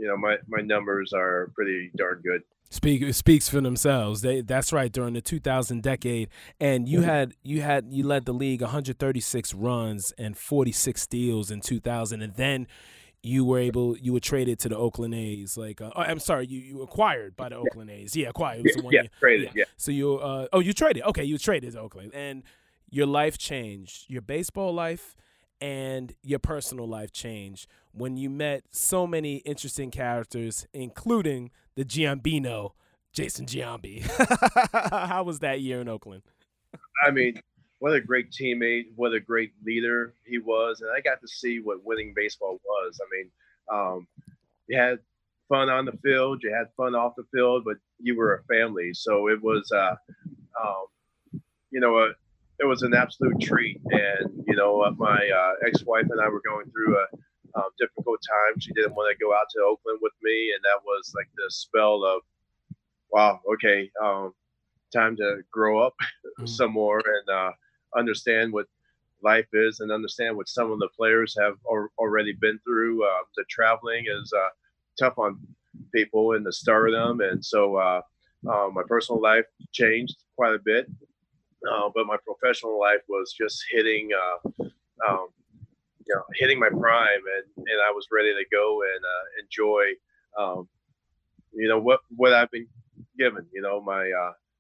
you 0.02 0.08
know 0.08 0.18
my 0.18 0.38
my 0.48 0.62
numbers 0.62 1.14
are 1.14 1.52
pretty 1.54 1.92
darn 1.96 2.22
good. 2.24 2.42
Speak 2.72 3.14
speaks 3.14 3.48
for 3.48 3.62
themselves. 3.62 4.22
They 4.22 4.42
that's 4.42 4.74
right 4.74 4.92
during 4.92 5.14
the 5.14 5.22
2000 5.22 5.84
decade, 5.84 6.30
and 6.60 6.90
you 6.90 7.00
mm-hmm. 7.00 7.08
had 7.08 7.34
you 7.44 7.62
had 7.62 7.86
you 7.92 8.04
led 8.04 8.26
the 8.26 8.34
league 8.34 8.62
136 8.62 9.54
runs 9.54 10.12
and 10.18 10.36
46 10.36 11.02
steals 11.02 11.52
in 11.52 11.62
2000, 11.62 12.22
and 12.22 12.36
then 12.36 12.68
you 13.24 13.46
were 13.46 13.60
able 13.60 13.98
you 13.98 14.14
were 14.14 14.20
traded 14.20 14.60
to 14.60 14.70
the 14.70 14.78
Oakland 14.78 15.14
A's. 15.14 15.58
Like 15.58 15.82
uh, 15.82 15.92
oh, 15.96 16.02
I'm 16.02 16.20
sorry, 16.20 16.48
you, 16.48 16.60
you 16.60 16.82
acquired 16.82 17.36
by 17.36 17.50
the 17.50 17.56
yeah. 17.56 17.62
Oakland 17.62 17.90
A's. 17.90 18.16
Yeah, 18.16 18.30
acquired. 18.30 18.66
yeah, 18.66 18.90
yeah 18.90 19.02
traded. 19.20 19.48
Yeah. 19.48 19.52
yeah. 19.56 19.64
So 19.78 19.92
you 19.92 20.16
uh, 20.16 20.48
oh 20.54 20.60
you 20.60 20.74
traded. 20.74 21.04
Okay, 21.04 21.24
you 21.24 21.38
traded 21.38 21.74
to 21.74 21.80
Oakland, 21.80 22.12
and 22.14 22.44
your 22.90 23.06
life 23.06 23.38
changed. 23.38 24.06
Your 24.10 24.22
baseball 24.22 24.74
life 24.74 25.16
and 25.60 26.16
your 26.24 26.40
personal 26.40 26.88
life 26.88 27.12
changed 27.12 27.68
when 27.92 28.18
you 28.18 28.30
met 28.30 28.64
so 28.72 29.06
many 29.06 29.38
interesting 29.38 29.92
characters, 29.92 30.66
including 30.74 31.52
the 31.76 31.86
Giambino, 31.86 32.72
Jason 33.14 33.46
Giambi. 33.46 34.02
How 35.08 35.24
was 35.24 35.40
that 35.40 35.62
year 35.62 35.82
in 35.82 35.88
Oakland? 35.88 36.24
I 37.06 37.12
mean, 37.12 37.42
what 37.82 37.96
a 37.96 38.00
great 38.00 38.30
teammate, 38.30 38.86
what 38.96 39.12
a 39.12 39.20
great 39.20 39.54
leader 39.66 40.14
he 40.24 40.38
was, 40.38 40.82
and 40.82 40.92
I 40.96 41.02
got 41.02 41.20
to 41.20 41.28
see 41.28 41.60
what 41.60 41.84
winning 41.84 42.14
baseball 42.16 42.60
was. 42.64 43.02
I 43.02 43.08
mean, 43.12 43.32
um, 43.74 44.08
you 44.68 44.78
had 44.78 45.00
fun 45.50 45.68
on 45.68 45.86
the 45.86 45.98
field, 46.04 46.44
you 46.44 46.54
had 46.54 46.68
fun 46.78 46.94
off 46.94 47.14
the 47.18 47.26
field, 47.34 47.64
but 47.66 47.78
you 48.00 48.16
were 48.16 48.36
a 48.36 48.44
family, 48.44 48.94
so 48.94 49.30
it 49.30 49.42
was, 49.42 49.68
uh, 49.72 49.96
um, 50.64 51.42
you 51.72 51.80
know, 51.80 51.98
a 51.98 52.10
it 52.60 52.68
was 52.68 52.84
an 52.84 52.94
absolute 52.94 53.42
treat. 53.42 53.82
And 53.90 54.44
you 54.46 54.56
know, 54.56 54.82
uh, 54.84 54.92
my 54.92 55.18
uh, 55.36 55.54
ex-wife 55.66 56.06
and 56.12 56.22
I 56.22 56.30
were 56.30 56.44
going 56.48 56.70
through 56.70 57.00
a 57.00 57.08
um, 57.60 57.70
difficult 57.80 58.20
time. 58.22 58.60
She 58.60 58.74
didn't 58.74 58.94
want 58.94 59.12
to 59.12 59.26
go 59.26 59.34
out 59.34 59.48
to 59.56 59.62
Oakland 59.64 59.98
with 60.04 60.14
me, 60.22 60.52
and 60.54 60.64
that 60.66 60.86
was 60.86 61.14
like 61.16 61.30
the 61.36 61.50
spell 61.50 62.04
of, 62.04 62.22
wow, 63.12 63.40
okay, 63.56 63.90
um, 64.00 64.36
time 64.94 65.16
to 65.16 65.40
grow 65.52 65.80
up 65.84 65.96
mm-hmm. 66.00 66.46
some 66.46 66.74
more 66.74 67.00
and 67.00 67.30
uh, 67.36 67.52
understand 67.96 68.54
what 68.54 68.68
life 69.24 69.48
is, 69.54 69.80
and 69.80 69.92
understand 69.92 70.36
what 70.36 70.50
some 70.50 70.72
of 70.72 70.80
the 70.80 70.90
players 70.96 71.36
have 71.40 71.56
already 71.98 72.34
been 72.34 72.60
through. 72.66 73.04
Uh, 73.04 73.24
the 73.36 73.44
traveling 73.50 74.06
is 74.08 74.34
uh, 74.36 74.50
tough 75.00 75.18
on 75.18 75.40
people 75.94 76.34
and 76.34 76.46
the 76.46 76.54
stardom, 76.54 77.22
and 77.22 77.44
so 77.44 77.76
uh, 77.76 78.02
uh, 78.50 78.70
my 78.74 78.82
personal 78.88 79.22
life 79.22 79.46
changed 79.72 80.16
quite 80.36 80.54
a 80.54 80.60
bit. 80.60 80.90
Uh, 81.70 81.90
but 81.94 82.08
my 82.08 82.18
professional 82.26 82.80
life 82.80 83.02
was 83.08 83.34
just 83.34 83.64
hitting, 83.72 84.10
uh, 84.14 84.64
um, 85.08 85.28
you 86.08 86.16
know, 86.16 86.24
hitting 86.34 86.60
my 86.60 86.70
prime, 86.70 87.22
and, 87.38 87.68
and 87.68 87.82
I 87.88 87.92
was 87.92 88.08
ready 88.12 88.34
to 88.34 88.44
go 88.52 88.82
and 88.82 89.06
enjoy, 89.44 89.84
um, 90.40 90.68
you 91.54 91.68
know, 91.68 91.80
what 91.80 92.00
what 92.16 92.34
I've 92.34 92.50
been 92.50 92.68
given, 93.18 93.46
you 93.54 93.62
know, 93.62 93.80
my 93.80 94.12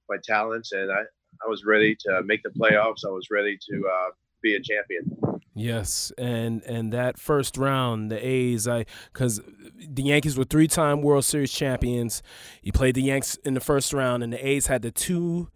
my 0.07 0.17
talents, 0.23 0.71
and 0.73 0.91
I 0.91 1.01
I 1.45 1.49
was 1.49 1.65
ready 1.65 1.95
to 2.01 2.21
make 2.23 2.43
the 2.43 2.49
playoffs. 2.49 3.05
I 3.05 3.09
was 3.09 3.27
ready 3.31 3.57
to 3.69 3.87
uh, 3.87 4.11
be 4.41 4.55
a 4.55 4.59
champion. 4.61 5.17
Yes, 5.53 6.13
and 6.17 6.63
and 6.63 6.93
that 6.93 7.19
first 7.19 7.57
round, 7.57 8.09
the 8.09 8.25
A's, 8.25 8.67
I 8.67 8.85
because 9.11 9.41
the 9.75 10.03
Yankees 10.03 10.37
were 10.37 10.45
three-time 10.45 11.01
World 11.01 11.25
Series 11.25 11.51
champions. 11.51 12.23
You 12.61 12.71
played 12.71 12.95
the 12.95 13.03
Yanks 13.03 13.35
in 13.43 13.53
the 13.53 13.59
first 13.59 13.91
round, 13.91 14.23
and 14.23 14.31
the 14.31 14.47
A's 14.47 14.67
had 14.67 14.81
the 14.81 14.91
two 14.91 15.49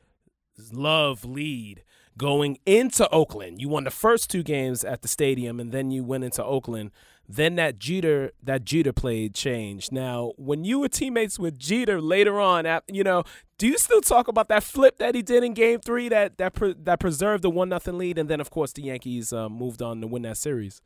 love 0.71 1.23
lead 1.23 1.83
going 2.17 2.59
into 2.65 3.09
Oakland. 3.09 3.61
You 3.61 3.69
won 3.69 3.85
the 3.85 3.91
first 3.91 4.29
two 4.29 4.43
games 4.43 4.83
at 4.83 5.01
the 5.01 5.07
stadium, 5.07 5.59
and 5.59 5.71
then 5.71 5.91
you 5.91 6.03
went 6.03 6.23
into 6.23 6.43
Oakland. 6.43 6.91
Then 7.27 7.55
that 7.55 7.79
Jeter 7.79 8.31
that 8.43 8.65
Jeter 8.65 8.93
played 8.93 9.33
changed. 9.33 9.91
Now, 9.91 10.33
when 10.37 10.63
you 10.63 10.79
were 10.79 10.87
teammates 10.87 11.39
with 11.39 11.57
Jeter 11.57 11.99
later 11.99 12.39
on, 12.39 12.67
you 12.87 13.03
know, 13.03 13.23
do 13.57 13.67
you 13.67 13.77
still 13.77 14.01
talk 14.01 14.27
about 14.27 14.47
that 14.49 14.63
flip 14.63 14.97
that 14.97 15.15
he 15.15 15.21
did 15.21 15.43
in 15.43 15.53
Game 15.53 15.79
Three 15.79 16.09
that 16.09 16.37
that 16.37 16.53
pre- 16.53 16.75
that 16.83 16.99
preserved 16.99 17.43
the 17.43 17.49
one 17.49 17.69
nothing 17.69 17.97
lead, 17.97 18.19
and 18.19 18.29
then 18.29 18.39
of 18.39 18.49
course 18.51 18.73
the 18.73 18.83
Yankees 18.83 19.33
uh, 19.33 19.49
moved 19.49 19.81
on 19.81 20.01
to 20.01 20.07
win 20.07 20.21
that 20.23 20.37
series? 20.37 20.81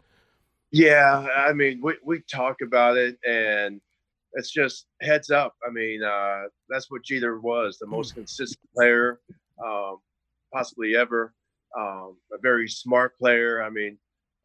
Yeah, 0.72 1.28
I 1.36 1.54
mean, 1.54 1.82
we 1.84 1.98
we 2.06 2.22
talk 2.32 2.58
about 2.62 2.96
it, 2.96 3.18
and 3.28 3.82
it's 4.34 4.52
just 4.52 4.86
heads 5.02 5.32
up. 5.32 5.56
I 5.68 5.72
mean, 5.72 6.04
uh, 6.04 6.44
that's 6.70 6.92
what 6.92 7.04
Jeter 7.04 7.40
was 7.40 7.78
the 7.80 7.88
most 7.88 8.12
hmm. 8.12 8.20
consistent 8.20 8.70
player, 8.76 9.20
um, 9.64 9.98
possibly 10.54 10.96
ever. 10.96 11.34
Um, 11.78 12.18
a 12.34 12.38
very 12.42 12.68
smart 12.68 13.18
player. 13.18 13.64
I 13.64 13.70
mean, 13.70 13.98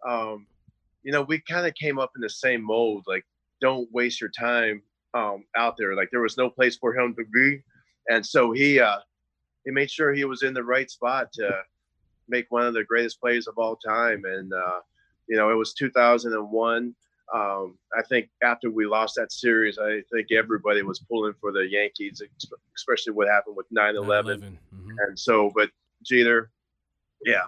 um, 0.06 0.46
you 1.04 1.12
know, 1.12 1.22
we 1.22 1.38
kind 1.40 1.66
of 1.66 1.74
came 1.74 1.98
up 1.98 2.12
in 2.16 2.22
the 2.22 2.30
same 2.30 2.62
mold. 2.62 3.04
Like, 3.06 3.24
don't 3.60 3.88
waste 3.92 4.20
your 4.20 4.30
time 4.30 4.82
um, 5.14 5.44
out 5.56 5.76
there. 5.76 5.94
Like, 5.94 6.08
there 6.10 6.20
was 6.20 6.36
no 6.36 6.50
place 6.50 6.76
for 6.76 6.96
him 6.96 7.14
to 7.14 7.24
be, 7.32 7.62
and 8.08 8.24
so 8.24 8.52
he 8.52 8.80
uh, 8.80 8.98
he 9.64 9.70
made 9.70 9.90
sure 9.90 10.12
he 10.12 10.24
was 10.24 10.42
in 10.42 10.54
the 10.54 10.64
right 10.64 10.90
spot 10.90 11.32
to 11.34 11.62
make 12.28 12.46
one 12.50 12.66
of 12.66 12.74
the 12.74 12.84
greatest 12.84 13.20
plays 13.20 13.46
of 13.46 13.58
all 13.58 13.76
time. 13.76 14.24
And 14.24 14.52
uh, 14.52 14.80
you 15.28 15.36
know, 15.36 15.50
it 15.50 15.54
was 15.54 15.74
2001 15.74 16.94
um, 17.32 17.78
I 17.96 18.02
think 18.02 18.28
after 18.42 18.70
we 18.70 18.86
lost 18.86 19.14
that 19.16 19.32
series, 19.32 19.78
I 19.78 20.02
think 20.12 20.30
everybody 20.30 20.82
was 20.82 21.00
pulling 21.00 21.34
for 21.40 21.52
the 21.52 21.66
Yankees, 21.66 22.22
especially 22.76 23.12
what 23.12 23.28
happened 23.28 23.56
with 23.56 23.66
9 23.70 23.96
11. 23.96 24.40
Mm-hmm. 24.40 24.90
And 25.06 25.18
so, 25.18 25.50
but 25.54 25.70
Jeter, 26.02 26.50
yeah, 27.24 27.44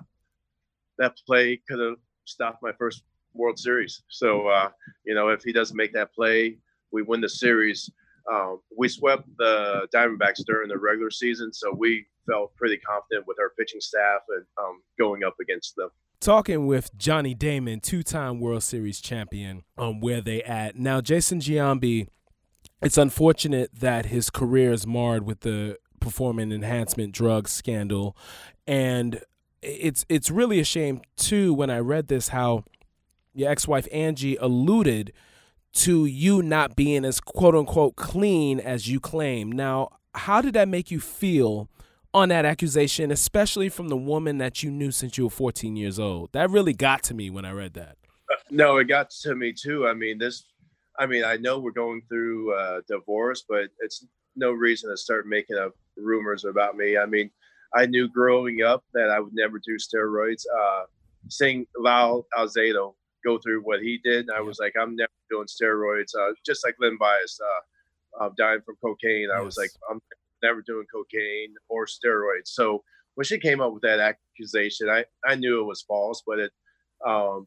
that 0.98 1.16
play 1.26 1.60
could 1.68 1.80
have 1.80 1.98
stopped 2.24 2.62
my 2.62 2.72
first 2.72 3.02
World 3.36 3.58
Series. 3.58 4.02
So, 4.08 4.48
uh, 4.48 4.70
you 5.04 5.14
know, 5.14 5.28
if 5.28 5.42
he 5.42 5.52
doesn't 5.52 5.76
make 5.76 5.92
that 5.94 6.14
play, 6.14 6.58
we 6.92 7.02
win 7.02 7.20
the 7.20 7.28
series. 7.28 7.90
Um, 8.30 8.60
we 8.76 8.88
swept 8.88 9.28
the 9.38 9.86
Diamondbacks 9.94 10.44
during 10.46 10.68
the 10.68 10.78
regular 10.78 11.10
season, 11.10 11.52
so 11.52 11.72
we 11.76 12.06
felt 12.28 12.54
pretty 12.56 12.78
confident 12.78 13.26
with 13.26 13.38
our 13.40 13.50
pitching 13.56 13.80
staff 13.80 14.20
and 14.28 14.44
um, 14.58 14.82
going 14.98 15.22
up 15.22 15.34
against 15.40 15.76
them 15.76 15.90
talking 16.20 16.66
with 16.66 16.96
Johnny 16.96 17.34
Damon, 17.34 17.80
two-time 17.80 18.40
World 18.40 18.62
Series 18.62 19.00
champion, 19.00 19.64
on 19.76 20.00
where 20.00 20.20
they 20.20 20.42
at 20.42 20.76
now. 20.76 21.00
Jason 21.00 21.40
Giambi, 21.40 22.08
it's 22.82 22.98
unfortunate 22.98 23.70
that 23.74 24.06
his 24.06 24.30
career 24.30 24.72
is 24.72 24.86
marred 24.86 25.24
with 25.24 25.40
the 25.40 25.78
performance 26.00 26.52
enhancement 26.52 27.12
drug 27.12 27.48
scandal, 27.48 28.16
and 28.66 29.20
it's 29.62 30.04
it's 30.08 30.30
really 30.30 30.60
a 30.60 30.64
shame 30.64 31.00
too. 31.16 31.52
When 31.54 31.70
I 31.70 31.78
read 31.78 32.08
this, 32.08 32.28
how 32.28 32.64
your 33.36 33.50
ex-wife 33.50 33.86
Angie 33.92 34.36
alluded 34.36 35.12
to 35.74 36.06
you 36.06 36.42
not 36.42 36.74
being 36.74 37.04
as 37.04 37.20
quote 37.20 37.54
unquote 37.54 37.96
clean 37.96 38.58
as 38.58 38.88
you 38.88 38.98
claim. 38.98 39.52
Now, 39.52 39.90
how 40.14 40.40
did 40.40 40.54
that 40.54 40.68
make 40.68 40.90
you 40.90 41.00
feel? 41.00 41.68
on 42.14 42.30
that 42.30 42.46
accusation, 42.46 43.10
especially 43.10 43.68
from 43.68 43.88
the 43.88 43.96
woman 43.96 44.38
that 44.38 44.62
you 44.62 44.70
knew 44.70 44.90
since 44.90 45.18
you 45.18 45.24
were 45.24 45.30
14 45.30 45.76
years 45.76 45.98
old. 45.98 46.32
That 46.32 46.48
really 46.48 46.72
got 46.72 47.02
to 47.04 47.14
me 47.14 47.28
when 47.28 47.44
I 47.44 47.52
read 47.52 47.74
that. 47.74 47.98
No, 48.50 48.78
it 48.78 48.84
got 48.84 49.10
to 49.10 49.34
me 49.34 49.52
too. 49.52 49.86
I 49.86 49.92
mean, 49.92 50.16
this, 50.16 50.44
I 50.98 51.04
mean, 51.04 51.24
I 51.24 51.36
know 51.36 51.58
we're 51.58 51.72
going 51.72 52.00
through 52.08 52.54
uh, 52.54 52.80
divorce, 52.88 53.44
but 53.46 53.64
it's 53.80 54.06
no 54.34 54.52
reason 54.52 54.88
to 54.88 54.96
start 54.96 55.26
making 55.26 55.58
up 55.58 55.72
rumors 55.98 56.46
about 56.46 56.74
me. 56.74 56.96
I 56.96 57.04
mean, 57.04 57.30
I 57.74 57.84
knew 57.84 58.08
growing 58.08 58.62
up 58.62 58.82
that 58.94 59.10
I 59.10 59.20
would 59.20 59.34
never 59.34 59.58
do 59.58 59.76
steroids. 59.76 60.44
Uh, 60.58 60.84
seeing 61.28 61.66
Alzado 61.78 62.94
go 63.26 63.38
through 63.38 63.60
what 63.62 63.80
he 63.80 63.98
did, 64.02 64.28
I 64.30 64.40
was 64.40 64.58
like, 64.58 64.74
I'm 64.80 64.94
never 64.94 65.10
doing 65.30 65.46
steroids. 65.46 66.14
Uh, 66.14 66.32
just 66.44 66.64
like 66.64 66.76
Len 66.80 66.96
Bias, 66.98 67.40
uh, 68.20 68.30
dying 68.38 68.60
from 68.64 68.76
cocaine. 68.82 69.28
I 69.34 69.40
was 69.40 69.56
like, 69.56 69.70
I'm 69.90 70.00
never 70.42 70.62
doing 70.62 70.86
cocaine 70.92 71.54
or 71.68 71.86
steroids. 71.86 72.48
So 72.48 72.82
when 73.14 73.24
she 73.24 73.38
came 73.38 73.60
up 73.60 73.72
with 73.72 73.82
that 73.82 74.00
accusation, 74.00 74.88
I, 74.88 75.04
I 75.26 75.34
knew 75.34 75.60
it 75.60 75.64
was 75.64 75.82
false, 75.82 76.22
but 76.26 76.38
it 76.38 76.52
um, 77.04 77.46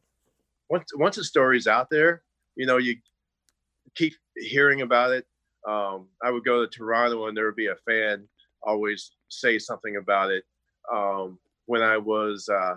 once 0.68 0.90
once 0.94 1.16
the 1.16 1.24
story's 1.24 1.66
out 1.66 1.88
there, 1.90 2.22
you 2.56 2.66
know, 2.66 2.76
you 2.76 2.96
keep 3.96 4.14
hearing 4.36 4.82
about 4.82 5.12
it. 5.12 5.26
Um, 5.68 6.08
I 6.22 6.30
would 6.30 6.44
go 6.44 6.64
to 6.64 6.68
Toronto 6.68 7.26
and 7.26 7.36
there 7.36 7.46
would 7.46 7.56
be 7.56 7.66
a 7.66 7.76
fan 7.86 8.28
always 8.62 9.12
say 9.28 9.58
something 9.58 9.96
about 9.96 10.30
it. 10.30 10.44
Um, 10.92 11.38
when 11.66 11.82
I 11.82 11.96
was, 11.98 12.48
uh, 12.48 12.76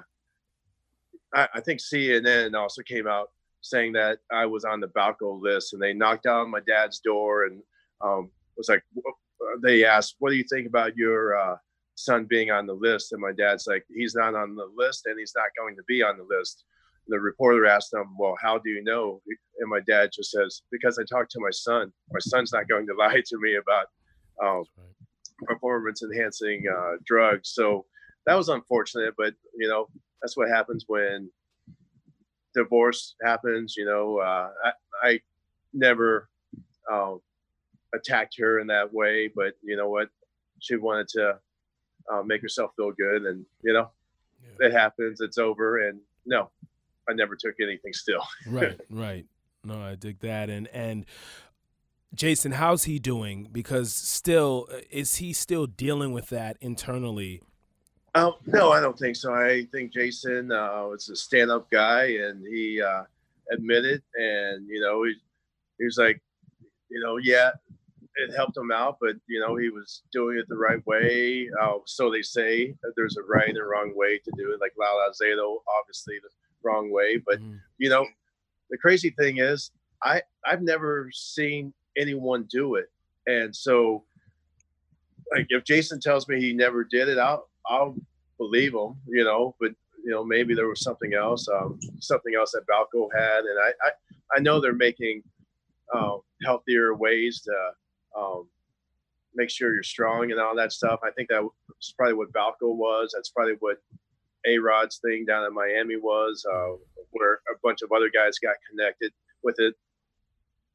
I, 1.33 1.47
I, 1.55 1.61
think 1.61 1.79
CNN 1.79 2.53
also 2.55 2.81
came 2.81 3.07
out 3.07 3.29
saying 3.61 3.93
that 3.93 4.19
I 4.31 4.45
was 4.45 4.65
on 4.65 4.79
the 4.79 4.87
Balco 4.87 5.41
list, 5.41 5.73
and 5.73 5.81
they 5.81 5.93
knocked 5.93 6.23
down 6.23 6.51
my 6.51 6.59
dad's 6.59 6.99
door 6.99 7.45
and 7.45 7.61
um, 8.01 8.29
was 8.57 8.69
like, 8.69 8.83
they 9.61 9.85
asked, 9.85 10.15
"What 10.19 10.29
do 10.29 10.35
you 10.35 10.45
think 10.49 10.67
about 10.67 10.95
your 10.95 11.37
uh, 11.37 11.57
son 11.95 12.25
being 12.25 12.51
on 12.51 12.65
the 12.65 12.73
list?" 12.73 13.11
And 13.11 13.21
my 13.21 13.31
dad's 13.31 13.67
like, 13.67 13.85
"He's 13.93 14.15
not 14.15 14.35
on 14.35 14.55
the 14.55 14.69
list, 14.75 15.05
and 15.05 15.19
he's 15.19 15.33
not 15.35 15.47
going 15.57 15.75
to 15.75 15.83
be 15.87 16.03
on 16.03 16.17
the 16.17 16.23
list." 16.23 16.65
And 17.05 17.13
the 17.13 17.19
reporter 17.19 17.65
asked 17.65 17.93
him, 17.93 18.15
"Well, 18.17 18.35
how 18.41 18.57
do 18.57 18.69
you 18.69 18.83
know?" 18.83 19.21
And 19.59 19.69
my 19.69 19.79
dad 19.87 20.11
just 20.13 20.31
says, 20.31 20.61
"Because 20.71 20.99
I 20.99 21.03
talked 21.03 21.31
to 21.31 21.39
my 21.39 21.51
son. 21.51 21.91
My 22.11 22.19
son's 22.19 22.53
not 22.53 22.67
going 22.67 22.87
to 22.87 22.95
lie 22.97 23.21
to 23.25 23.37
me 23.39 23.55
about 23.55 23.87
um, 24.43 24.63
performance 25.45 26.03
enhancing 26.03 26.63
uh, 26.71 26.97
drugs." 27.05 27.49
So 27.49 27.85
that 28.25 28.35
was 28.35 28.49
unfortunate, 28.49 29.13
but 29.17 29.33
you 29.57 29.67
know 29.67 29.87
that's 30.23 30.35
what 30.35 30.49
happens 30.49 30.85
when 30.87 31.29
divorce 32.55 33.13
happens. 33.23 33.75
You 33.77 33.85
know, 33.85 34.17
uh, 34.17 34.49
I, 34.63 35.07
I 35.07 35.19
never. 35.73 36.29
Um, 36.91 37.21
attacked 37.93 38.35
her 38.39 38.59
in 38.59 38.67
that 38.67 38.93
way, 38.93 39.31
but 39.33 39.53
you 39.63 39.77
know 39.77 39.89
what? 39.89 40.09
She 40.59 40.75
wanted 40.75 41.07
to 41.09 41.39
uh, 42.11 42.23
make 42.23 42.41
herself 42.41 42.71
feel 42.75 42.91
good, 42.91 43.23
and 43.23 43.45
you 43.63 43.73
know, 43.73 43.91
yeah. 44.41 44.67
it 44.67 44.73
happens. 44.73 45.21
It's 45.21 45.37
over, 45.37 45.87
and 45.87 45.99
no, 46.25 46.49
I 47.09 47.13
never 47.13 47.35
took 47.35 47.55
anything 47.61 47.93
still. 47.93 48.23
right, 48.47 48.79
right. 48.89 49.25
No, 49.63 49.81
I 49.81 49.95
dig 49.95 50.19
that, 50.19 50.49
and 50.49 50.67
and 50.69 51.05
Jason, 52.13 52.53
how's 52.53 52.83
he 52.83 52.99
doing? 52.99 53.49
Because 53.51 53.93
still, 53.93 54.67
uh, 54.71 54.79
is 54.89 55.17
he 55.17 55.33
still 55.33 55.65
dealing 55.65 56.11
with 56.11 56.29
that 56.29 56.57
internally? 56.61 57.41
Um, 58.15 58.33
no, 58.45 58.71
I 58.71 58.79
don't 58.79 58.97
think 58.97 59.15
so. 59.15 59.33
I 59.33 59.65
think 59.71 59.91
Jason 59.91 60.51
uh, 60.51 60.85
was 60.87 61.09
a 61.09 61.15
stand-up 61.15 61.69
guy, 61.71 62.17
and 62.21 62.45
he 62.45 62.81
uh, 62.81 63.03
admitted, 63.51 64.03
and 64.15 64.67
you 64.67 64.79
know, 64.79 65.03
he, 65.03 65.15
he 65.79 65.85
was 65.85 65.97
like, 65.97 66.21
you 66.89 66.99
know, 66.99 67.17
yeah, 67.17 67.51
it 68.15 68.35
helped 68.35 68.57
him 68.57 68.71
out, 68.71 68.97
but 69.01 69.15
you 69.27 69.39
know 69.39 69.55
he 69.55 69.69
was 69.69 70.03
doing 70.11 70.37
it 70.37 70.47
the 70.47 70.55
right 70.55 70.85
way. 70.85 71.49
Uh, 71.61 71.77
so 71.85 72.11
they 72.11 72.21
say 72.21 72.75
there's 72.95 73.17
a 73.17 73.23
right 73.23 73.49
and 73.49 73.57
a 73.57 73.63
wrong 73.63 73.93
way 73.95 74.19
to 74.19 74.31
do 74.37 74.51
it. 74.51 74.59
Like 74.61 74.73
Lyle 74.77 75.01
Alzado, 75.09 75.57
obviously 75.79 76.15
the 76.21 76.29
wrong 76.63 76.91
way, 76.91 77.17
but 77.17 77.41
mm. 77.41 77.59
you 77.77 77.89
know 77.89 78.05
the 78.69 78.77
crazy 78.77 79.09
thing 79.11 79.39
is 79.39 79.71
I 80.03 80.21
I've 80.45 80.61
never 80.61 81.09
seen 81.11 81.73
anyone 81.97 82.47
do 82.49 82.75
it, 82.75 82.91
and 83.25 83.55
so 83.55 84.03
like 85.31 85.47
if 85.49 85.63
Jason 85.63 85.99
tells 85.99 86.27
me 86.27 86.39
he 86.39 86.53
never 86.53 86.83
did 86.83 87.09
it, 87.09 87.17
I'll 87.17 87.49
I'll 87.67 87.95
believe 88.37 88.73
them, 88.73 88.97
you 89.07 89.23
know. 89.23 89.55
But 89.59 89.71
you 90.03 90.11
know 90.11 90.23
maybe 90.23 90.53
there 90.53 90.67
was 90.67 90.81
something 90.81 91.13
else, 91.13 91.47
um, 91.47 91.79
something 91.99 92.35
else 92.35 92.51
that 92.51 92.67
Balco 92.67 93.09
had, 93.15 93.45
and 93.45 93.59
I 93.59 93.71
I, 93.87 93.91
I 94.37 94.39
know 94.39 94.59
they're 94.59 94.73
making. 94.73 95.23
Uh, 95.93 96.17
healthier 96.43 96.95
ways 96.95 97.41
to 97.41 97.53
um, 98.19 98.47
make 99.35 99.49
sure 99.49 99.73
you're 99.73 99.83
strong 99.83 100.31
and 100.31 100.39
all 100.39 100.55
that 100.55 100.71
stuff. 100.71 100.99
I 101.03 101.11
think 101.11 101.29
that's 101.29 101.91
probably 101.97 102.15
what 102.15 102.31
Balco 102.33 102.75
was. 102.75 103.11
That's 103.13 103.29
probably 103.29 103.55
what 103.59 103.77
A 104.45 104.57
Rod's 104.57 104.99
thing 104.99 105.25
down 105.25 105.45
in 105.45 105.53
Miami 105.53 105.97
was, 105.97 106.45
uh, 106.51 106.73
where 107.11 107.33
a 107.49 107.57
bunch 107.63 107.81
of 107.81 107.91
other 107.91 108.09
guys 108.09 108.39
got 108.39 108.55
connected 108.69 109.11
with 109.43 109.55
it. 109.59 109.75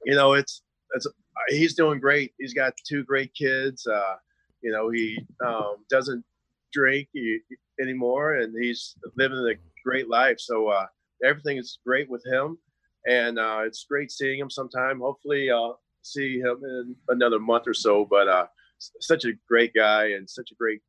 You 0.04 0.14
know, 0.14 0.34
it's 0.34 0.62
it's 0.94 1.06
he's 1.48 1.74
doing 1.74 2.00
great. 2.00 2.32
He's 2.38 2.54
got 2.54 2.74
two 2.86 3.04
great 3.04 3.32
kids. 3.34 3.86
Uh, 3.86 4.16
you 4.62 4.72
know, 4.72 4.90
he 4.90 5.18
um, 5.44 5.76
doesn't 5.90 6.24
drink 6.72 7.08
anymore, 7.80 8.36
and 8.36 8.54
he's 8.60 8.94
living 9.16 9.38
a 9.38 9.54
great 9.84 10.08
life. 10.08 10.38
So 10.38 10.68
uh, 10.68 10.86
everything 11.24 11.56
is 11.56 11.78
great 11.86 12.08
with 12.08 12.24
him, 12.26 12.58
and 13.06 13.38
uh, 13.38 13.60
it's 13.64 13.86
great 13.88 14.10
seeing 14.10 14.38
him 14.38 14.50
sometime. 14.50 15.00
Hopefully, 15.00 15.50
I'll 15.50 15.80
see 16.02 16.38
him 16.38 16.60
in 16.62 16.96
another 17.08 17.38
month 17.38 17.64
or 17.66 17.74
so. 17.74 18.04
But 18.04 18.28
uh, 18.28 18.46
such 19.00 19.24
a 19.24 19.32
great 19.48 19.72
guy 19.74 20.10
and 20.12 20.28
such 20.28 20.50
a 20.50 20.54
great 20.54 20.80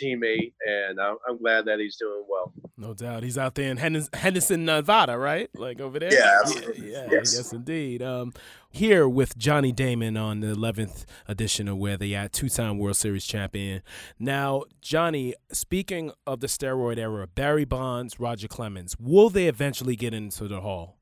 teammate, 0.00 0.52
and 0.66 1.00
I'm, 1.00 1.16
I'm, 1.28 1.38
glad 1.38 1.66
that 1.66 1.78
he's 1.78 1.96
doing 1.96 2.24
well. 2.28 2.52
No 2.76 2.94
doubt, 2.94 3.22
he's 3.22 3.38
out 3.38 3.54
there 3.54 3.70
in 3.70 3.76
Henderson, 3.76 4.64
Nevada, 4.64 5.16
right? 5.18 5.48
Like 5.54 5.80
over 5.80 5.98
there. 5.98 6.12
Yeah, 6.12 6.38
absolutely. 6.42 6.92
Yeah, 6.92 7.04
yeah 7.04 7.08
yes. 7.12 7.34
yes, 7.36 7.52
indeed. 7.52 8.02
Um, 8.02 8.32
here 8.70 9.08
with 9.08 9.36
Johnny 9.38 9.72
Damon 9.72 10.16
on 10.16 10.40
the 10.40 10.48
11th 10.48 11.04
edition 11.26 11.68
of 11.68 11.78
Where 11.78 11.96
They 11.96 12.14
At, 12.14 12.32
two-time 12.32 12.78
World 12.78 12.96
Series 12.96 13.24
champion. 13.24 13.82
Now, 14.18 14.64
Johnny, 14.80 15.34
speaking 15.52 16.12
of 16.26 16.40
the 16.40 16.46
steroid 16.46 16.98
era, 16.98 17.26
Barry 17.26 17.64
Bonds, 17.64 18.20
Roger 18.20 18.48
Clemens, 18.48 18.96
will 18.98 19.30
they 19.30 19.46
eventually 19.46 19.96
get 19.96 20.14
into 20.14 20.48
the 20.48 20.60
Hall? 20.60 20.98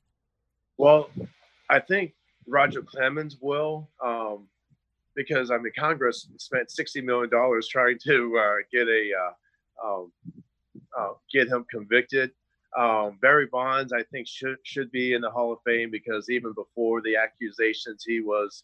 Well, 0.79 1.11
I 1.69 1.81
think 1.81 2.13
Roger 2.47 2.83
Clemens 2.83 3.37
will. 3.41 3.91
Um, 4.05 4.49
because 5.17 5.51
I 5.51 5.59
mean 5.59 5.73
Congress 5.77 6.29
spent 6.37 6.71
sixty 6.71 7.01
million 7.01 7.31
dollars 7.31 7.67
trying 7.67 7.99
to 8.05 8.39
uh, 8.39 8.55
get 8.71 8.87
a 8.87 9.11
uh, 9.25 9.89
um, 9.89 10.13
uh, 10.97 11.13
get 11.33 11.49
him 11.49 11.65
convicted. 11.71 12.31
Um, 12.77 13.19
Barry 13.23 13.47
Bonds, 13.47 13.93
I 13.93 14.03
think, 14.13 14.29
should 14.29 14.59
should 14.63 14.93
be 14.93 15.15
in 15.15 15.23
the 15.23 15.31
Hall 15.31 15.53
of 15.53 15.59
Fame 15.65 15.91
because 15.91 16.29
even 16.29 16.53
before 16.53 17.01
the 17.01 17.17
accusations, 17.17 18.05
he 18.07 18.21
was 18.21 18.63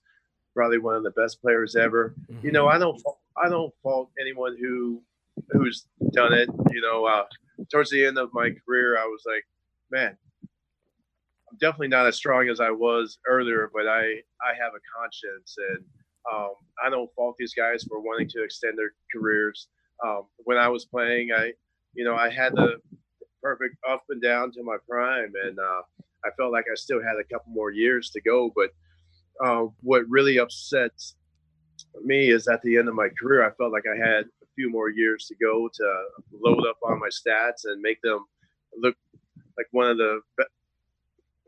probably 0.55 0.79
one 0.79 0.97
of 0.97 1.03
the 1.03 1.11
best 1.13 1.41
players 1.41 1.77
ever. 1.77 2.15
Mm-hmm. 2.31 2.47
You 2.47 2.53
know, 2.53 2.69
I 2.69 2.79
don't 2.79 3.03
I 3.43 3.49
don't 3.49 3.73
fault 3.83 4.11
anyone 4.21 4.57
who 4.61 5.03
who's 5.51 5.87
done 6.13 6.35
it. 6.35 6.49
You 6.71 6.83
know, 6.83 7.07
uh, 7.07 7.25
towards 7.71 7.91
the 7.91 8.05
end 8.05 8.19
of 8.19 8.31
my 8.35 8.51
career, 8.67 8.99
I 8.99 9.07
was 9.07 9.23
like, 9.27 9.45
man, 9.91 10.17
I'm 10.43 11.59
definitely 11.59 11.89
not 11.89 12.07
as 12.07 12.17
strong 12.17 12.49
as 12.49 12.61
I 12.61 12.71
was 12.71 13.19
earlier, 13.27 13.71
but 13.73 13.87
I 13.87 14.03
I 14.43 14.53
have 14.61 14.73
a 14.75 15.01
conscience 15.01 15.57
and 15.71 15.85
um, 16.31 16.53
I 16.85 16.91
don't 16.91 17.11
fault 17.15 17.37
these 17.39 17.55
guys 17.55 17.85
for 17.85 18.01
wanting 18.01 18.29
to 18.31 18.43
extend 18.43 18.79
their 18.79 18.93
careers. 19.13 19.69
Um, 20.05 20.23
when 20.39 20.59
I 20.59 20.69
was 20.69 20.85
playing, 20.85 21.31
I, 21.37 21.53
you 21.95 22.05
know, 22.05 22.15
I 22.15 22.29
had 22.29 22.55
the 22.55 22.77
perfect 23.43 23.77
up 23.89 24.05
and 24.09 24.23
down 24.23 24.53
to 24.53 24.63
my 24.63 24.77
prime, 24.89 25.33
and 25.45 25.59
uh, 25.59 25.83
I 26.25 26.31
felt 26.37 26.53
like 26.53 26.67
I 26.71 26.75
still 26.75 27.03
had 27.03 27.17
a 27.21 27.25
couple 27.25 27.53
more 27.53 27.71
years 27.71 28.11
to 28.11 28.21
go. 28.21 28.53
But 28.55 28.71
uh, 29.45 29.67
what 29.81 30.09
really 30.09 30.39
upsets 30.39 31.17
me 32.03 32.31
is 32.31 32.49
at 32.49 32.63
the 32.63 32.77
end 32.77 32.89
of 32.89 32.95
my 32.95 33.09
career, 33.21 33.47
I 33.47 33.51
felt 33.55 33.73
like 33.73 33.85
I 33.87 33.97
had 33.97 34.25
a 34.25 34.47
few 34.55 34.71
more 34.71 34.91
years 34.91 35.27
to 35.27 35.35
go 35.35 35.69
to 35.73 36.05
load 36.33 36.67
up 36.69 36.79
on 36.85 37.01
my 37.01 37.09
stats 37.09 37.65
and 37.65 37.81
make 37.81 38.01
them 38.03 38.25
look 38.77 38.97
like 39.57 39.67
one 39.73 39.91
of 39.91 39.99
the 39.99 40.21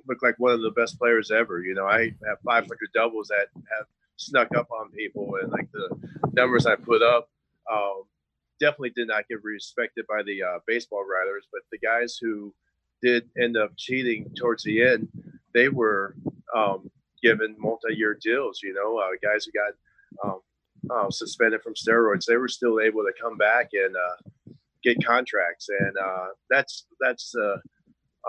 look 0.06 0.22
like 0.22 0.34
one 0.38 0.52
of 0.52 0.60
the 0.60 0.70
best 0.72 0.98
players 0.98 1.30
ever. 1.30 1.62
You 1.62 1.74
know, 1.74 1.86
I 1.86 2.12
have 2.26 2.38
500 2.44 2.68
doubles 2.94 3.28
that 3.28 3.46
have 3.54 3.86
snuck 4.24 4.48
up 4.56 4.68
on 4.70 4.90
people, 4.90 5.36
and 5.40 5.50
like 5.50 5.70
the 5.72 5.88
numbers 6.32 6.66
I 6.66 6.76
put 6.76 7.02
up 7.02 7.28
um, 7.70 8.02
definitely 8.60 8.90
did 8.90 9.08
not 9.08 9.28
get 9.28 9.42
respected 9.42 10.06
by 10.08 10.22
the 10.22 10.42
uh, 10.42 10.58
baseball 10.66 11.04
writers. 11.04 11.46
But 11.52 11.62
the 11.70 11.78
guys 11.78 12.18
who 12.20 12.54
did 13.02 13.28
end 13.40 13.56
up 13.56 13.72
cheating 13.76 14.30
towards 14.36 14.64
the 14.64 14.82
end, 14.82 15.08
they 15.52 15.68
were 15.68 16.16
um, 16.54 16.90
given 17.22 17.56
multi-year 17.58 18.18
deals. 18.20 18.60
You 18.62 18.74
know, 18.74 18.98
uh, 18.98 19.10
guys 19.22 19.44
who 19.44 19.52
got 19.52 20.28
um, 20.28 20.40
uh, 20.90 21.10
suspended 21.10 21.62
from 21.62 21.74
steroids, 21.74 22.26
they 22.26 22.36
were 22.36 22.48
still 22.48 22.80
able 22.80 23.02
to 23.02 23.12
come 23.20 23.36
back 23.36 23.70
and 23.72 23.94
uh, 23.96 24.52
get 24.82 25.04
contracts, 25.04 25.68
and 25.68 25.96
uh, 25.96 26.28
that's 26.50 26.86
that's 27.00 27.34
uh, 27.34 27.56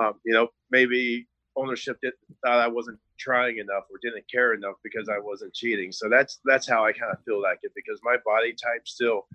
um, 0.02 0.14
you 0.26 0.34
know 0.34 0.48
maybe 0.72 1.28
ownership 1.56 1.98
did, 2.02 2.14
thought 2.44 2.60
I 2.60 2.68
wasn't 2.68 3.00
trying 3.18 3.58
enough 3.60 3.84
or 3.92 3.98
didn't 4.02 4.26
care 4.32 4.54
enough 4.54 4.76
because 4.84 5.10
I 5.10 5.20
wasn't 5.20 5.54
cheating. 5.54 5.92
So 5.92 6.10
that's 6.10 6.40
that's 6.46 6.68
how 6.68 6.86
I 6.86 6.92
kind 6.92 7.12
of 7.12 7.24
feel 7.24 7.42
like 7.42 7.60
it 7.64 7.72
because 7.76 8.00
my 8.04 8.18
body 8.26 8.54
type 8.54 8.88
still 8.88 9.28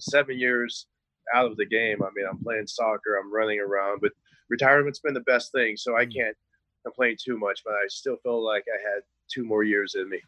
seven 0.00 0.38
years 0.38 0.86
out 1.34 1.46
of 1.46 1.56
the 1.56 1.66
game. 1.66 2.02
I 2.02 2.08
mean, 2.14 2.26
I'm 2.28 2.42
playing 2.42 2.66
soccer, 2.66 3.16
I'm 3.16 3.32
running 3.32 3.60
around, 3.60 4.00
but 4.00 4.12
retirement's 4.48 5.00
been 5.00 5.14
the 5.14 5.20
best 5.20 5.52
thing. 5.52 5.76
So 5.76 5.96
I 5.96 6.06
mm. 6.06 6.14
can't 6.14 6.36
complain 6.84 7.16
too 7.22 7.38
much, 7.38 7.62
but 7.64 7.74
I 7.74 7.86
still 7.88 8.16
feel 8.22 8.44
like 8.44 8.64
I 8.68 8.80
had 8.80 9.02
two 9.32 9.44
more 9.44 9.62
years 9.62 9.94
in 9.94 10.08
me. 10.08 10.20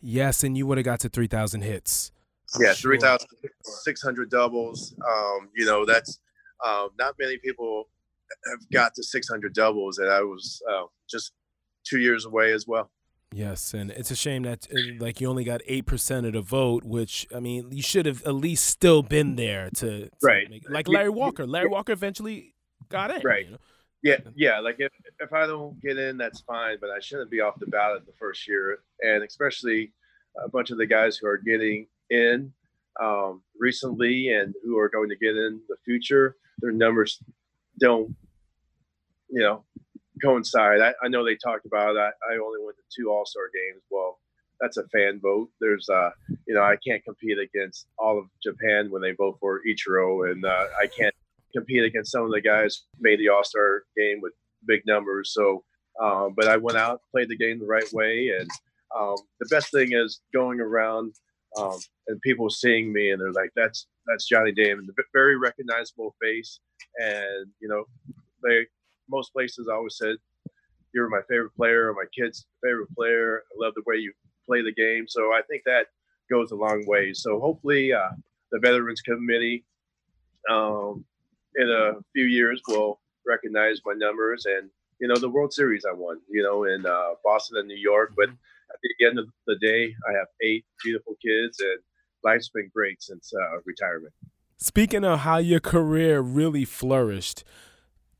Yes, 0.00 0.42
and 0.42 0.56
you 0.56 0.66
would 0.66 0.78
have 0.78 0.84
got 0.84 1.00
to 1.00 1.08
3,000 1.08 1.62
hits. 1.62 2.10
I'm 2.54 2.62
yeah, 2.62 2.72
sure. 2.74 2.98
3,600 2.98 4.30
doubles. 4.30 4.94
Um, 5.06 5.48
you 5.54 5.64
know, 5.64 5.84
that's 5.84 6.18
um, 6.66 6.88
not 6.98 7.14
many 7.18 7.38
people 7.38 7.88
have 8.50 8.70
got 8.72 8.94
to 8.94 9.02
600 9.02 9.54
doubles, 9.54 9.98
and 9.98 10.10
I 10.10 10.20
was 10.22 10.62
uh, 10.70 10.84
just 11.08 11.32
two 11.84 12.00
years 12.00 12.24
away 12.24 12.52
as 12.52 12.66
well. 12.66 12.90
Yes, 13.34 13.72
and 13.72 13.90
it's 13.90 14.10
a 14.10 14.16
shame 14.16 14.42
that 14.42 14.68
uh, 14.70 14.78
like 15.00 15.20
you 15.20 15.28
only 15.28 15.44
got 15.44 15.62
eight 15.66 15.86
percent 15.86 16.26
of 16.26 16.34
the 16.34 16.42
vote, 16.42 16.84
which 16.84 17.26
I 17.34 17.40
mean 17.40 17.72
you 17.72 17.82
should 17.82 18.04
have 18.04 18.22
at 18.24 18.34
least 18.34 18.66
still 18.66 19.02
been 19.02 19.36
there 19.36 19.70
to, 19.76 20.04
to 20.04 20.10
right. 20.22 20.50
Make, 20.50 20.68
like 20.68 20.86
Larry 20.86 21.08
Walker. 21.08 21.46
Larry 21.46 21.68
Walker 21.68 21.92
eventually 21.92 22.54
got 22.90 23.10
in. 23.10 23.22
Right. 23.24 23.46
You 23.46 23.52
know? 23.52 23.58
Yeah, 24.02 24.18
yeah. 24.34 24.58
Like 24.58 24.76
if, 24.80 24.92
if 25.20 25.32
I 25.32 25.46
don't 25.46 25.80
get 25.80 25.96
in, 25.96 26.18
that's 26.18 26.40
fine, 26.40 26.76
but 26.80 26.90
I 26.90 27.00
shouldn't 27.00 27.30
be 27.30 27.40
off 27.40 27.54
the 27.58 27.66
ballot 27.66 28.04
the 28.04 28.12
first 28.18 28.46
year, 28.46 28.80
and 29.00 29.22
especially 29.24 29.92
a 30.44 30.48
bunch 30.48 30.70
of 30.70 30.78
the 30.78 30.86
guys 30.86 31.16
who 31.16 31.26
are 31.26 31.38
getting 31.38 31.86
in 32.10 32.52
um, 33.00 33.42
recently 33.58 34.28
and 34.28 34.54
who 34.64 34.78
are 34.78 34.88
going 34.88 35.08
to 35.08 35.16
get 35.16 35.36
in 35.36 35.60
the 35.68 35.76
future, 35.84 36.36
their 36.58 36.72
numbers 36.72 37.22
don't, 37.80 38.14
you 39.32 39.42
know, 39.42 39.64
coincide. 40.22 40.80
I, 40.80 40.92
I 41.02 41.08
know 41.08 41.24
they 41.24 41.36
talked 41.36 41.66
about 41.66 41.96
I, 41.96 42.10
I 42.30 42.34
only 42.34 42.60
went 42.64 42.76
to 42.76 42.82
two 42.94 43.10
All 43.10 43.26
Star 43.26 43.44
games. 43.52 43.82
Well, 43.90 44.18
that's 44.60 44.76
a 44.76 44.86
fan 44.88 45.20
vote. 45.20 45.48
There's, 45.60 45.88
uh, 45.88 46.10
you 46.46 46.54
know, 46.54 46.62
I 46.62 46.76
can't 46.86 47.02
compete 47.04 47.38
against 47.38 47.86
all 47.98 48.18
of 48.18 48.26
Japan 48.42 48.90
when 48.90 49.02
they 49.02 49.12
vote 49.12 49.38
for 49.40 49.60
Ichiro, 49.68 50.30
and 50.30 50.44
uh, 50.44 50.66
I 50.80 50.86
can't 50.86 51.14
compete 51.54 51.82
against 51.82 52.12
some 52.12 52.24
of 52.24 52.30
the 52.30 52.40
guys 52.40 52.82
who 52.96 53.02
made 53.02 53.18
the 53.18 53.28
All 53.28 53.44
Star 53.44 53.82
game 53.96 54.20
with 54.20 54.32
big 54.66 54.82
numbers. 54.86 55.32
So, 55.34 55.64
um, 56.00 56.34
but 56.36 56.46
I 56.46 56.56
went 56.56 56.78
out, 56.78 57.00
played 57.10 57.28
the 57.28 57.36
game 57.36 57.58
the 57.58 57.66
right 57.66 57.90
way, 57.92 58.30
and 58.38 58.48
um, 58.96 59.16
the 59.40 59.46
best 59.50 59.72
thing 59.72 59.92
is 59.92 60.20
going 60.32 60.60
around 60.60 61.14
um, 61.58 61.78
and 62.06 62.20
people 62.22 62.48
seeing 62.50 62.92
me, 62.92 63.10
and 63.10 63.20
they're 63.20 63.32
like, 63.32 63.50
"That's 63.56 63.86
that's 64.06 64.28
Johnny 64.28 64.52
Damon, 64.52 64.86
the 64.86 65.02
very 65.12 65.36
recognizable 65.36 66.14
face," 66.22 66.60
and 66.98 67.48
you 67.60 67.68
know, 67.68 67.84
they 68.44 68.66
most 69.12 69.32
places 69.32 69.68
I 69.70 69.74
always 69.74 69.96
said 69.96 70.16
you're 70.92 71.08
my 71.08 71.20
favorite 71.28 71.54
player 71.56 71.88
or 71.88 71.94
my 71.94 72.04
kid's 72.14 72.46
favorite 72.62 72.94
player. 72.94 73.42
I 73.50 73.64
love 73.64 73.74
the 73.74 73.82
way 73.86 73.96
you 73.96 74.12
play 74.46 74.62
the 74.62 74.72
game. 74.72 75.06
So 75.08 75.32
I 75.32 75.40
think 75.48 75.62
that 75.64 75.86
goes 76.30 76.50
a 76.50 76.56
long 76.56 76.84
way. 76.86 77.12
So 77.12 77.40
hopefully 77.40 77.92
uh, 77.92 78.10
the 78.50 78.58
Veterans 78.58 79.00
Committee 79.00 79.64
um, 80.50 81.04
in 81.56 81.68
a 81.68 81.94
few 82.12 82.24
years 82.24 82.60
will 82.68 83.00
recognize 83.26 83.80
my 83.84 83.94
numbers 83.94 84.46
and 84.46 84.68
you 85.00 85.08
know 85.08 85.16
the 85.16 85.28
World 85.28 85.52
Series 85.52 85.84
I 85.88 85.92
won. 85.92 86.20
You 86.28 86.42
know 86.42 86.64
in 86.64 86.86
uh, 86.86 87.14
Boston 87.24 87.58
and 87.58 87.68
New 87.68 87.76
York, 87.76 88.12
but 88.16 88.28
at 88.28 88.78
the 88.82 89.06
end 89.06 89.18
of 89.18 89.26
the 89.46 89.56
day, 89.56 89.94
I 90.08 90.12
have 90.12 90.28
eight 90.42 90.64
beautiful 90.82 91.16
kids 91.20 91.58
and 91.60 91.78
life's 92.22 92.50
been 92.50 92.70
great 92.72 93.02
since 93.02 93.32
uh, 93.34 93.58
retirement. 93.64 94.12
Speaking 94.58 95.04
of 95.04 95.20
how 95.20 95.38
your 95.38 95.58
career 95.58 96.20
really 96.20 96.64
flourished, 96.64 97.42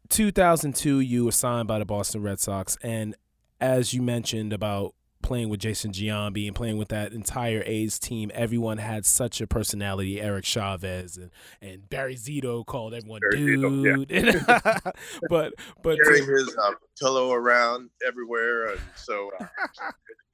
2002, 0.09 1.01
you 1.01 1.25
were 1.25 1.33
signed 1.33 1.69
by 1.69 1.79
the 1.79 1.85
Boston 1.85 2.23
Red 2.23 2.41
Sox, 2.41 2.77
and 2.83 3.15
as 3.61 3.95
you 3.95 4.03
mentioned 4.03 4.53
about 4.53 4.95
playing 5.23 5.49
with 5.49 5.61
Jason 5.61 5.93
Giambi 5.93 6.47
and 6.47 6.55
playing 6.55 6.77
with 6.77 6.89
that 6.89 7.13
entire 7.13 7.63
A's 7.65 7.99
team, 7.99 8.31
everyone 8.35 8.79
had 8.79 9.07
such 9.07 9.41
a 9.41 9.47
personality. 9.47 10.21
Eric 10.21 10.45
Chavez 10.45 11.17
and, 11.17 11.31
and 11.61 11.89
Barry 11.89 12.17
Zito 12.17 12.65
called 12.65 12.95
everyone 12.95 13.21
Barry 13.31 13.57
dude. 13.57 14.09
Zito, 14.09 14.85
yeah. 14.85 14.93
but 15.29 15.55
but 15.83 15.99
carrying 16.03 16.29
his 16.29 16.57
uh, 16.57 16.73
pillow 16.99 17.33
around 17.33 17.91
everywhere, 18.07 18.73
and 18.73 18.81
so 18.97 19.31
uh, 19.41 19.47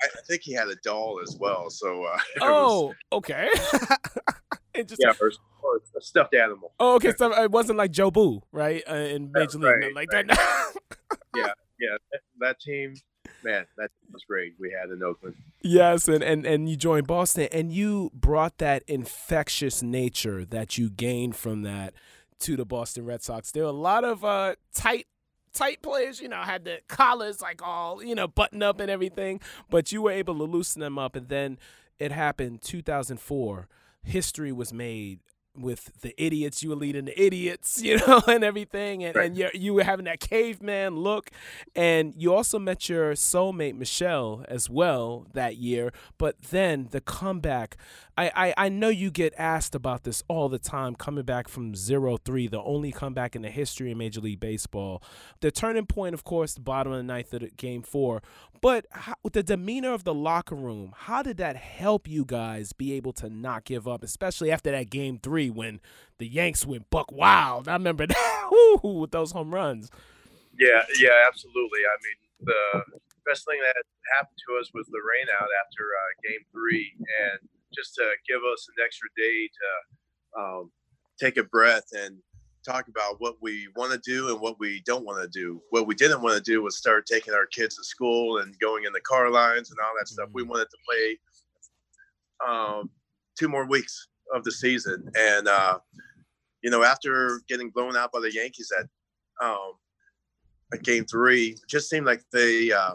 I 0.02 0.06
think 0.26 0.42
he 0.42 0.52
had 0.52 0.68
a 0.68 0.76
doll 0.76 1.20
as 1.22 1.36
well. 1.38 1.70
So 1.70 2.04
uh, 2.04 2.18
oh, 2.40 2.86
was, 2.86 2.94
okay. 3.12 3.48
just, 4.86 4.96
yeah, 5.00 5.12
or, 5.20 5.32
or, 5.62 5.80
a 5.96 6.00
stuffed 6.00 6.34
animal. 6.34 6.72
Oh, 6.78 6.94
okay. 6.96 7.12
So 7.16 7.32
it 7.42 7.50
wasn't 7.50 7.78
like 7.78 7.92
Jobu, 7.92 8.42
right? 8.52 8.82
Uh, 8.88 8.94
in 8.94 9.30
Major 9.32 9.58
League, 9.58 9.64
right, 9.64 9.94
like 9.94 10.12
right. 10.12 10.26
that. 10.28 10.72
yeah, 11.36 11.52
yeah. 11.80 11.96
That, 12.12 12.20
that, 12.40 12.60
team, 12.60 12.94
man, 13.42 13.66
that 13.76 13.90
was 14.12 14.24
great. 14.24 14.54
We 14.58 14.70
had 14.70 14.90
in 14.90 15.02
Oakland. 15.02 15.36
Yes, 15.62 16.08
and, 16.08 16.22
and 16.22 16.46
and 16.46 16.68
you 16.68 16.76
joined 16.76 17.06
Boston, 17.06 17.48
and 17.52 17.72
you 17.72 18.10
brought 18.14 18.58
that 18.58 18.82
infectious 18.86 19.82
nature 19.82 20.44
that 20.44 20.78
you 20.78 20.90
gained 20.90 21.36
from 21.36 21.62
that 21.62 21.94
to 22.40 22.56
the 22.56 22.64
Boston 22.64 23.04
Red 23.04 23.22
Sox. 23.22 23.50
There 23.50 23.64
were 23.64 23.70
a 23.70 23.72
lot 23.72 24.04
of 24.04 24.24
uh, 24.24 24.54
tight 24.72 25.06
tight 25.52 25.82
players, 25.82 26.20
you 26.20 26.28
know, 26.28 26.42
had 26.42 26.64
the 26.64 26.80
collars 26.88 27.40
like 27.40 27.60
all, 27.62 28.02
you 28.02 28.14
know, 28.14 28.28
buttoned 28.28 28.62
up 28.62 28.80
and 28.80 28.90
everything, 28.90 29.40
but 29.68 29.90
you 29.92 30.02
were 30.02 30.12
able 30.12 30.36
to 30.36 30.44
loosen 30.44 30.80
them 30.80 30.98
up. 30.98 31.16
And 31.16 31.28
then 31.28 31.58
it 31.98 32.12
happened 32.12 32.62
2004 32.62 33.68
history 34.02 34.52
was 34.52 34.72
made 34.72 35.20
with 35.60 36.00
the 36.00 36.14
idiots. 36.22 36.62
You 36.62 36.70
were 36.70 36.76
leading 36.76 37.06
the 37.06 37.20
idiots, 37.22 37.82
you 37.82 37.98
know, 38.06 38.22
and 38.26 38.44
everything. 38.44 39.04
And, 39.04 39.14
Right. 39.16 39.26
and 39.26 39.36
you 39.36 39.48
you 39.54 39.74
were 39.74 39.84
having 39.84 40.04
that 40.06 40.20
caveman 40.20 40.96
look. 40.96 41.30
And 41.74 42.14
you 42.16 42.34
also 42.34 42.58
met 42.58 42.88
your 42.88 43.12
soulmate 43.12 43.76
Michelle 43.76 44.44
as 44.48 44.68
well 44.70 45.26
that 45.34 45.56
year. 45.56 45.92
But 46.18 46.40
then 46.42 46.88
the 46.90 47.00
comeback. 47.00 47.76
I, 48.16 48.32
I, 48.34 48.54
I 48.66 48.68
know 48.68 48.88
you 48.88 49.12
get 49.12 49.32
asked 49.38 49.76
about 49.76 50.02
this 50.02 50.24
all 50.26 50.48
the 50.48 50.58
time, 50.58 50.96
coming 50.96 51.22
back 51.24 51.46
from 51.46 51.76
zero 51.76 52.16
three, 52.16 52.48
the 52.48 52.60
only 52.60 52.90
comeback 52.90 53.36
in 53.36 53.42
the 53.42 53.48
history 53.50 53.92
of 53.92 53.98
Major 53.98 54.20
League 54.20 54.40
Baseball. 54.40 55.00
The 55.40 55.52
turning 55.52 55.86
point, 55.86 56.14
of 56.14 56.24
course, 56.24 56.54
the 56.54 56.60
bottom 56.60 56.90
of 56.92 56.98
the 56.98 57.04
ninth 57.04 57.32
of 57.32 57.56
game 57.56 57.82
four. 57.82 58.20
But 58.60 58.86
how, 58.90 59.14
the 59.32 59.44
demeanor 59.44 59.92
of 59.92 60.02
the 60.02 60.12
locker 60.14 60.56
room, 60.56 60.92
how 60.96 61.22
did 61.22 61.36
that 61.36 61.54
help 61.54 62.08
you 62.08 62.24
guys 62.24 62.72
be 62.72 62.92
able 62.94 63.12
to 63.12 63.30
not 63.30 63.62
give 63.64 63.86
up, 63.86 64.02
especially 64.02 64.50
after 64.50 64.72
that 64.72 64.90
game 64.90 65.20
three 65.22 65.47
when 65.50 65.80
the 66.18 66.26
Yanks 66.26 66.66
went 66.66 66.90
buck 66.90 67.12
wild? 67.12 67.68
I 67.68 67.74
remember 67.74 68.06
that 68.06 68.48
woo, 68.82 69.00
with 69.00 69.10
those 69.10 69.32
home 69.32 69.54
runs. 69.54 69.90
Yeah, 70.58 70.82
yeah, 70.98 71.26
absolutely. 71.26 71.80
I 71.86 71.96
mean, 72.02 72.18
the 72.40 72.98
best 73.26 73.44
thing 73.44 73.58
that 73.60 73.82
happened 74.16 74.38
to 74.48 74.60
us 74.60 74.70
was 74.74 74.86
the 74.86 75.00
rain 75.04 75.26
out 75.40 75.48
after 75.64 75.84
uh, 75.84 76.28
game 76.28 76.44
three, 76.52 76.92
and 76.98 77.48
just 77.74 77.94
to 77.94 78.04
give 78.26 78.40
us 78.52 78.68
an 78.68 78.84
extra 78.84 79.08
day 79.16 79.48
to 79.48 80.40
um, 80.40 80.70
take 81.18 81.36
a 81.36 81.44
breath 81.44 81.86
and 81.92 82.18
talk 82.64 82.88
about 82.88 83.20
what 83.20 83.36
we 83.40 83.68
want 83.76 83.92
to 83.92 83.98
do 83.98 84.28
and 84.30 84.40
what 84.40 84.58
we 84.58 84.82
don't 84.84 85.04
want 85.04 85.22
to 85.22 85.28
do. 85.28 85.62
What 85.70 85.86
we 85.86 85.94
didn't 85.94 86.22
want 86.22 86.36
to 86.36 86.42
do 86.42 86.62
was 86.62 86.76
start 86.76 87.06
taking 87.06 87.34
our 87.34 87.46
kids 87.46 87.76
to 87.76 87.84
school 87.84 88.38
and 88.38 88.58
going 88.58 88.84
in 88.84 88.92
the 88.92 89.00
car 89.00 89.30
lines 89.30 89.70
and 89.70 89.78
all 89.80 89.92
that 89.98 90.08
stuff. 90.08 90.28
We 90.32 90.42
wanted 90.42 90.68
to 90.70 90.76
play 90.86 91.18
um, 92.46 92.90
two 93.38 93.48
more 93.48 93.66
weeks 93.66 94.07
of 94.34 94.44
the 94.44 94.52
season, 94.52 95.10
and 95.16 95.48
uh, 95.48 95.78
you 96.62 96.70
know, 96.70 96.82
after 96.82 97.40
getting 97.48 97.70
blown 97.70 97.96
out 97.96 98.12
by 98.12 98.20
the 98.20 98.32
Yankees 98.32 98.70
at 98.78 98.86
um, 99.46 99.72
at 100.72 100.82
game 100.82 101.04
three, 101.04 101.48
it 101.50 101.60
just 101.68 101.88
seemed 101.88 102.06
like 102.06 102.22
they 102.32 102.70
uh, 102.72 102.94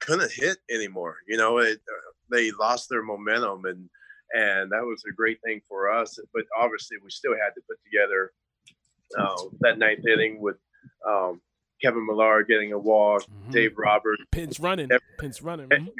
couldn't 0.00 0.30
hit 0.32 0.58
anymore. 0.70 1.16
You 1.26 1.36
know, 1.36 1.58
it, 1.58 1.78
uh, 1.88 2.10
they 2.30 2.50
lost 2.52 2.88
their 2.88 3.02
momentum, 3.02 3.64
and 3.64 3.88
and 4.34 4.70
that 4.72 4.82
was 4.84 5.02
a 5.08 5.12
great 5.12 5.38
thing 5.44 5.60
for 5.68 5.90
us. 5.92 6.18
But 6.32 6.44
obviously, 6.58 6.96
we 7.02 7.10
still 7.10 7.32
had 7.34 7.50
to 7.54 7.60
put 7.68 7.78
together 7.84 8.32
uh, 9.18 9.42
that 9.60 9.78
ninth 9.78 10.06
inning 10.06 10.40
with 10.40 10.56
um, 11.08 11.40
Kevin 11.82 12.06
Millar 12.06 12.42
getting 12.42 12.72
a 12.72 12.78
walk, 12.78 13.22
Mhm. 13.24 13.52
Dave 13.52 13.78
Roberts. 13.78 14.22
Pinch 14.32 14.58
running, 14.60 14.90
Ev- 14.92 15.00
pinch 15.18 15.40
running. 15.42 15.68
mhm. 15.68 15.92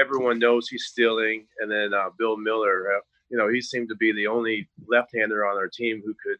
Everyone 0.00 0.38
knows 0.38 0.68
he's 0.68 0.86
stealing, 0.86 1.46
and 1.60 1.70
then 1.70 1.92
uh, 1.94 2.10
Bill 2.18 2.36
Mueller. 2.36 3.00
Uh, 3.26 3.28
you 3.30 3.38
know, 3.38 3.48
he 3.52 3.60
seemed 3.60 3.88
to 3.88 3.96
be 3.96 4.12
the 4.12 4.26
only 4.26 4.68
left-hander 4.88 5.44
on 5.46 5.56
our 5.56 5.68
team 5.68 6.02
who 6.04 6.14
could 6.14 6.38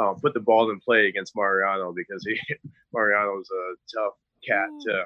uh, 0.00 0.14
put 0.14 0.34
the 0.34 0.40
ball 0.40 0.70
in 0.70 0.80
play 0.80 1.06
against 1.08 1.34
Mariano 1.36 1.92
because 1.94 2.24
he 2.26 2.38
Mariano's 2.92 3.48
a 3.50 3.96
tough 3.98 4.14
cat 4.46 4.68
to 4.86 5.04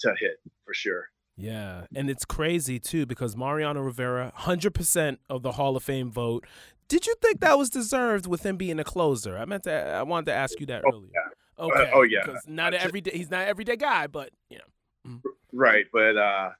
to 0.00 0.14
hit 0.18 0.36
for 0.64 0.74
sure. 0.74 1.08
Yeah, 1.36 1.86
and 1.94 2.08
it's 2.08 2.24
crazy 2.24 2.78
too 2.78 3.06
because 3.06 3.36
Mariano 3.36 3.80
Rivera, 3.80 4.32
hundred 4.34 4.72
percent 4.74 5.18
of 5.28 5.42
the 5.42 5.52
Hall 5.52 5.76
of 5.76 5.82
Fame 5.82 6.10
vote. 6.10 6.46
Did 6.86 7.06
you 7.06 7.14
think 7.22 7.40
that 7.40 7.58
was 7.58 7.70
deserved 7.70 8.26
with 8.26 8.44
him 8.44 8.56
being 8.56 8.78
a 8.78 8.84
closer? 8.84 9.36
I 9.38 9.44
meant 9.46 9.64
to. 9.64 9.72
I 9.72 10.02
wanted 10.04 10.26
to 10.26 10.34
ask 10.34 10.60
you 10.60 10.66
that 10.66 10.82
Oh, 10.86 10.92
earlier. 10.92 11.10
yeah. 11.14 11.64
Okay. 11.64 11.90
oh, 11.94 12.02
yeah. 12.02 12.24
'cause 12.26 12.44
Not 12.46 12.74
an 12.74 12.80
everyday. 12.80 13.12
He's 13.16 13.30
not 13.30 13.42
an 13.42 13.48
everyday 13.48 13.76
guy, 13.76 14.06
but 14.06 14.30
you 14.50 14.58
know. 14.58 15.20
Right, 15.52 15.86
but 15.92 16.16
uh, 16.16 16.50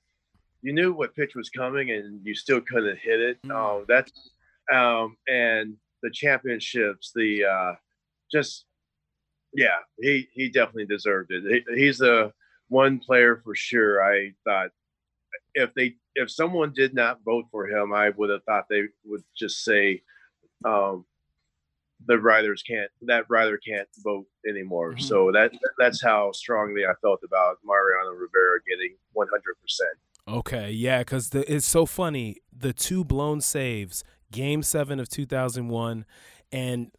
you 0.65 0.73
knew 0.73 0.95
what 0.95 1.15
pitch 1.15 1.35
was 1.37 1.51
coming, 1.51 1.91
and 1.91 2.25
you 2.25 2.35
still 2.35 2.61
couldn't 2.63 2.99
hit 2.99 3.21
it. 3.21 3.43
Mm. 3.43 3.55
Um, 3.55 3.85
that's 3.87 4.11
um, 4.73 5.17
and 5.29 5.77
the 6.03 6.11
championships, 6.11 7.13
the 7.15 7.45
uh, 7.45 7.75
just 8.33 8.65
yeah, 9.53 9.77
he 10.01 10.27
he 10.33 10.49
definitely 10.49 10.87
deserved 10.87 11.31
it. 11.33 11.65
He, 11.69 11.85
he's 11.85 11.99
the 11.99 12.33
one 12.69 12.99
player 12.99 13.43
for 13.45 13.55
sure. 13.55 14.03
I 14.03 14.33
thought 14.45 14.71
if 15.55 15.75
they 15.75 15.97
if 16.15 16.31
someone 16.31 16.73
did 16.73 16.95
not 16.95 17.21
vote 17.27 17.45
for 17.51 17.69
him, 17.69 17.93
I 17.93 18.09
would 18.09 18.31
have 18.31 18.45
thought 18.45 18.65
they 18.71 18.85
would 19.05 19.23
just 19.37 19.65
say 19.65 20.01
um, 20.65 21.05
the 22.07 22.19
writers 22.19 22.63
can't 22.63 22.91
that 23.03 23.27
writer 23.29 23.59
can't 23.59 23.89
vote 23.99 24.27
anymore. 24.49 24.95
Mhm. 24.95 25.03
So 25.03 25.31
that 25.33 25.53
that's 25.79 26.03
how 26.03 26.33
strongly 26.33 26.87
I 26.87 26.95
felt 27.03 27.21
about 27.23 27.59
Mariano 27.63 28.13
Rivera 28.13 28.61
getting 28.67 28.97
100. 29.13 29.29
percent 29.61 29.99
Okay, 30.27 30.71
yeah, 30.71 31.01
because 31.01 31.31
it's 31.35 31.67
so 31.67 31.85
funny. 31.87 32.39
The 32.57 32.73
two 32.73 33.05
blown 33.05 33.41
saves, 33.41 34.05
Game 34.33 34.63
Seven 34.63 34.99
of 34.99 35.09
two 35.09 35.27
thousand 35.27 35.69
one, 35.69 36.07
and 36.51 36.91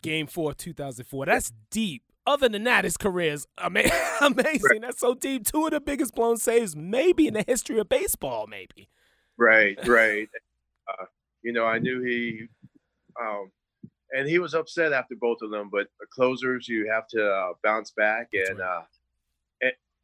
Game 0.00 0.26
Four 0.26 0.52
of 0.52 0.56
two 0.56 0.72
thousand 0.72 1.04
four. 1.04 1.26
That's 1.26 1.52
deep. 1.70 2.02
Other 2.26 2.48
than 2.48 2.64
that, 2.64 2.84
his 2.84 2.96
career 2.96 3.32
is 3.32 3.46
ama- 3.58 3.90
amazing. 4.20 4.80
That's 4.82 5.00
so 5.00 5.14
deep. 5.14 5.44
Two 5.46 5.66
of 5.66 5.72
the 5.72 5.80
biggest 5.80 6.14
blown 6.14 6.36
saves, 6.38 6.74
maybe 6.76 7.26
in 7.26 7.34
the 7.34 7.44
history 7.46 7.78
of 7.78 7.88
baseball. 7.88 8.46
Maybe. 8.46 8.88
Right, 9.38 9.76
right. 9.86 10.28
Uh, 10.88 11.04
you 11.42 11.52
know, 11.52 11.64
I 11.66 11.78
knew 11.78 12.02
he, 12.02 12.46
um, 13.22 13.52
and 14.10 14.28
he 14.28 14.40
was 14.40 14.54
upset 14.54 14.92
after 14.92 15.14
both 15.20 15.38
of 15.40 15.52
them. 15.52 15.68
But 15.70 15.86
the 16.00 16.06
closers, 16.12 16.66
you 16.66 16.90
have 16.92 17.06
to 17.10 17.24
uh, 17.30 17.52
bounce 17.62 17.92
back, 17.92 18.30
That's 18.32 18.50
and 18.50 18.58
right. 18.58 18.78
uh, 18.78 18.82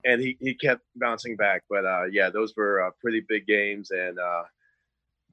and, 0.07 0.21
he 0.21 0.37
he 0.41 0.55
kept 0.55 0.83
bouncing 0.95 1.37
back. 1.37 1.63
But 1.69 1.85
uh, 1.85 2.05
yeah, 2.11 2.31
those 2.31 2.55
were 2.57 2.83
uh, 2.83 2.91
pretty 3.01 3.23
big 3.29 3.47
games, 3.47 3.91
and 3.91 4.19
uh, 4.19 4.43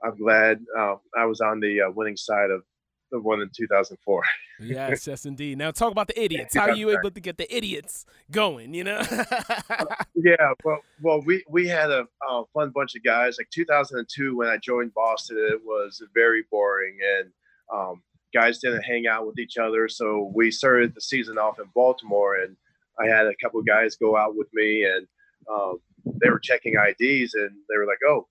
I'm 0.04 0.16
glad 0.18 0.60
uh, 0.78 0.96
I 1.18 1.26
was 1.26 1.42
on 1.42 1.60
the 1.60 1.82
uh, 1.82 1.92
winning 1.92 2.18
side 2.18 2.52
of 2.52 2.64
the 3.12 3.20
one 3.20 3.42
in 3.42 3.50
2004. 3.56 4.24
Yes, 4.60 5.08
yes, 5.08 5.26
indeed. 5.26 5.58
Now 5.58 5.72
talk 5.72 5.92
about 5.92 6.08
the 6.08 6.22
idiots. 6.22 6.56
How 6.56 6.70
are 6.70 6.76
you 6.76 6.90
able 6.90 7.12
to 7.12 7.20
get 7.20 7.38
the 7.38 7.56
idiots 7.56 8.06
going? 8.32 8.74
You 8.74 8.84
know. 8.84 9.02
Yeah, 10.16 10.54
well, 10.64 10.80
well, 11.02 11.22
we 11.26 11.44
we 11.50 11.68
had 11.68 11.92
a 11.92 12.08
uh, 12.28 12.44
fun 12.54 12.72
bunch 12.74 12.96
of 12.96 13.04
guys. 13.04 13.36
Like 13.38 13.50
2002, 13.50 14.38
when 14.38 14.48
I 14.48 14.58
joined 14.58 14.94
Boston, 14.94 15.38
it 15.38 15.60
was 15.66 16.02
very 16.14 16.44
boring, 16.50 16.98
and 17.20 17.30
um, 17.74 18.02
guys 18.34 18.60
didn't 18.60 18.84
hang 18.84 19.06
out 19.06 19.28
with 19.28 19.38
each 19.38 19.58
other. 19.58 19.90
So 19.90 20.32
we 20.34 20.50
started 20.50 20.96
the 20.96 21.02
season 21.02 21.38
off 21.38 21.60
in 21.60 21.66
Baltimore, 21.76 22.36
and 22.36 22.56
I 23.00 23.08
had 23.08 23.28
a 23.28 23.36
couple 23.42 23.60
of 23.60 23.66
guys 23.66 23.96
go 23.96 24.18
out 24.18 24.36
with 24.36 24.48
me, 24.54 24.86
and 24.86 25.08
um, 25.52 25.80
they 26.22 26.30
were 26.30 26.40
checking 26.40 26.76
IDs, 26.76 27.34
and 27.34 27.52
they 27.70 27.78
were 27.78 27.86
like, 27.86 28.00
"Oh, 28.08 28.28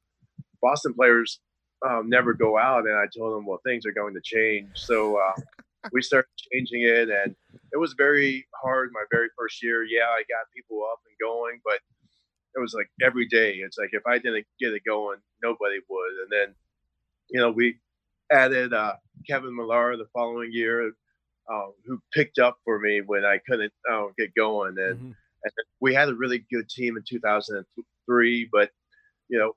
Boston 0.60 0.94
players 0.94 1.40
um, 1.88 2.08
never 2.08 2.34
go 2.34 2.58
out." 2.58 2.86
And 2.86 2.96
I 2.96 3.06
told 3.16 3.36
them, 3.36 3.46
"Well, 3.46 3.60
things 3.64 3.86
are 3.86 3.92
going 3.92 4.14
to 4.14 4.20
change." 4.22 4.68
So 4.74 5.16
uh, 5.16 5.40
we 5.92 6.02
started 6.02 6.28
changing 6.52 6.82
it, 6.82 7.10
and 7.10 7.34
it 7.72 7.78
was 7.78 7.94
very 7.94 8.46
hard 8.62 8.90
my 8.92 9.04
very 9.10 9.28
first 9.36 9.62
year. 9.62 9.84
Yeah, 9.84 10.06
I 10.06 10.22
got 10.28 10.46
people 10.54 10.84
up 10.90 11.00
and 11.06 11.16
going, 11.20 11.60
but 11.64 11.80
it 12.54 12.60
was 12.60 12.74
like 12.74 12.90
every 13.02 13.26
day. 13.26 13.54
It's 13.54 13.78
like 13.78 13.90
if 13.92 14.06
I 14.06 14.18
didn't 14.18 14.46
get 14.60 14.72
it 14.72 14.84
going, 14.86 15.18
nobody 15.42 15.78
would. 15.88 16.12
And 16.22 16.30
then, 16.30 16.54
you 17.30 17.40
know, 17.40 17.50
we 17.50 17.78
added 18.30 18.72
uh, 18.72 18.94
Kevin 19.28 19.56
Millar 19.56 19.96
the 19.96 20.06
following 20.12 20.52
year, 20.52 20.92
uh, 21.50 21.68
who 21.86 22.00
picked 22.12 22.38
up 22.38 22.58
for 22.64 22.78
me 22.78 23.00
when 23.00 23.24
I 23.24 23.38
couldn't 23.46 23.72
uh, 23.90 24.06
get 24.18 24.34
going. 24.34 24.76
And, 24.78 24.98
Mhm. 24.98 25.14
and 25.44 25.52
we 25.80 25.94
had 25.94 26.08
a 26.08 26.14
really 26.14 26.44
good 26.50 26.68
team 26.68 26.96
in 26.96 27.02
2003, 27.02 28.48
but 28.52 28.70
you 29.28 29.38
know, 29.38 29.56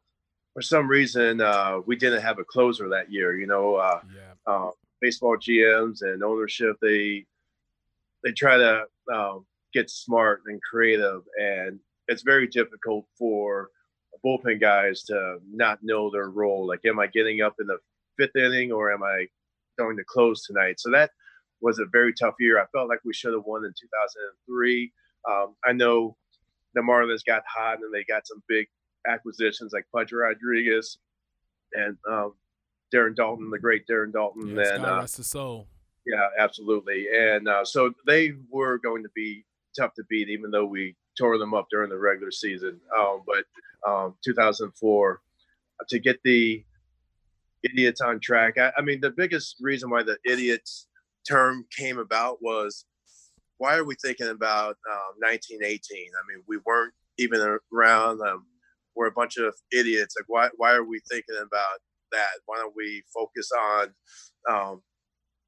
for 0.54 0.62
some 0.62 0.88
reason, 0.88 1.41
uh, 1.41 1.80
we 1.86 1.95
didn't 1.95 2.21
have 2.21 2.39
a 2.39 2.45
closer 2.45 2.88
that 2.89 3.12
year. 3.12 3.38
You 3.38 3.48
know, 3.48 3.76
uh, 3.76 4.02
Yeah. 4.13 4.34
uh, 4.48 4.71
baseball 5.02 5.38
GMs 5.38 6.02
and 6.02 6.24
ownership 6.24 6.78
they 6.82 7.26
they 8.24 8.32
try 8.32 8.58
to 8.58 8.88
um, 9.13 9.45
get 9.74 9.89
smart 9.89 10.41
and 10.48 10.62
creative, 10.63 11.21
and 11.39 11.80
it's 12.08 12.24
very 12.24 12.48
difficult 12.48 13.06
for 13.17 13.69
bullpen 14.26 14.60
guys 14.60 15.04
to 15.04 15.39
not 15.52 15.84
know 15.84 16.10
their 16.10 16.30
role. 16.30 16.65
Like, 16.65 16.86
am 16.86 17.00
I 17.00 17.08
getting 17.08 17.41
up 17.41 17.56
in 17.60 17.67
the 17.67 17.78
fifth 18.17 18.36
inning 18.36 18.71
or 18.71 18.91
am 18.91 19.04
I 19.04 19.28
going 19.78 19.98
to 19.98 20.04
close 20.06 20.43
tonight? 20.45 20.80
So 20.80 20.89
that 20.91 21.12
was 21.65 21.80
a 21.80 21.86
very 21.91 22.13
tough 22.13 22.36
year. 22.39 22.62
I 22.62 22.65
felt 22.71 22.88
like 22.88 22.99
we 23.04 23.12
should 23.12 23.34
have 23.34 23.43
won 23.43 23.65
in 23.65 23.71
2003. 23.71 24.93
Um, 25.28 25.56
I 25.65 25.73
know 25.73 26.15
the 26.75 26.82
Marlins 26.82 27.25
got 27.25 27.41
hot 27.47 27.80
and 27.82 27.91
they 27.91 28.04
got 28.04 28.28
some 28.28 28.43
big 28.47 28.67
acquisitions 29.08 29.73
like 29.73 29.86
Pudge 29.91 30.12
Rodriguez 30.13 30.99
and 31.73 31.97
um, 32.08 32.34
Darren 32.93 33.15
Daulton, 33.15 33.49
the 33.49 33.58
great 33.58 33.88
Darren 33.88 34.12
Daulton, 34.12 34.56
Yes, 34.56 34.69
and 34.69 34.84
God 34.84 34.97
uh, 34.97 35.01
rest 35.01 35.17
his 35.17 35.28
soul. 35.28 35.67
yeah, 36.06 36.28
absolutely. 36.38 37.08
And 37.12 37.47
uh, 37.47 37.65
so 37.65 37.91
they 38.06 38.34
were 38.51 38.78
going 38.78 39.01
to 39.01 39.10
be 39.15 39.43
tough 39.75 39.95
to 39.95 40.04
beat, 40.08 40.30
even 40.30 40.51
though 40.51 40.65
we 40.65 40.95
tore 41.17 41.39
them 41.39 41.56
up 41.56 41.65
during 41.71 41.89
the 41.89 41.97
regular 41.97 42.32
season. 42.32 42.80
Um, 42.95 43.23
but 43.25 43.43
um, 43.89 44.13
2004, 44.23 45.19
to 45.89 45.99
get 45.99 46.19
the 46.23 46.63
idiots 47.63 48.01
on 48.01 48.19
track, 48.19 48.60
I, 48.60 48.71
I 48.78 48.82
mean, 48.84 49.01
the 49.01 49.10
biggest 49.10 49.56
reason 49.60 49.89
why 49.89 50.04
the 50.04 50.18
idiots 50.26 50.88
term 51.28 51.65
came 51.76 51.97
about 51.97 52.41
was 52.41 52.86
why 53.57 53.76
are 53.76 53.86
we 53.86 53.95
thinking 53.95 54.28
about 54.28 54.78
um, 54.91 55.15
1918? 55.19 55.80
I 55.97 56.34
mean, 56.34 56.43
we 56.47 56.57
weren't 56.65 56.93
even 57.17 57.57
around. 57.73 58.21
Um, 58.21 58.45
we're 58.95 59.07
a 59.07 59.11
bunch 59.11 59.38
of 59.38 59.53
idiots. 59.71 60.15
Like, 60.17 60.26
why, 60.28 60.49
why 60.57 60.73
are 60.73 60.84
we 60.84 60.99
thinking 61.09 61.38
about 61.38 61.80
that? 62.11 62.39
Why 62.45 62.57
don't 62.57 62.76
we 62.76 63.03
focus 63.13 63.49
on 63.51 63.93
um, 64.49 64.82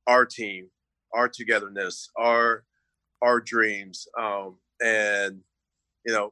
our 0.07 0.25
team, 0.25 0.69
our 1.13 1.30
togetherness, 1.30 2.09
our 2.17 2.63
our 3.23 3.41
dreams, 3.41 4.07
um, 4.19 4.57
and 4.80 5.39
you 6.05 6.13
know, 6.13 6.32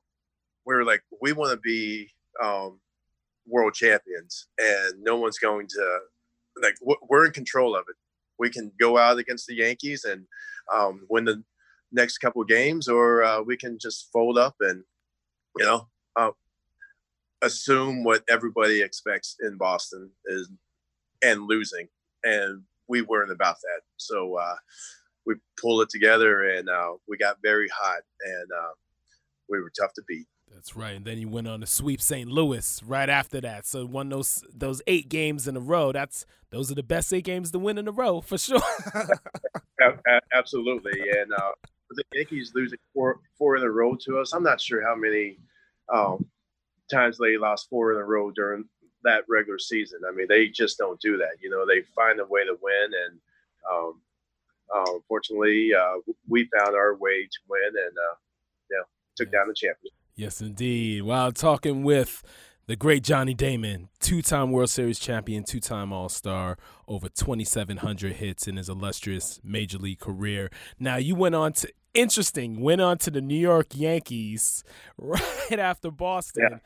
we 0.66 0.76
were 0.76 0.86
like, 0.86 1.02
we 1.20 1.34
want 1.34 1.52
to 1.52 1.58
be 1.58 2.10
um, 2.44 2.80
world 3.48 3.74
champions, 3.74 4.48
and 4.60 5.02
no 5.02 5.18
one's 5.18 5.40
going 5.40 5.68
to 5.68 6.00
like 6.62 6.76
we're 7.10 7.26
in 7.26 7.32
control 7.32 7.76
of 7.76 7.86
it. 7.90 7.96
We 8.40 8.50
can 8.50 8.72
go 8.80 8.98
out 8.98 9.18
against 9.18 9.48
the 9.48 9.56
Yankees 9.56 10.04
and 10.04 10.26
um, 10.74 11.06
win 11.10 11.26
the 11.26 11.44
next 11.92 12.18
couple 12.20 12.44
games, 12.44 12.88
or 12.88 13.24
uh, 13.24 13.42
we 13.42 13.58
can 13.58 13.78
just 13.80 14.10
fold 14.12 14.38
up 14.38 14.56
and 14.60 14.84
you 15.58 15.66
know 15.66 15.88
uh, 16.16 16.32
assume 17.42 18.04
what 18.04 18.24
everybody 18.30 18.82
expects 18.82 19.38
in 19.42 19.58
Boston 19.58 20.10
is 20.26 20.50
and 21.24 21.48
losing, 21.48 21.88
and 22.24 22.62
we 22.88 23.02
weren't 23.02 23.32
about 23.32 23.56
that. 23.62 23.82
So 23.98 24.36
uh, 24.36 24.56
we 25.26 25.36
pulled 25.60 25.82
it 25.84 25.90
together, 25.90 26.50
and 26.50 26.70
uh, 26.70 26.94
we 27.08 27.18
got 27.18 27.38
very 27.42 27.70
hot, 27.70 28.02
and 28.26 28.52
uh, 28.52 28.74
we 29.50 29.60
were 29.60 29.72
tough 29.80 29.94
to 29.94 30.04
beat. 30.08 30.28
That's 30.54 30.76
right. 30.76 30.96
And 30.96 31.06
then 31.06 31.18
you 31.18 31.28
went 31.28 31.48
on 31.48 31.60
to 31.60 31.68
sweep 31.68 32.02
St. 32.02 32.30
Louis 32.30 32.82
right 32.86 33.10
after 33.10 33.42
that. 33.42 33.66
So 33.66 33.86
won 33.86 34.10
those 34.10 34.44
those 34.54 34.82
eight 34.88 35.10
games 35.10 35.48
in 35.48 35.58
a 35.58 35.60
row. 35.60 35.92
That's 35.92 36.26
those 36.50 36.72
are 36.72 36.76
the 36.76 36.84
best 36.84 37.14
eight 37.14 37.26
games 37.26 37.52
to 37.52 37.60
win 37.60 37.78
in 37.78 37.88
a 37.88 37.92
row 37.92 38.22
for 38.22 38.38
sure. 38.38 38.62
Absolutely. 40.34 41.02
And 41.02 41.34
uh, 41.34 41.52
the 41.92 42.04
Yankees 42.14 42.52
losing 42.56 42.80
four 42.94 43.20
four 43.38 43.58
in 43.58 43.64
a 43.64 43.70
row 43.70 43.96
to 44.06 44.20
us. 44.20 44.34
I'm 44.34 44.44
not 44.44 44.62
sure 44.62 44.82
how 44.82 44.96
many 44.96 45.38
um, 45.94 46.26
times 46.92 47.18
they 47.18 47.38
lost 47.38 47.70
four 47.70 47.94
in 47.94 48.00
a 48.00 48.04
row 48.04 48.32
during 48.32 48.66
that 49.04 49.24
regular 49.30 49.60
season. 49.60 50.00
I 50.08 50.12
mean, 50.12 50.28
they 50.28 50.48
just 50.48 50.78
don't 50.78 51.00
do 51.00 51.18
that. 51.18 51.38
You 51.42 51.50
know, 51.50 51.66
they 51.66 51.82
find 51.96 52.20
a 52.20 52.26
way 52.26 52.44
to 52.44 52.58
win, 52.62 52.92
and 53.06 53.20
um, 53.72 54.02
uh, 54.76 54.96
unfortunately, 54.96 55.72
uh, 55.74 55.98
we 56.28 56.50
found 56.58 56.76
our 56.76 56.96
way 56.96 57.24
to 57.24 57.40
win, 57.48 57.68
and 57.68 57.98
uh, 57.98 58.16
yeah, 58.72 58.84
took 59.16 59.32
down 59.32 59.48
the 59.48 59.54
champion. 59.54 59.94
Yes, 60.16 60.40
indeed. 60.40 61.04
While 61.04 61.34
talking 61.34 61.84
with 61.84 62.24
the 62.68 62.78
great 62.78 63.04
Johnny 63.04 63.34
Damon, 63.34 63.90
two 64.00 64.22
time 64.22 64.52
World 64.52 64.70
Series 64.70 64.98
champion, 64.98 65.44
two 65.44 65.60
time 65.60 65.92
All 65.92 66.08
Star, 66.08 66.58
over 66.88 67.10
2,700 67.10 68.14
hits 68.14 68.48
in 68.48 68.56
his 68.56 68.70
illustrious 68.70 69.42
major 69.44 69.78
league 69.78 70.00
career. 70.00 70.50
Now, 70.80 70.96
you 70.96 71.16
went 71.16 71.36
on 71.36 71.52
to, 71.54 71.70
interesting, 71.94 72.62
went 72.62 72.80
on 72.80 72.98
to 73.00 73.12
the 73.12 73.22
New 73.22 73.38
York 73.38 73.68
Yankees 73.74 74.64
right 74.98 75.60
after 75.60 75.92
Boston. 75.92 76.48
Yeah. 76.50 76.58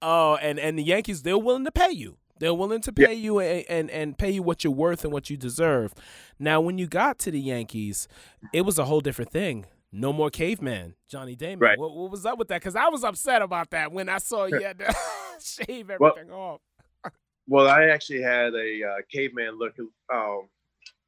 Oh, 0.00 0.36
and, 0.36 0.60
and 0.60 0.78
the 0.78 0.84
Yankees, 0.84 1.22
they're 1.22 1.36
willing 1.36 1.64
to 1.64 1.72
pay 1.72 1.90
you. 1.90 2.18
They're 2.38 2.54
willing 2.54 2.80
to 2.82 2.92
pay 2.92 3.14
yeah. 3.14 3.20
you 3.20 3.38
and, 3.40 3.64
and, 3.68 3.90
and 3.90 4.18
pay 4.18 4.30
you 4.30 4.42
what 4.42 4.62
you're 4.62 4.72
worth 4.72 5.04
and 5.04 5.12
what 5.12 5.28
you 5.28 5.36
deserve. 5.36 5.92
Now, 6.38 6.60
when 6.60 6.78
you 6.78 6.86
got 6.86 7.18
to 7.20 7.32
the 7.32 7.40
Yankees, 7.40 8.06
it 8.52 8.62
was 8.62 8.78
a 8.78 8.84
whole 8.84 9.00
different 9.00 9.32
thing 9.32 9.66
no 9.92 10.12
more 10.12 10.30
caveman, 10.30 10.94
Johnny 11.08 11.36
Damon. 11.36 11.58
Right. 11.58 11.78
What, 11.78 11.94
what 11.94 12.10
was 12.10 12.24
up 12.24 12.38
with 12.38 12.48
that? 12.48 12.60
Because 12.60 12.76
I 12.76 12.88
was 12.88 13.04
upset 13.04 13.42
about 13.42 13.70
that 13.70 13.92
when 13.92 14.08
I 14.08 14.18
saw 14.18 14.46
you 14.46 14.60
had 14.60 14.78
to 14.78 14.94
shave 15.40 15.90
everything 15.90 16.28
well, 16.28 16.60
off. 17.04 17.12
well, 17.46 17.68
I 17.68 17.84
actually 17.84 18.22
had 18.22 18.54
a 18.54 18.80
uh, 18.84 19.02
caveman 19.12 19.58
look 19.58 19.74
um, 20.12 20.48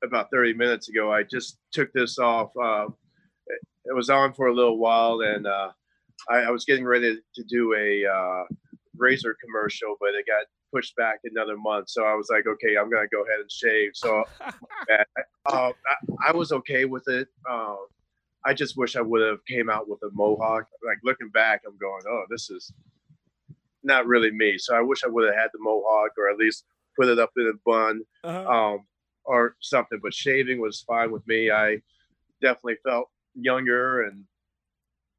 about 0.05 0.31
30 0.31 0.55
minutes 0.55 0.89
ago. 0.91 1.11
I 1.11 1.23
just 1.23 1.59
took 1.73 1.93
this 1.95 2.19
off. 2.19 2.51
Uh, 2.63 2.89
it 3.87 3.95
was 3.95 4.11
on 4.11 4.35
for 4.35 4.49
a 4.49 4.55
little 4.55 4.79
while, 4.79 5.21
and 5.21 5.47
uh, 5.47 5.71
I, 6.31 6.37
I, 6.37 6.51
was 6.51 6.65
getting 6.65 6.85
ready 6.85 7.19
to 7.35 7.45
do 7.45 7.75
a 7.75 8.07
uh, 8.07 8.45
razor 8.97 9.37
commercial, 9.45 9.97
but 10.01 10.11
it 10.15 10.27
got 10.27 10.47
pushed 10.75 10.97
back 10.97 11.21
another 11.25 11.57
month. 11.57 11.89
So 11.91 12.05
I 12.05 12.15
was 12.15 12.29
like, 12.31 12.47
okay, 12.47 12.77
I'm 12.77 12.91
gonna 12.91 13.09
go 13.09 13.25
ahead 13.25 13.41
and 13.41 13.51
shave. 13.51 13.93
So 13.95 14.25
uh, 14.41 14.53
I, 15.47 15.73
I, 16.29 16.33
was 16.33 16.53
okay 16.53 16.85
with 16.85 17.07
it. 17.09 17.29
I 18.45 18.55
just 18.55 18.77
wish 18.77 18.97
I 18.97 19.01
would 19.01 19.23
have 19.23 19.45
came 19.47 19.71
out 19.71 19.89
with 19.89 20.03
a 20.03 20.11
mohawk. 20.13 20.67
Like 20.85 20.99
looking 21.03 21.31
back, 21.31 21.63
I'm 21.67 21.79
going, 21.79 22.03
oh, 22.09 22.25
this 22.29 22.51
is 22.51 22.73
not 23.83 24.07
really 24.07 24.31
me. 24.31 24.59
So 24.59 24.75
I 24.75 24.81
wish 24.81 25.05
I 25.05 25.09
would 25.09 25.27
have 25.27 25.37
had 25.37 25.51
the 25.53 25.61
mohawk 25.61 26.13
or 26.19 26.31
at 26.31 26.39
least 26.39 26.65
put 26.99 27.09
it 27.09 27.19
up 27.19 27.31
in 27.37 27.49
a 27.49 27.59
bun 27.65 28.03
uh-huh. 28.23 28.49
um, 28.49 28.87
or 29.25 29.57
something. 29.61 29.99
But 30.03 30.15
shaving 30.15 30.61
was 30.61 30.83
fine 30.83 31.11
with 31.11 31.27
me. 31.27 31.51
I 31.51 31.81
definitely 32.41 32.77
felt 32.85 33.09
younger 33.35 34.03
and 34.03 34.25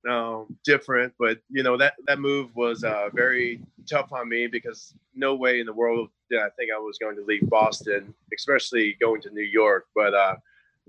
um, 0.10 0.58
different. 0.64 1.14
But 1.18 1.40
you 1.50 1.64
know 1.64 1.78
that 1.78 1.94
that 2.08 2.20
move 2.20 2.56
was 2.56 2.84
uh, 2.84 3.10
very 3.14 3.62
tough 3.90 4.12
on 4.12 4.30
me 4.30 4.48
because 4.48 4.94
no 5.16 5.36
way 5.36 5.60
in 5.60 5.66
the 5.66 5.74
world 5.74 6.10
did 6.30 6.40
I 6.40 6.50
think 6.58 6.72
I 6.72 6.80
was 6.80 6.98
going 6.98 7.16
to 7.16 7.26
leave 7.26 7.50
Boston, 7.50 8.14
especially 8.36 8.96
going 9.00 9.22
to 9.22 9.30
New 9.32 9.44
York. 9.44 9.86
But 9.96 10.14
uh, 10.14 10.36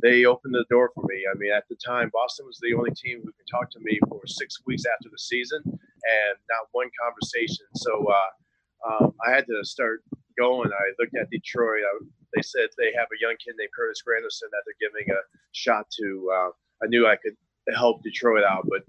they 0.03 0.25
opened 0.25 0.55
the 0.55 0.65
door 0.69 0.91
for 0.95 1.05
me. 1.09 1.25
I 1.31 1.37
mean, 1.39 1.53
at 1.53 1.65
the 1.69 1.77
time, 1.77 2.11
Boston 2.13 2.47
was 2.47 2.59
the 2.61 2.75
only 2.75 2.91
team 2.93 3.21
who 3.25 3.33
could 3.33 3.49
talk 3.51 3.71
to 3.73 3.81
me 3.81 3.99
for 4.09 4.21
six 4.27 4.59
weeks 4.67 4.85
after 4.85 5.09
the 5.11 5.19
season 5.19 5.63
and 5.65 6.35
not 6.51 6.69
one 6.73 6.89
conversation. 7.01 7.67
So 7.75 8.07
uh, 8.07 8.95
um, 9.05 9.15
I 9.27 9.31
had 9.31 9.47
to 9.47 9.65
start 9.65 10.03
going. 10.39 10.71
I 10.71 10.93
looked 10.99 11.17
at 11.17 11.31
Detroit. 11.31 11.83
I, 11.83 12.05
they 12.35 12.43
said 12.43 12.69
they 12.77 12.93
have 12.97 13.09
a 13.09 13.21
young 13.21 13.37
kid 13.43 13.55
named 13.59 13.71
Curtis 13.75 14.03
Granderson 14.07 14.51
that 14.53 14.63
they're 14.67 14.89
giving 14.89 15.11
a 15.11 15.21
shot 15.53 15.87
to. 15.99 16.31
Uh, 16.33 16.51
I 16.83 16.89
knew 16.89 17.07
I 17.07 17.17
could 17.17 17.37
help 17.75 18.03
Detroit 18.03 18.45
out, 18.45 18.67
but 18.69 18.83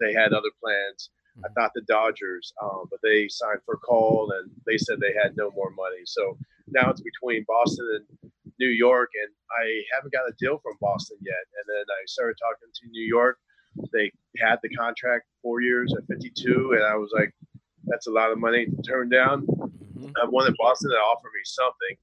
they 0.00 0.12
had 0.12 0.32
other 0.32 0.50
plans. 0.62 1.10
I 1.44 1.48
thought 1.54 1.72
the 1.74 1.82
Dodgers, 1.82 2.52
um, 2.62 2.84
but 2.90 3.00
they 3.02 3.28
signed 3.28 3.58
Furcal 3.68 4.28
and 4.38 4.50
they 4.66 4.78
said 4.78 5.00
they 5.00 5.14
had 5.20 5.36
no 5.36 5.50
more 5.50 5.70
money. 5.70 6.02
So 6.04 6.38
now 6.68 6.90
it's 6.90 7.00
between 7.00 7.44
Boston 7.48 7.88
and 8.22 8.30
New 8.64 8.72
York, 8.72 9.10
and 9.22 9.30
I 9.60 9.64
haven't 9.92 10.12
got 10.12 10.28
a 10.28 10.34
deal 10.38 10.58
from 10.62 10.74
Boston 10.80 11.18
yet. 11.20 11.44
And 11.56 11.64
then 11.68 11.84
I 11.88 12.00
started 12.06 12.36
talking 12.40 12.72
to 12.72 12.88
New 12.90 13.06
York. 13.06 13.36
They 13.92 14.10
had 14.38 14.58
the 14.62 14.70
contract 14.70 15.26
four 15.42 15.60
years 15.60 15.94
at 15.96 16.06
52, 16.08 16.72
and 16.72 16.82
I 16.82 16.96
was 16.96 17.10
like, 17.14 17.32
that's 17.84 18.06
a 18.06 18.10
lot 18.10 18.32
of 18.32 18.38
money 18.38 18.66
to 18.66 18.82
turn 18.82 19.08
down. 19.10 19.46
Mm-hmm. 19.46 20.10
I 20.22 20.24
wanted 20.28 20.54
Boston 20.58 20.90
to 20.90 20.96
offer 20.96 21.28
me 21.28 21.44
something, 21.44 21.96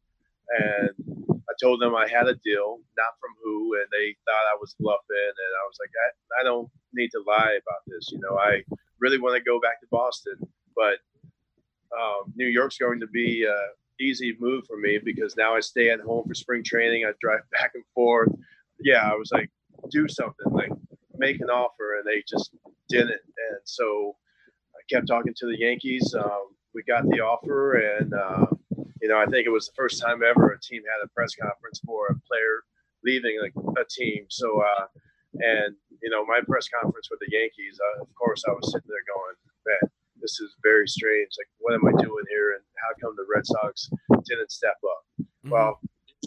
and 0.61 1.41
I 1.49 1.53
told 1.61 1.81
them 1.81 1.95
I 1.95 2.07
had 2.07 2.27
a 2.27 2.35
deal, 2.35 2.79
not 2.97 3.13
from 3.19 3.33
who, 3.41 3.75
and 3.79 3.87
they 3.91 4.15
thought 4.25 4.51
I 4.53 4.57
was 4.59 4.75
bluffing. 4.79 5.33
And 5.33 5.51
I 5.57 5.63
was 5.65 5.77
like, 5.81 5.93
I, 6.05 6.41
I 6.41 6.43
don't 6.43 6.69
need 6.93 7.09
to 7.11 7.23
lie 7.25 7.57
about 7.57 7.83
this. 7.87 8.11
You 8.11 8.19
know, 8.19 8.37
I 8.37 8.61
really 8.99 9.19
want 9.19 9.35
to 9.35 9.43
go 9.43 9.59
back 9.59 9.81
to 9.81 9.87
Boston, 9.89 10.35
but 10.75 10.99
um, 11.97 12.31
New 12.35 12.47
York's 12.47 12.77
going 12.77 12.99
to 12.99 13.07
be 13.07 13.47
uh, 13.47 13.71
easy 14.01 14.35
move 14.39 14.65
for 14.67 14.77
me 14.77 14.99
because 15.03 15.35
now 15.37 15.55
I 15.55 15.59
stay 15.59 15.89
at 15.89 15.99
home 15.99 16.27
for 16.27 16.33
spring 16.33 16.63
training. 16.63 17.05
I 17.05 17.11
drive 17.21 17.41
back 17.51 17.71
and 17.75 17.83
forth. 17.93 18.29
Yeah, 18.79 19.09
I 19.09 19.15
was 19.15 19.31
like, 19.31 19.49
do 19.89 20.07
something, 20.07 20.51
like 20.51 20.71
make 21.17 21.39
an 21.41 21.49
offer, 21.49 21.97
and 21.97 22.05
they 22.05 22.23
just 22.27 22.51
didn't. 22.89 23.11
And 23.11 23.59
so 23.63 24.15
I 24.75 24.81
kept 24.93 25.07
talking 25.07 25.33
to 25.37 25.45
the 25.45 25.59
Yankees. 25.59 26.15
Um, 26.17 26.55
we 26.73 26.83
got 26.83 27.03
the 27.09 27.19
offer, 27.19 27.73
and 27.75 28.13
uh, 28.13 28.45
you 29.01 29.07
know, 29.07 29.17
I 29.17 29.25
think 29.25 29.45
it 29.45 29.51
was 29.51 29.67
the 29.67 29.73
first 29.75 30.01
time 30.01 30.21
ever 30.23 30.51
a 30.51 30.59
team 30.59 30.81
had 30.83 31.05
a 31.05 31.09
press 31.09 31.35
conference 31.35 31.81
for 31.85 32.07
a 32.07 32.19
player 32.27 32.63
leaving 33.03 33.39
like 33.41 33.53
a 33.77 33.85
team. 33.89 34.25
So, 34.29 34.61
uh, 34.61 34.85
and 35.33 35.75
you 36.01 36.09
know, 36.09 36.25
my 36.25 36.41
press 36.47 36.67
conference 36.69 37.09
with 37.09 37.19
the 37.19 37.35
Yankees, 37.35 37.79
uh, 37.79 38.01
of 38.01 38.13
course, 38.15 38.43
I 38.47 38.51
was 38.51 38.71
sitting 38.71 38.89
there 38.89 39.05
going, 39.07 39.35
man 39.65 39.91
this 40.21 40.39
is 40.39 40.55
very 40.63 40.87
strange. 40.87 41.29
Like, 41.37 41.47
what 41.59 41.73
am 41.73 41.85
I 41.85 41.91
doing 42.01 42.25
here? 42.29 42.53
And 42.53 42.63
how 42.77 42.89
come 43.01 43.15
the 43.15 43.25
Red 43.33 43.45
Sox 43.45 43.89
didn't 44.25 44.51
step 44.51 44.77
up? 44.83 45.03
Mm-hmm. 45.21 45.49
Well, 45.49 45.79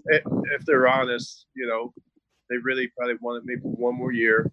if, 0.06 0.22
if 0.52 0.64
they're 0.66 0.88
honest, 0.88 1.46
you 1.54 1.66
know, 1.66 1.92
they 2.50 2.56
really 2.58 2.88
probably 2.96 3.16
wanted 3.20 3.44
maybe 3.44 3.62
one 3.62 3.96
more 3.96 4.12
year. 4.12 4.50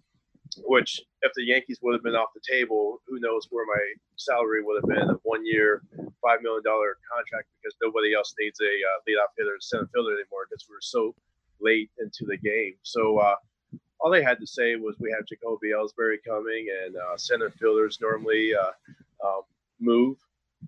Which, 0.66 1.00
if 1.22 1.32
the 1.34 1.44
Yankees 1.44 1.78
would 1.80 1.94
have 1.94 2.02
been 2.02 2.14
off 2.14 2.28
the 2.34 2.42
table, 2.46 3.00
who 3.06 3.18
knows 3.20 3.48
where 3.48 3.64
my 3.64 3.80
salary 4.16 4.62
would 4.62 4.82
have 4.82 4.88
been 4.88 5.08
a 5.08 5.18
one 5.22 5.46
year, 5.46 5.80
$5 5.96 6.42
million 6.42 6.62
contract 6.62 7.48
because 7.56 7.74
nobody 7.82 8.12
else 8.12 8.34
needs 8.38 8.60
a 8.60 8.64
uh, 8.64 9.00
leadoff 9.08 9.32
hitter, 9.38 9.56
center 9.60 9.88
fielder 9.94 10.12
anymore 10.12 10.44
because 10.50 10.66
we're 10.68 10.82
so 10.82 11.14
late 11.58 11.90
into 11.98 12.26
the 12.28 12.36
game. 12.36 12.74
So, 12.82 13.16
uh, 13.16 13.36
all 14.02 14.10
they 14.10 14.22
had 14.22 14.40
to 14.40 14.46
say 14.46 14.74
was 14.76 14.96
we 14.98 15.14
have 15.16 15.26
Jacoby 15.26 15.70
Ellsbury 15.70 16.16
coming 16.26 16.66
and 16.84 16.96
uh, 16.96 17.16
center 17.16 17.50
fielders 17.50 17.98
normally 18.00 18.52
uh, 18.52 18.72
um, 19.24 19.42
move 19.80 20.16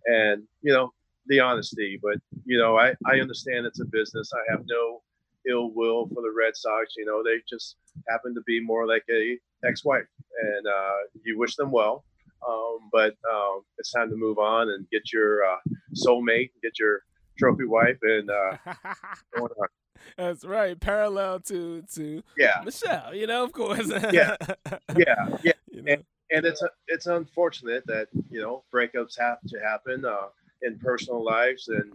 and 0.07 0.43
you 0.63 0.73
know 0.73 0.93
the 1.27 1.41
honesty 1.41 1.99
but 2.03 2.17
you 2.45 2.59
know 2.59 2.77
I, 2.77 2.95
I 3.07 3.21
understand 3.21 3.67
it's 3.67 3.81
a 3.81 3.87
business 3.87 4.31
i 4.35 4.53
have 4.53 4.65
no 4.67 5.03
ill 5.49 5.71
will 5.73 6.07
for 6.09 6.23
the 6.23 6.33
red 6.37 6.57
sox 6.57 6.95
you 6.97 7.05
know 7.05 7.23
they 7.23 7.41
just 7.49 7.77
happen 8.09 8.35
to 8.35 8.43
be 8.47 8.61
more 8.61 8.87
like 8.87 9.05
a 9.11 9.39
ex-wife 9.67 10.07
and 10.43 10.67
uh, 10.67 10.97
you 11.25 11.39
wish 11.39 11.57
them 11.57 11.71
well 11.71 12.05
um, 12.47 12.91
but 12.93 13.15
um, 13.33 13.63
it's 13.79 13.93
time 13.93 14.11
to 14.11 14.17
move 14.17 14.39
on 14.39 14.71
and 14.71 14.89
get 14.91 15.13
your 15.13 15.45
uh, 15.45 15.57
soulmate 15.95 16.51
get 16.63 16.79
your 16.79 17.03
trophy 17.39 17.65
wife 17.65 17.99
and 18.03 18.31
uh, 18.31 18.57
That's 20.17 20.45
right. 20.45 20.79
Parallel 20.79 21.41
to 21.41 21.83
to 21.95 22.23
yeah 22.37 22.61
Michelle, 22.65 23.15
you 23.15 23.27
know, 23.27 23.45
of 23.45 23.53
course. 23.53 23.89
yeah, 24.13 24.37
yeah, 24.97 25.29
yeah. 25.43 25.53
You 25.71 25.83
know? 25.83 25.93
and, 25.93 26.05
and 26.31 26.45
it's 26.45 26.63
it's 26.89 27.07
unfortunate 27.07 27.85
that 27.87 28.09
you 28.31 28.41
know 28.41 28.65
breakups 28.73 29.19
have 29.19 29.39
to 29.49 29.59
happen 29.61 30.05
uh, 30.05 30.29
in 30.63 30.79
personal 30.79 31.25
lives, 31.25 31.69
and 31.69 31.93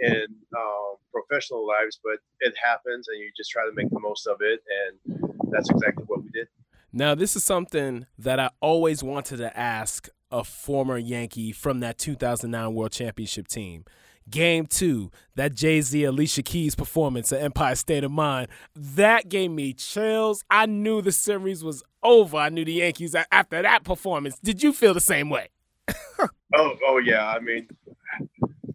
in 0.00 0.26
um, 0.56 0.96
professional 1.12 1.66
lives, 1.66 1.98
but 2.02 2.18
it 2.40 2.54
happens, 2.62 3.08
and 3.08 3.18
you 3.18 3.30
just 3.36 3.50
try 3.50 3.64
to 3.64 3.72
make 3.74 3.90
the 3.90 4.00
most 4.00 4.26
of 4.26 4.38
it, 4.40 4.60
and 4.86 5.32
that's 5.50 5.70
exactly 5.70 6.04
what 6.06 6.22
we 6.22 6.30
did. 6.30 6.48
Now, 6.92 7.14
this 7.14 7.36
is 7.36 7.44
something 7.44 8.06
that 8.18 8.40
I 8.40 8.50
always 8.60 9.02
wanted 9.02 9.36
to 9.38 9.56
ask 9.56 10.08
a 10.32 10.42
former 10.44 10.98
Yankee 10.98 11.52
from 11.52 11.80
that 11.80 11.98
2009 11.98 12.74
World 12.74 12.92
Championship 12.92 13.48
team. 13.48 13.84
Game 14.30 14.66
two, 14.66 15.10
that 15.34 15.54
Jay 15.54 15.80
Z 15.80 16.04
Alicia 16.04 16.42
Keys 16.42 16.74
performance 16.74 17.32
at 17.32 17.42
Empire 17.42 17.74
State 17.74 18.04
of 18.04 18.10
Mind, 18.10 18.48
that 18.74 19.28
gave 19.28 19.50
me 19.50 19.72
chills. 19.72 20.44
I 20.50 20.66
knew 20.66 21.02
the 21.02 21.12
series 21.12 21.64
was 21.64 21.82
over. 22.02 22.36
I 22.36 22.48
knew 22.48 22.64
the 22.64 22.74
Yankees 22.74 23.14
after 23.30 23.62
that 23.62 23.84
performance. 23.84 24.38
Did 24.38 24.62
you 24.62 24.72
feel 24.72 24.94
the 24.94 25.00
same 25.00 25.30
way? 25.30 25.48
oh, 26.54 26.76
oh 26.86 26.98
yeah. 26.98 27.28
I 27.28 27.40
mean, 27.40 27.68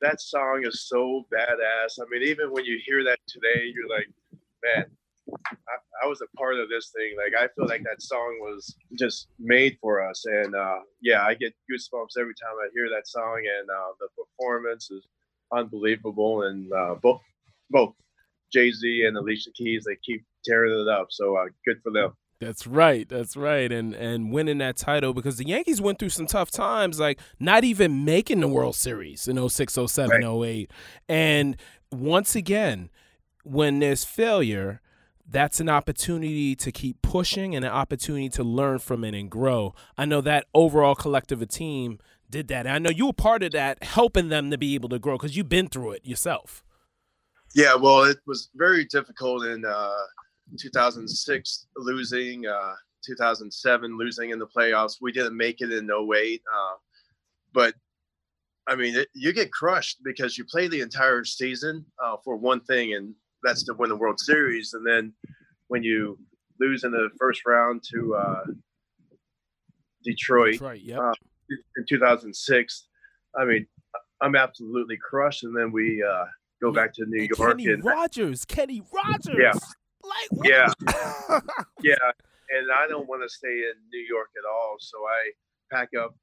that 0.02 0.22
song 0.22 0.64
is 0.66 0.88
so 0.88 1.26
badass. 1.34 2.00
I 2.00 2.06
mean, 2.10 2.24
even 2.24 2.52
when 2.52 2.66
you 2.66 2.80
hear 2.86 3.04
that 3.04 3.20
today, 3.28 3.72
you're 3.74 3.90
like, 3.90 4.10
man, 4.64 4.86
I, 5.34 6.04
I, 6.04 6.08
was 6.08 6.22
a 6.22 6.38
part 6.38 6.60
of 6.60 6.70
this 6.70 6.92
thing. 6.96 7.16
Like 7.18 7.34
I 7.40 7.48
feel 7.56 7.68
like 7.68 7.84
that 7.84 8.02
song 8.02 8.38
was 8.42 8.76
just 8.98 9.28
made 9.40 9.78
for 9.82 10.08
us. 10.08 10.26
And 10.26 10.56
uh, 10.56 10.80
yeah, 11.02 11.24
I 11.24 11.34
get 11.34 11.54
goosebumps 11.72 12.20
every 12.20 12.36
time 12.36 12.56
I 12.62 12.70
hear 12.74 12.90
that 12.90 13.08
song. 13.08 13.42
And 13.60 13.70
uh, 13.70 13.94
the 14.00 14.08
performance 14.16 14.92
is 14.92 15.08
unbelievable. 15.56 16.44
And 16.44 16.72
uh, 16.72 16.96
both 17.02 17.22
both 17.70 17.94
Jay 18.52 18.72
Z 18.72 19.06
and 19.06 19.18
Alicia 19.18 19.52
Keys, 19.52 19.86
they 19.88 19.98
keep 20.04 20.26
tearing 20.44 20.80
it 20.80 20.88
up. 20.88 21.08
So 21.10 21.36
uh, 21.38 21.46
good 21.66 21.82
for 21.84 21.92
them. 21.92 22.14
That's 22.42 22.68
right. 22.68 23.08
That's 23.08 23.38
right. 23.38 23.72
And 23.72 23.94
and 23.94 24.32
winning 24.32 24.58
that 24.58 24.78
title 24.78 25.14
because 25.14 25.38
the 25.38 25.48
Yankees 25.48 25.82
went 25.82 26.00
through 26.00 26.10
some 26.10 26.28
tough 26.28 26.52
times, 26.52 27.00
like 27.00 27.20
not 27.40 27.64
even 27.64 28.04
making 28.04 28.42
the 28.42 28.48
World 28.48 28.76
Series 28.76 29.28
in 29.28 29.50
06, 29.50 29.78
07, 29.88 30.10
right. 30.10 30.48
08. 30.48 30.72
And 31.08 31.58
once 31.92 32.36
again, 32.36 32.90
when 33.44 33.80
there's 33.80 34.04
failure, 34.04 34.82
that's 35.28 35.60
an 35.60 35.70
opportunity 35.70 36.56
to 36.56 36.72
keep 36.72 37.02
pushing 37.02 37.56
and 37.56 37.64
an 37.64 37.72
opportunity 37.72 38.30
to 38.30 38.44
learn 38.44 38.80
from 38.80 39.04
it 39.04 39.16
and 39.16 39.30
grow. 39.32 39.74
I 39.98 40.06
know 40.06 40.22
that 40.22 40.46
overall 40.54 40.96
collective 40.96 41.42
of 41.42 41.50
team 41.50 42.00
did 42.30 42.48
that. 42.50 42.66
And 42.66 42.76
I 42.76 42.80
know 42.80 42.90
you 42.90 43.08
were 43.08 43.14
part 43.14 43.44
of 43.44 43.52
that, 43.52 43.84
helping 43.84 44.30
them 44.30 44.52
to 44.52 44.58
be 44.58 44.76
able 44.76 44.90
to 44.90 45.00
grow 45.00 45.18
because 45.18 45.36
you've 45.36 45.50
been 45.50 45.68
through 45.68 45.92
it 45.92 46.06
yourself. 46.06 46.64
Yeah, 47.54 47.76
well, 47.76 48.04
it 48.04 48.18
was 48.28 48.50
very 48.56 48.86
difficult 48.86 49.46
in 49.46 49.64
uh, 49.66 49.94
2006 50.60 51.68
losing, 51.78 52.46
uh, 52.46 52.74
2007 53.06 53.98
losing 53.98 54.32
in 54.32 54.40
the 54.40 54.48
playoffs. 54.48 54.98
We 55.02 55.12
didn't 55.12 55.38
make 55.38 55.62
it 55.62 55.72
in 55.72 55.90
08. 55.90 56.42
Uh, 56.54 56.76
but 57.54 57.76
I 58.68 58.76
mean, 58.76 58.96
it, 58.96 59.08
you 59.14 59.32
get 59.32 59.52
crushed 59.52 60.04
because 60.04 60.38
you 60.38 60.44
play 60.46 60.68
the 60.68 60.82
entire 60.82 61.24
season 61.24 61.86
uh, 62.04 62.18
for 62.24 62.36
one 62.36 62.62
thing, 62.62 62.94
and 62.94 63.14
that's 63.44 63.64
to 63.64 63.74
win 63.74 63.90
the 63.90 63.96
World 63.96 64.20
Series. 64.20 64.74
And 64.74 64.86
then 64.86 65.14
when 65.68 65.84
you 65.84 66.18
lose 66.60 66.84
in 66.84 66.92
the 66.92 67.10
first 67.20 67.46
round 67.46 67.84
to 67.92 68.16
uh, 68.16 68.44
Detroit, 70.04 70.54
Detroit 70.54 70.82
yep. 70.82 71.00
uh, 71.00 71.14
in 71.50 71.86
2006, 71.88 72.88
I 73.38 73.46
mean, 73.46 73.68
I'm 74.22 74.36
absolutely 74.36 74.98
crushed. 74.98 75.44
And 75.44 75.56
then 75.56 75.72
we 75.72 76.04
uh, 76.04 76.26
go 76.62 76.72
back 76.72 76.94
to 76.96 77.06
New 77.06 77.22
and 77.22 77.30
York. 77.38 77.58
Kenny 77.58 77.72
and 77.72 77.84
Rogers, 77.84 78.46
Kenny 78.46 78.82
Rogers. 78.94 79.36
Yeah. 79.40 79.54
Like, 80.04 80.32
what? 80.32 80.48
yeah, 80.48 80.74
yeah. 81.82 81.96
And 82.52 82.72
I 82.72 82.88
don't 82.88 83.08
want 83.08 83.24
to 83.24 83.30
stay 83.30 83.48
in 83.50 83.74
New 83.92 84.06
York 84.08 84.30
at 84.38 84.48
all, 84.48 84.76
so 84.80 85.00
I 85.00 85.32
pack 85.76 85.90
up 86.00 86.16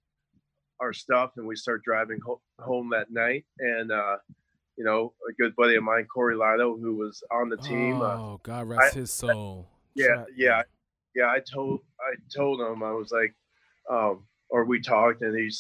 our 0.81 0.93
stuff 0.93 1.33
and 1.37 1.47
we 1.47 1.57
start 1.57 1.83
driving 1.83 2.19
ho- 2.25 2.41
home 2.61 2.91
that 2.91 3.11
night. 3.11 3.45
And 3.59 3.91
uh, 3.91 4.19
you 4.77 4.85
know, 4.85 5.13
a 5.29 5.33
good 5.35 5.55
buddy 5.57 5.77
of 5.77 5.83
mine, 5.83 6.07
Cory 6.13 6.37
Lidle, 6.37 6.81
who 6.81 6.97
was 6.97 7.23
on 7.31 7.49
the 7.49 7.57
team. 7.57 8.01
Uh, 8.01 8.17
oh, 8.17 8.35
uh, 8.35 8.37
God 8.43 8.69
rest 8.69 8.97
I, 8.97 9.01
his 9.01 9.13
soul. 9.13 9.69
Yeah, 9.95 10.25
yeah, 10.37 10.63
yeah. 11.15 11.27
I 11.27 11.41
told 11.41 11.81
I 12.01 12.15
told 12.35 12.61
him 12.61 12.83
I 12.83 12.93
was 12.93 13.11
like, 13.11 13.35
um, 13.91 14.25
or 14.53 14.67
we 14.67 14.81
talked, 14.81 15.23
and 15.23 15.37
he 15.37 15.51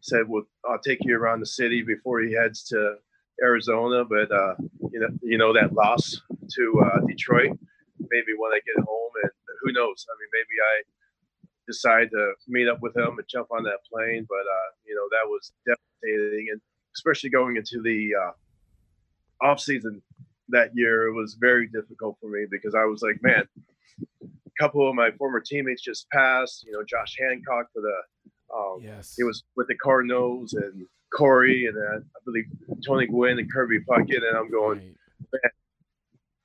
said, 0.00 0.28
"Well, 0.28 0.44
I'll 0.64 0.78
take 0.78 1.00
you 1.02 1.16
around 1.16 1.40
the 1.40 1.46
city 1.46 1.82
before 1.82 2.20
he 2.20 2.32
heads 2.32 2.62
to 2.68 2.94
Arizona." 3.42 4.04
But 4.04 4.30
uh, 4.30 4.54
you 4.92 5.00
know, 5.00 5.08
you 5.22 5.36
know 5.36 5.52
that 5.52 5.74
loss 5.74 6.20
to 6.54 6.82
uh, 6.86 7.00
Detroit. 7.06 7.58
Maybe 7.98 8.32
when 8.38 8.52
I 8.52 8.60
get 8.64 8.84
home, 8.84 9.10
and 9.24 9.32
who 9.60 9.72
knows? 9.72 10.06
I 10.08 10.14
mean, 10.20 10.30
maybe 10.32 10.56
I 10.62 10.74
decide 11.66 12.10
to 12.12 12.32
meet 12.46 12.68
up 12.68 12.78
with 12.80 12.96
him 12.96 13.18
and 13.18 13.28
jump 13.28 13.48
on 13.50 13.64
that 13.64 13.80
plane. 13.92 14.24
But 14.28 14.46
uh, 14.46 14.70
you 14.86 14.94
know, 14.94 15.08
that 15.10 15.28
was 15.28 15.52
devastating, 15.66 16.46
and 16.52 16.60
especially 16.96 17.30
going 17.30 17.56
into 17.56 17.82
the 17.82 18.12
uh, 18.14 19.46
off 19.46 19.58
season 19.58 20.00
that 20.50 20.70
year, 20.74 21.08
it 21.08 21.12
was 21.12 21.36
very 21.40 21.66
difficult 21.66 22.16
for 22.20 22.30
me 22.30 22.46
because 22.48 22.74
I 22.74 22.84
was 22.84 23.02
like, 23.02 23.20
man, 23.20 23.44
a 24.22 24.62
couple 24.62 24.88
of 24.88 24.94
my 24.94 25.10
former 25.18 25.40
teammates 25.40 25.82
just 25.82 26.08
passed. 26.10 26.64
You 26.64 26.72
know, 26.72 26.84
Josh 26.88 27.16
Hancock 27.18 27.66
for 27.74 27.82
the 27.82 28.27
um, 28.54 28.80
yes. 28.82 29.14
He 29.16 29.24
was 29.24 29.44
with 29.56 29.68
the 29.68 29.76
Cardinals 29.76 30.54
and 30.54 30.86
Corey 31.14 31.66
and 31.66 31.76
uh, 31.76 31.98
I 31.98 32.20
believe 32.24 32.44
Tony 32.86 33.06
Gwynn 33.06 33.38
and 33.38 33.52
Kirby 33.52 33.80
Puckett. 33.80 34.26
And 34.26 34.36
I'm 34.36 34.50
going, 34.50 34.94
right. 35.32 35.52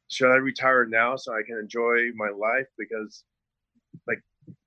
should 0.10 0.32
I 0.32 0.36
retire 0.36 0.86
now 0.86 1.16
so 1.16 1.34
I 1.34 1.41
can 1.45 1.58
enjoy 1.58 2.12
my 2.16 2.30
life? 2.30 2.68
Because 2.78 3.24
like 4.08 4.22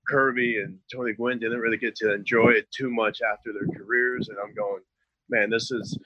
Kirby 0.07 0.61
and 0.63 0.77
Tony 0.93 1.13
Gwynn 1.13 1.39
didn't 1.39 1.59
really 1.59 1.77
get 1.77 1.95
to 1.97 2.13
enjoy 2.13 2.49
it 2.51 2.67
too 2.71 2.89
much 2.89 3.19
after 3.21 3.51
their 3.53 3.67
careers. 3.77 4.29
And 4.29 4.37
I'm 4.43 4.53
going, 4.53 4.81
man, 5.29 5.49
this 5.49 5.71
is 5.71 5.97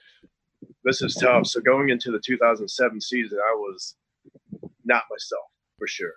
this 0.84 1.02
is 1.02 1.14
tough. 1.14 1.46
So 1.46 1.60
going 1.60 1.90
into 1.90 2.10
the 2.10 2.20
2007 2.24 3.00
season, 3.00 3.38
I 3.38 3.54
was 3.54 3.96
not 4.84 5.04
myself 5.10 5.44
for 5.78 5.86
sure. 5.86 6.12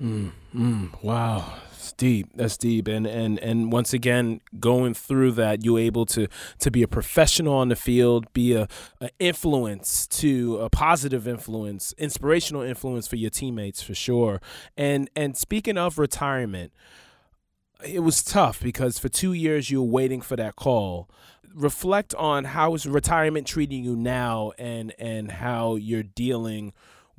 Mm, 0.00 0.32
mm, 0.54 1.02
wow, 1.02 1.58
it's 1.72 1.92
deep. 1.92 2.28
That's 2.34 2.56
deep. 2.56 2.88
And 2.88 3.06
and 3.06 3.38
and 3.40 3.70
once 3.70 3.92
again, 3.92 4.40
going 4.58 4.94
through 4.94 5.32
that, 5.32 5.62
you're 5.62 5.78
able 5.78 6.06
to 6.06 6.26
to 6.60 6.70
be 6.70 6.82
a 6.82 6.88
professional 6.88 7.52
on 7.54 7.68
the 7.68 7.76
field, 7.76 8.32
be 8.32 8.54
a, 8.54 8.66
a 9.02 9.10
influence 9.18 10.06
to 10.06 10.56
a 10.58 10.70
positive 10.70 11.28
influence, 11.28 11.92
inspirational 11.98 12.62
influence 12.62 13.06
for 13.06 13.16
your 13.16 13.28
teammates 13.28 13.82
for 13.82 13.94
sure. 13.94 14.40
And 14.74 15.10
and 15.14 15.36
speaking 15.36 15.76
of 15.76 15.98
retirement, 15.98 16.72
it 17.84 18.00
was 18.00 18.22
tough 18.22 18.62
because 18.62 18.98
for 18.98 19.10
two 19.10 19.34
years 19.34 19.70
you 19.70 19.82
were 19.82 19.90
waiting 19.90 20.22
for 20.22 20.36
that 20.36 20.56
call. 20.56 21.10
Reflect 21.54 22.14
on 22.14 22.44
how 22.44 22.74
is 22.74 22.86
retirement 22.86 23.46
treating 23.46 23.84
you 23.84 23.96
now, 23.96 24.52
and 24.58 24.94
and 24.98 25.30
how 25.30 25.74
you're 25.76 26.04
dealing 26.04 26.72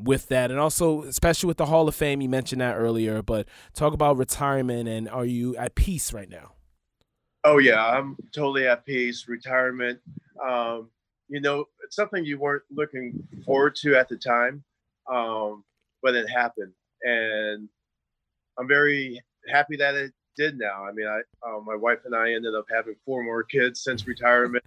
with 0.03 0.27
that. 0.29 0.51
And 0.51 0.59
also 0.59 1.03
especially 1.03 1.47
with 1.47 1.57
the 1.57 1.65
hall 1.65 1.87
of 1.87 1.95
fame 1.95 2.21
you 2.21 2.29
mentioned 2.29 2.61
that 2.61 2.75
earlier 2.75 3.21
but 3.21 3.47
talk 3.73 3.93
about 3.93 4.17
retirement 4.17 4.87
and 4.87 5.09
are 5.09 5.25
you 5.25 5.55
at 5.57 5.75
peace 5.75 6.13
right 6.13 6.29
now? 6.29 6.53
Oh 7.43 7.57
yeah 7.57 7.83
i'm 7.85 8.17
totally 8.31 8.67
at 8.67 8.85
peace 8.85 9.27
retirement. 9.27 9.99
Um, 10.43 10.89
you 11.29 11.41
know 11.41 11.65
it's 11.83 11.95
something 11.95 12.25
you 12.25 12.39
weren't 12.39 12.63
looking 12.71 13.27
forward 13.45 13.75
to 13.77 13.95
at 13.95 14.09
the 14.09 14.17
time 14.17 14.63
um, 15.11 15.63
but 16.01 16.15
it 16.15 16.29
happened. 16.29 16.73
And 17.03 17.69
i'm 18.57 18.67
very 18.67 19.21
happy 19.51 19.75
that 19.77 19.95
it 19.95 20.13
did 20.37 20.57
now. 20.57 20.85
I 20.85 20.91
mean 20.91 21.07
i 21.07 21.21
uh, 21.47 21.59
my 21.59 21.75
wife 21.75 21.99
and 22.05 22.15
i 22.15 22.33
ended 22.33 22.55
up 22.55 22.65
having 22.73 22.95
four 23.05 23.23
more 23.23 23.43
kids 23.43 23.81
since 23.81 24.07
retirement. 24.07 24.63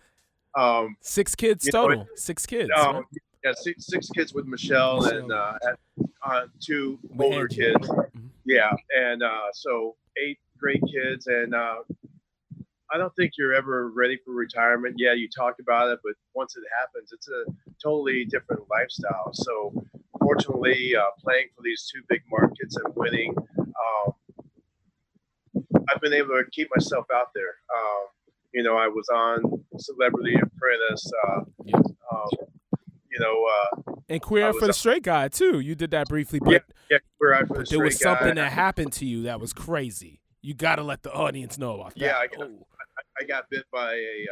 Um, 0.56 0.96
six 1.00 1.34
kids 1.34 1.68
total 1.68 1.98
know, 1.98 2.06
six 2.14 2.46
kids. 2.46 2.70
um, 2.76 2.96
right? 2.96 3.04
Yeah, 3.44 3.52
six, 3.54 3.86
six 3.86 4.08
kids 4.10 4.32
with 4.32 4.46
Michelle 4.46 5.04
and 5.04 5.30
uh, 5.30 5.58
uh, 6.22 6.46
two 6.60 6.98
older 7.18 7.46
kids. 7.46 7.88
Mm-hmm. 7.88 8.26
Yeah, 8.46 8.72
and 8.96 9.22
uh, 9.22 9.48
so 9.52 9.96
eight 10.22 10.38
great 10.58 10.80
kids, 10.90 11.26
and 11.26 11.54
uh, 11.54 11.76
I 12.92 12.96
don't 12.96 13.14
think 13.16 13.32
you're 13.36 13.54
ever 13.54 13.90
ready 13.90 14.18
for 14.24 14.32
retirement. 14.32 14.94
Yeah, 14.98 15.12
you 15.12 15.28
talk 15.28 15.56
about 15.60 15.90
it, 15.90 15.98
but 16.02 16.14
once 16.34 16.56
it 16.56 16.62
happens, 16.78 17.12
it's 17.12 17.28
a 17.28 17.44
totally 17.82 18.24
different 18.24 18.62
lifestyle. 18.70 19.30
So, 19.32 19.84
fortunately, 20.20 20.96
uh, 20.96 21.02
playing 21.22 21.48
for 21.54 21.62
these 21.62 21.90
two 21.92 22.02
big 22.08 22.22
markets 22.30 22.76
and 22.76 22.94
winning, 22.94 23.34
um, 23.58 24.12
I've 25.90 26.00
been 26.00 26.14
able 26.14 26.28
to 26.30 26.44
keep 26.50 26.68
myself 26.74 27.06
out 27.14 27.28
there. 27.34 27.56
Um, 27.74 28.06
you 28.52 28.62
know, 28.62 28.76
I 28.76 28.88
was 28.88 29.08
on 29.12 29.64
Celebrity 29.78 30.36
Apprentice. 30.36 31.10
Uh, 31.26 31.40
um, 32.12 32.28
you 33.14 33.20
know. 33.20 33.46
Uh, 33.46 33.94
and 34.08 34.20
queer 34.20 34.52
for 34.52 34.66
the 34.66 34.72
straight 34.72 35.02
guy 35.02 35.28
too. 35.28 35.60
You 35.60 35.74
did 35.74 35.92
that 35.92 36.08
briefly, 36.08 36.40
but 36.40 36.50
yeah, 36.50 36.58
yeah 36.90 36.98
queer 37.18 37.34
eye 37.34 37.44
for 37.44 37.58
the 37.58 37.66
there 37.68 37.82
was 37.82 37.98
something 37.98 38.34
that 38.34 38.52
happened 38.52 38.92
to 38.94 39.06
you 39.06 39.22
that 39.22 39.40
was 39.40 39.52
crazy. 39.52 40.20
You 40.42 40.52
got 40.52 40.76
to 40.76 40.82
let 40.82 41.02
the 41.02 41.12
audience 41.12 41.56
know 41.56 41.74
about 41.80 41.94
that. 41.94 42.00
Yeah, 42.00 42.18
I 42.18 42.26
got, 42.26 42.48
oh. 42.48 42.66
I, 42.98 43.22
I 43.22 43.26
got 43.26 43.48
bit 43.48 43.64
by 43.72 43.94
a 43.94 44.26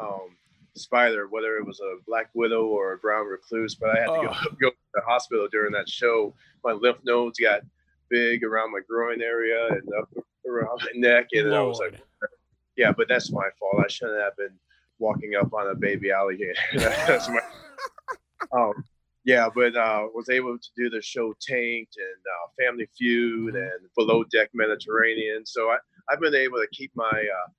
uh, 0.00 0.04
um, 0.04 0.36
spider, 0.74 1.28
whether 1.28 1.56
it 1.56 1.66
was 1.66 1.80
a 1.80 1.96
black 2.06 2.28
widow 2.34 2.66
or 2.66 2.92
a 2.92 2.98
brown 2.98 3.26
recluse. 3.26 3.74
But 3.74 3.90
I 3.90 4.00
had 4.00 4.06
to 4.06 4.12
oh. 4.12 4.22
go, 4.22 4.28
go 4.60 4.70
to 4.70 4.76
the 4.94 5.02
hospital 5.02 5.48
during 5.50 5.72
that 5.72 5.88
show. 5.88 6.34
My 6.64 6.72
lymph 6.72 6.98
nodes 7.04 7.38
got 7.38 7.62
big 8.10 8.44
around 8.44 8.72
my 8.72 8.80
groin 8.86 9.22
area 9.22 9.68
and 9.68 9.88
up 9.98 10.10
around 10.46 10.80
my 10.80 10.90
neck, 10.94 11.28
and 11.32 11.50
Lord. 11.50 11.54
I 11.54 11.62
was 11.62 11.78
like, 11.78 12.00
"Yeah, 12.76 12.92
but 12.92 13.08
that's 13.08 13.30
my 13.30 13.48
fault. 13.58 13.82
I 13.84 13.88
shouldn't 13.88 14.20
have 14.20 14.36
been 14.36 14.58
walking 14.98 15.36
up 15.36 15.54
on 15.54 15.70
a 15.70 15.74
baby 15.74 16.10
alligator." 16.10 16.54
that's 16.74 17.28
my 17.28 17.40
um, 18.52 18.84
yeah, 19.24 19.48
but 19.54 19.76
uh, 19.76 20.06
was 20.14 20.28
able 20.30 20.58
to 20.58 20.68
do 20.76 20.88
the 20.88 21.02
show 21.02 21.34
Tanked 21.40 21.96
and 21.96 22.22
uh, 22.24 22.64
Family 22.64 22.88
Feud 22.96 23.54
mm-hmm. 23.54 23.56
and 23.56 23.90
Below 23.96 24.24
Deck 24.24 24.50
Mediterranean. 24.54 25.44
So 25.44 25.70
I, 25.70 25.78
I've 26.08 26.20
been 26.20 26.34
able 26.34 26.58
to 26.58 26.68
keep 26.72 26.90
my 26.94 27.10
uh, 27.10 27.50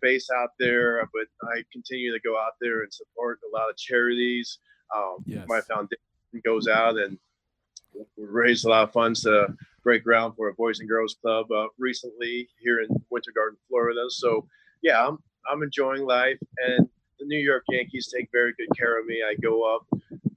face 0.00 0.28
out 0.34 0.50
there, 0.58 1.08
but 1.12 1.26
I 1.48 1.62
continue 1.72 2.12
to 2.12 2.20
go 2.20 2.38
out 2.38 2.52
there 2.60 2.82
and 2.82 2.92
support 2.92 3.40
a 3.44 3.56
lot 3.56 3.70
of 3.70 3.76
charities. 3.76 4.58
Um, 4.94 5.18
yes. 5.26 5.44
My 5.48 5.60
foundation 5.60 5.98
goes 6.44 6.68
out 6.68 6.96
and 6.98 7.18
raised 8.16 8.64
a 8.64 8.68
lot 8.68 8.84
of 8.84 8.92
funds 8.92 9.22
to 9.22 9.54
break 9.84 10.04
ground 10.04 10.34
for 10.36 10.48
a 10.48 10.54
Boys 10.54 10.80
and 10.80 10.88
Girls 10.88 11.16
Club 11.20 11.50
uh, 11.52 11.66
recently 11.78 12.48
here 12.58 12.80
in 12.80 12.88
Winter 13.10 13.32
Garden, 13.34 13.58
Florida. 13.68 14.04
So 14.08 14.46
yeah, 14.82 15.06
I'm 15.06 15.18
I'm 15.50 15.62
enjoying 15.62 16.04
life, 16.04 16.38
and 16.58 16.88
the 17.18 17.26
New 17.26 17.38
York 17.38 17.64
Yankees 17.68 18.12
take 18.14 18.28
very 18.32 18.52
good 18.56 18.68
care 18.76 18.98
of 18.98 19.06
me. 19.06 19.22
I 19.22 19.34
go 19.34 19.74
up, 19.74 19.86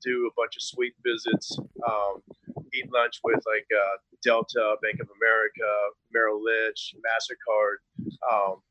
do 0.06 0.30
a 0.32 0.34
bunch 0.38 0.56
of 0.56 0.62
suite 0.62 0.94
visits, 1.04 1.58
um, 1.88 2.22
eat 2.74 2.86
lunch 2.94 3.20
with 3.24 3.42
like 3.46 3.68
uh, 3.76 3.98
Delta, 4.24 4.76
Bank 4.82 5.00
of 5.02 5.08
America, 5.20 5.70
Merrill 6.14 6.42
Lynch, 6.44 6.96
Mastercard, 7.02 7.78
um, 8.32 8.62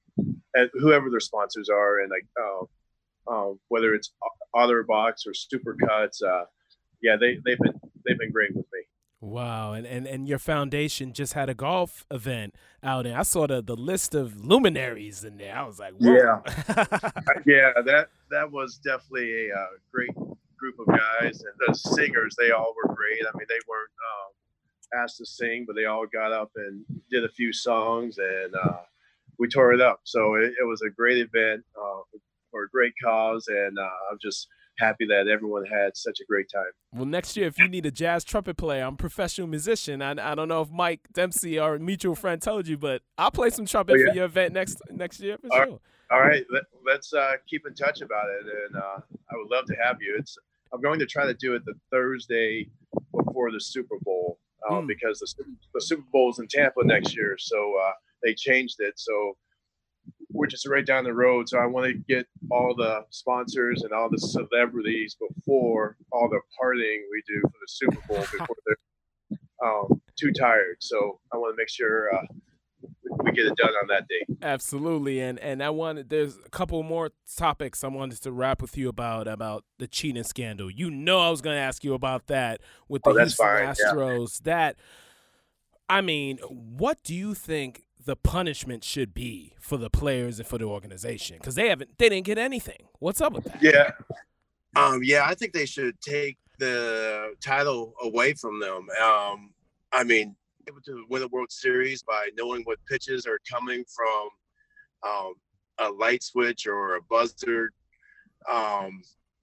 and 0.55 0.71
whoever 0.75 1.11
their 1.11 1.21
sponsors 1.21 1.69
are, 1.69 2.01
and 2.01 2.11
like 2.11 2.27
uh, 2.41 3.33
um, 3.33 3.59
whether 3.69 3.95
it's 3.95 4.13
OtterBox 4.55 5.27
or 5.27 5.33
Supercuts. 5.33 6.23
Uh, 6.23 6.45
yeah, 7.03 7.17
they 7.19 7.39
they've 7.45 7.59
been 7.59 7.81
they've 8.07 8.19
been 8.19 8.33
great 8.33 8.55
with 8.55 8.67
me. 8.73 8.81
Wow, 9.21 9.73
and, 9.73 9.87
and 9.87 10.07
and 10.07 10.29
your 10.29 10.39
foundation 10.39 11.15
just 11.15 11.33
had 11.33 11.49
a 11.49 11.55
golf 11.55 12.05
event 12.11 12.55
out 12.83 13.05
there. 13.05 13.19
I 13.19 13.23
saw 13.23 13.47
the, 13.47 13.63
the 13.63 13.75
list 13.75 14.15
of 14.15 14.45
luminaries 14.45 15.25
in 15.25 15.39
there. 15.39 15.57
I 15.57 15.67
was 15.67 15.79
like, 15.79 15.95
Whoa. 15.95 16.13
yeah, 16.13 16.41
yeah, 17.47 17.73
that 17.87 18.09
that 18.31 18.53
was 18.53 18.79
definitely 18.85 19.49
a 19.49 19.55
uh, 19.55 19.67
great 19.91 20.11
group 20.65 20.79
of 20.79 20.87
guys, 20.87 21.43
and 21.43 21.55
the 21.67 21.75
singers 21.75 22.35
they 22.39 22.51
all 22.51 22.75
were 22.75 22.95
great. 22.95 23.21
I 23.23 23.37
mean, 23.37 23.47
they 23.49 23.61
weren't 23.69 23.91
um, 24.13 25.03
asked 25.03 25.19
to 25.19 25.27
sing, 25.27 25.65
but 25.67 25.77
they 25.77 25.85
all 25.85 26.07
got 26.07 26.33
up 26.33 26.51
and 26.57 26.85
did 27.11 27.25
a 27.25 27.29
few 27.29 27.53
songs, 27.53 28.17
and 28.19 28.55
uh, 28.55 28.81
we 29.39 29.49
tore 29.49 29.73
it 29.73 29.81
up. 29.81 30.01
So 30.05 30.35
it, 30.37 30.55
it 30.59 30.67
was 30.67 30.81
a 30.83 30.91
great 30.91 31.19
event 31.19 31.65
uh, 31.79 32.01
for 32.51 32.65
a 32.65 32.69
great 32.71 32.95
cause, 33.03 33.47
and 33.49 33.79
uh, 33.79 34.11
I'm 34.11 34.19
just 34.23 34.49
happy 34.79 35.07
that 35.07 35.29
everyone 35.29 35.65
had 35.67 35.97
such 35.97 36.19
a 36.21 36.25
great 36.25 36.47
time. 36.53 36.65
Well, 36.93 37.05
next 37.05 37.37
year, 37.37 37.47
if 37.47 37.59
you 37.59 37.69
need 37.69 37.87
a 37.87 37.91
jazz 37.91 38.25
trumpet 38.25 38.57
player, 38.57 38.85
I'm 38.85 38.95
a 38.95 38.97
professional 38.97 39.47
musician. 39.47 40.01
I, 40.01 40.13
I 40.13 40.35
don't 40.35 40.49
know 40.49 40.63
if 40.63 40.71
Mike 40.71 41.01
Dempsey, 41.13 41.59
our 41.59 41.79
mutual 41.79 42.15
friend, 42.15 42.41
told 42.41 42.67
you, 42.67 42.79
but 42.79 43.03
I'll 43.19 43.31
play 43.31 43.51
some 43.51 43.67
trumpet 43.67 43.97
oh, 43.97 43.99
yeah. 43.99 44.09
for 44.09 44.17
your 44.17 44.25
event 44.25 44.55
next 44.55 44.81
next 44.91 45.21
year 45.21 45.37
for 45.39 45.53
all 45.53 45.65
sure. 45.67 45.81
All 46.11 46.21
right, 46.21 46.45
Let, 46.51 46.99
us 46.99 47.13
uh, 47.15 47.33
keep 47.49 47.67
in 47.67 47.75
touch 47.75 48.03
about 48.03 48.27
it, 48.29 48.45
and 48.45 48.77
uh, 48.77 48.99
I 49.01 49.37
would 49.37 49.51
love 49.51 49.65
to 49.67 49.75
have 49.83 49.97
you. 50.01 50.15
It's 50.19 50.37
I'm 50.75 50.81
going 50.81 50.99
to 50.99 51.07
try 51.07 51.25
to 51.25 51.35
do 51.35 51.55
it 51.55 51.65
the 51.65 51.75
Thursday 51.93 52.69
before 53.17 53.53
the 53.53 53.61
Super 53.61 53.97
Bowl 54.03 54.41
uh, 54.69 54.75
mm. 54.75 54.89
because 54.89 55.21
the, 55.21 55.45
the 55.73 55.81
Super 55.81 56.03
Bowl 56.13 56.31
is 56.31 56.41
in 56.41 56.49
Tampa 56.49 56.85
next 56.85 57.17
year, 57.17 57.37
so 57.39 57.75
uh, 57.81 57.93
they 58.25 58.35
changed 58.35 58.77
it. 58.81 58.95
So 58.97 59.37
we're 60.31 60.49
just 60.49 60.67
right 60.67 60.85
down 60.85 61.05
the 61.05 61.15
road. 61.15 61.49
So 61.49 61.59
I 61.59 61.67
want 61.67 61.87
to 61.87 61.95
get 62.13 62.27
all 62.51 62.75
the 62.77 63.05
sponsors 63.11 63.85
and 63.85 63.93
all 63.93 64.11
the 64.11 64.19
celebrities 64.19 65.17
before 65.17 65.97
all 66.11 66.29
the 66.29 66.41
partying 66.61 67.03
we 67.11 67.23
do 67.27 67.41
for 67.41 67.49
the 67.49 67.69
Super 67.69 68.01
Bowl 68.09 68.19
before 68.33 68.57
they're 68.67 69.39
um, 69.65 70.03
too 70.19 70.33
tired. 70.33 70.77
So 70.81 71.21
I 71.33 71.37
want 71.37 71.55
to 71.55 71.57
make 71.57 71.71
sure 71.71 72.13
uh, 72.15 72.27
we 73.25 73.33
get 73.33 73.47
it 73.47 73.57
done 73.57 73.71
on 73.83 73.89
that 73.89 74.07
day. 74.09 74.37
Absolutely, 74.43 75.21
and 75.21 75.39
and 75.39 75.63
I 75.63 75.71
wanted 75.71 76.11
there's 76.11 76.37
a 76.45 76.51
couple 76.51 76.83
more 76.83 77.11
topics 77.37 77.83
I 77.85 77.89
wanted 77.89 78.23
to 78.23 78.33
wrap 78.33 78.63
with 78.63 78.77
you 78.77 78.89
about 78.89 79.27
about 79.27 79.65
the 79.79 79.87
cheating 79.87 80.25
scandal. 80.25 80.71
You 80.71 80.91
know, 80.91 81.21
I 81.21 81.31
was 81.31 81.41
going 81.41 81.57
to 81.57 81.61
ask 81.61 81.85
you 81.85 81.95
about 81.95 82.27
that 82.29 82.61
with 82.89 83.03
the 83.03 83.11
oh, 83.11 83.19
Houston 83.19 83.47
fine. 83.47 83.75
Astros. 83.75 84.41
Yeah. 84.45 84.55
That 84.55 84.77
I 85.89 86.01
mean, 86.01 86.39
what 86.39 87.03
do 87.03 87.15
you 87.15 87.35
think 87.35 87.85
the 88.05 88.17
punishment 88.17 88.85
should 88.85 89.15
be 89.15 89.55
for 89.59 89.77
the 89.77 89.89
players 89.89 90.39
and 90.39 90.47
for 90.47 90.59
the 90.59 90.65
organization 90.65 91.39
because 91.39 91.55
they 91.55 91.69
haven't 91.69 91.97
they 91.99 92.09
didn't 92.09 92.27
get 92.27 92.39
anything. 92.39 92.89
What's 92.99 93.21
up 93.21 93.33
with 93.33 93.45
that? 93.45 93.63
Yeah, 93.63 93.91
um, 94.77 95.01
yeah, 95.03 95.25
I 95.27 95.35
think 95.35 95.53
they 95.53 95.67
should 95.67 96.01
take 96.01 96.39
the 96.59 97.35
title 97.41 97.95
away 98.03 98.35
from 98.35 98.61
them. 98.61 98.89
Um, 99.03 99.53
I 99.93 100.05
mean, 100.05 100.37
able 100.69 100.81
to 100.83 101.05
win 101.09 101.23
a 101.23 101.29
World 101.29 101.51
Series 101.51 102.03
by 102.03 102.29
knowing 102.37 102.63
what 102.65 102.79
pitches 102.89 103.27
are 103.27 103.41
coming 103.51 103.85
from 103.95 104.29
um, 105.09 105.35
a 105.79 105.91
light 105.91 106.23
switch 106.23 106.67
or 106.67 106.97
a 106.97 107.03
buzzer. 107.03 107.71
Um, 108.51 109.03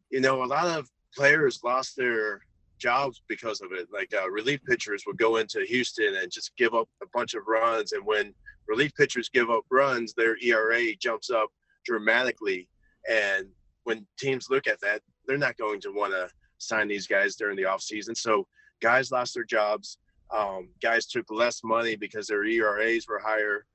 you 0.10 0.22
know, 0.22 0.44
a 0.44 0.46
lot 0.46 0.68
of 0.68 0.90
players 1.16 1.60
lost 1.64 1.96
their 1.96 2.42
jobs 2.80 3.22
because 3.28 3.62
of 3.62 3.72
it. 3.72 3.88
Like 3.94 4.14
uh, 4.14 4.30
relief 4.30 4.62
pitchers 4.64 5.04
would 5.06 5.18
go 5.18 5.38
into 5.38 5.62
Houston 5.68 6.16
and 6.16 6.32
just 6.32 6.56
give 6.58 6.74
up 6.74 6.90
a 7.02 7.08
bunch 7.14 7.34
of 7.34 7.44
runs, 7.48 7.94
and 7.94 8.06
when 8.06 8.34
relief 8.68 8.94
pitchers 8.96 9.30
give 9.30 9.50
up 9.50 9.64
runs, 9.70 10.14
their 10.14 10.38
ERA 10.42 10.96
jumps 10.96 11.30
up 11.30 11.50
dramatically. 11.86 12.68
And 13.10 13.48
when 13.84 14.06
teams 14.20 14.50
look 14.50 14.68
at 14.68 14.80
that, 14.82 15.02
they're 15.26 15.38
not 15.38 15.58
going 15.58 15.82
to 15.82 15.92
want 15.92 16.14
to 16.14 16.30
sign 16.58 16.88
these 16.88 17.08
guys 17.08 17.36
during 17.36 17.58
the 17.58 17.64
offseason. 17.64 18.16
So 18.16 18.48
guys 18.82 19.12
lost 19.12 19.34
their 19.34 19.44
jobs. 19.44 19.98
Um, 20.36 20.70
guys 20.82 21.08
took 21.08 21.26
less 21.30 21.62
money 21.64 21.96
because 21.96 22.28
their 22.28 22.44
ERAs 22.44 23.08
were 23.08 23.20
higher. 23.20 23.66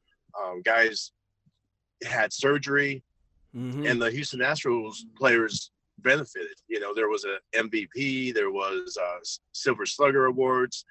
Um, 0.41 0.63
guys 0.65 1.13
had 2.05 2.33
surgery, 2.33 3.03
mm-hmm. 3.55 3.87
and 3.87 4.01
the 4.01 4.11
Houston 4.11 4.41
Astros 4.41 4.97
players 5.17 5.71
benefited. 5.99 6.57
You 6.69 6.81
know, 6.81 6.95
there 6.95 7.09
was 7.09 7.25
a 7.25 7.39
MVP, 7.57 8.35
there 8.35 8.51
was 8.51 8.99
uh, 9.01 9.19
Silver 9.53 9.87
Slugger 9.87 10.27
awards, 10.27 10.85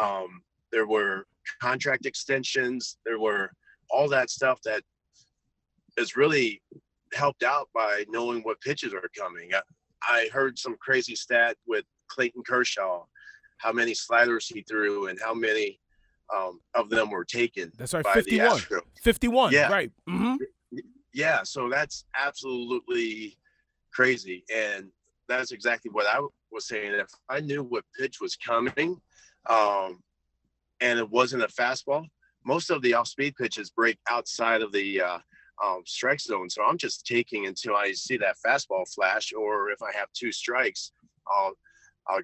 um, 0.00 0.42
there 0.70 0.86
were 0.86 1.26
contract 1.60 2.06
extensions. 2.06 2.96
There 3.04 3.18
were 3.18 3.52
all 3.90 4.08
that 4.08 4.30
stuff 4.30 4.60
that 4.64 4.82
is 5.98 6.16
really 6.16 6.62
helped 7.12 7.42
out 7.42 7.68
by 7.74 8.04
knowing 8.08 8.40
what 8.40 8.60
pitches 8.60 8.94
are 8.94 9.10
coming. 9.16 9.50
I, 9.54 9.60
I 10.02 10.28
heard 10.32 10.58
some 10.58 10.76
crazy 10.80 11.14
stat 11.14 11.56
with 11.66 11.84
Clayton 12.08 12.42
Kershaw, 12.46 13.04
how 13.62 13.72
many 13.72 13.94
sliders 13.94 14.46
he 14.46 14.62
threw 14.62 15.06
and 15.06 15.18
how 15.22 15.34
many 15.34 15.78
um, 16.34 16.60
of 16.74 16.88
them 16.88 17.10
were 17.10 17.24
taken. 17.24 17.70
That's 17.76 17.94
right, 17.94 18.06
51. 18.06 18.60
51, 19.02 19.52
yeah. 19.52 19.70
right. 19.70 19.90
Mm-hmm. 20.08 20.36
Yeah, 21.14 21.42
so 21.42 21.68
that's 21.68 22.04
absolutely 22.18 23.36
crazy. 23.92 24.44
And 24.54 24.88
that's 25.28 25.52
exactly 25.52 25.90
what 25.90 26.06
I 26.06 26.20
was 26.50 26.66
saying. 26.66 26.92
If 26.94 27.08
I 27.28 27.40
knew 27.40 27.62
what 27.62 27.84
pitch 27.98 28.20
was 28.20 28.36
coming, 28.36 28.96
um, 29.48 30.00
and 30.80 30.98
it 30.98 31.08
wasn't 31.08 31.42
a 31.42 31.48
fastball, 31.48 32.06
most 32.44 32.70
of 32.70 32.82
the 32.82 32.94
off-speed 32.94 33.36
pitches 33.36 33.70
break 33.70 33.98
outside 34.10 34.62
of 34.62 34.72
the 34.72 35.00
uh, 35.00 35.18
um, 35.64 35.82
strike 35.86 36.20
zone. 36.20 36.50
So 36.50 36.64
I'm 36.64 36.78
just 36.78 37.06
taking 37.06 37.46
until 37.46 37.76
I 37.76 37.92
see 37.92 38.16
that 38.16 38.36
fastball 38.44 38.92
flash, 38.92 39.32
or 39.32 39.70
if 39.70 39.82
I 39.82 39.96
have 39.96 40.08
two 40.14 40.32
strikes, 40.32 40.92
I'll 41.28 41.52
I'll 42.08 42.22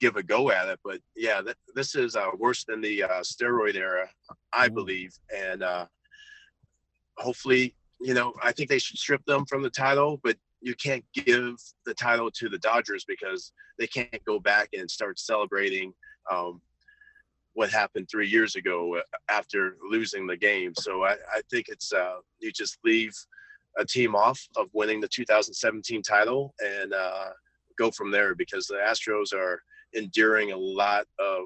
give 0.00 0.16
a 0.16 0.22
go 0.22 0.50
at 0.50 0.68
it. 0.68 0.80
But 0.84 1.00
yeah, 1.16 1.40
th- 1.42 1.56
this 1.74 1.94
is 1.94 2.16
uh, 2.16 2.30
worse 2.38 2.64
than 2.64 2.80
the 2.80 3.04
uh, 3.04 3.20
steroid 3.20 3.76
era, 3.76 4.08
I 4.52 4.68
believe, 4.68 5.12
and 5.34 5.62
uh, 5.62 5.86
hopefully, 7.18 7.74
you 8.00 8.14
know, 8.14 8.32
I 8.42 8.52
think 8.52 8.68
they 8.68 8.78
should 8.78 8.98
strip 8.98 9.24
them 9.26 9.44
from 9.44 9.62
the 9.62 9.70
title, 9.70 10.20
but 10.22 10.36
you 10.62 10.74
can't 10.74 11.04
give 11.14 11.56
the 11.86 11.94
title 11.94 12.30
to 12.32 12.48
the 12.48 12.58
Dodgers 12.58 13.04
because 13.06 13.52
they 13.78 13.86
can't 13.86 14.24
go 14.24 14.38
back 14.38 14.70
and 14.72 14.90
start 14.90 15.18
celebrating 15.18 15.92
um, 16.30 16.60
what 17.54 17.70
happened 17.70 18.08
three 18.10 18.28
years 18.28 18.56
ago 18.56 18.96
uh, 18.96 19.02
after 19.28 19.76
losing 19.88 20.26
the 20.26 20.36
game. 20.36 20.72
So 20.74 21.04
I, 21.04 21.12
I 21.12 21.40
think 21.50 21.66
it's 21.68 21.92
uh, 21.92 22.16
you 22.38 22.52
just 22.52 22.78
leave 22.84 23.12
a 23.78 23.84
team 23.84 24.14
off 24.14 24.40
of 24.56 24.68
winning 24.72 25.00
the 25.00 25.08
2017 25.08 26.02
title 26.02 26.54
and 26.64 26.92
uh, 26.92 27.28
go 27.78 27.90
from 27.90 28.10
there 28.10 28.34
because 28.34 28.66
the 28.66 28.74
Astros 28.74 29.32
are 29.32 29.62
enduring 29.92 30.52
a 30.52 30.56
lot 30.56 31.04
of 31.18 31.42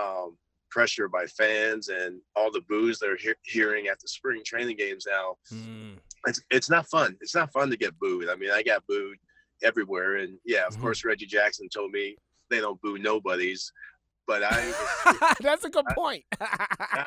um, 0.00 0.36
pressure 0.70 1.08
by 1.08 1.26
fans 1.26 1.88
and 1.88 2.20
all 2.34 2.50
the 2.50 2.62
boos 2.68 2.98
they're 2.98 3.16
he- 3.16 3.34
hearing 3.42 3.86
at 3.86 4.00
the 4.00 4.08
spring 4.08 4.42
training 4.44 4.76
games 4.76 5.06
now. 5.08 5.36
Mm. 5.52 5.98
It's 6.26 6.40
it's 6.50 6.70
not 6.70 6.86
fun. 6.88 7.16
It's 7.20 7.34
not 7.34 7.52
fun 7.52 7.70
to 7.70 7.76
get 7.76 7.98
booed. 7.98 8.28
I 8.30 8.36
mean, 8.36 8.50
I 8.50 8.62
got 8.62 8.86
booed 8.88 9.18
everywhere, 9.62 10.16
and 10.16 10.38
yeah, 10.44 10.66
of 10.66 10.72
mm-hmm. 10.72 10.82
course, 10.82 11.04
Reggie 11.04 11.26
Jackson 11.26 11.68
told 11.68 11.92
me 11.92 12.16
they 12.50 12.60
don't 12.60 12.80
boo 12.80 12.98
nobodies 12.98 13.70
but 14.26 14.42
I. 14.44 15.34
That's 15.40 15.64
a 15.64 15.70
good 15.70 15.86
point. 15.94 16.24
I, 16.40 17.06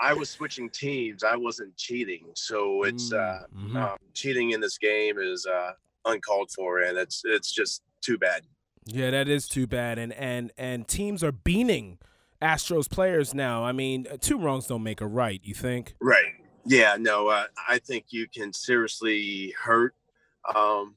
I, 0.00 0.12
was 0.12 0.30
switching 0.30 0.70
teams. 0.70 1.24
I 1.24 1.36
wasn't 1.36 1.76
cheating, 1.76 2.26
so 2.34 2.84
it's 2.84 3.12
uh, 3.12 3.42
mm-hmm. 3.54 3.76
um, 3.76 3.96
cheating 4.14 4.52
in 4.52 4.60
this 4.60 4.78
game 4.78 5.18
is 5.18 5.46
uh, 5.46 5.72
uncalled 6.04 6.50
for, 6.54 6.80
and 6.80 6.98
it's 6.98 7.22
it's 7.24 7.52
just 7.52 7.82
too 8.00 8.18
bad. 8.18 8.42
Yeah, 8.90 9.10
that 9.10 9.28
is 9.28 9.48
too 9.48 9.66
bad, 9.66 9.98
and 9.98 10.12
and 10.14 10.52
and 10.56 10.88
teams 10.88 11.22
are 11.22 11.32
beaning 11.32 11.98
Astros 12.40 12.90
players 12.90 13.34
now. 13.34 13.64
I 13.64 13.72
mean, 13.72 14.06
uh, 14.10 14.16
two 14.20 14.38
wrongs 14.38 14.66
don't 14.66 14.82
make 14.82 15.00
a 15.00 15.06
right. 15.06 15.40
You 15.42 15.54
think? 15.54 15.94
Right. 16.00 16.32
Yeah. 16.64 16.96
No. 16.98 17.28
Uh, 17.28 17.44
I 17.68 17.78
think 17.78 18.06
you 18.10 18.26
can 18.28 18.52
seriously 18.52 19.54
hurt 19.62 19.94
um, 20.54 20.94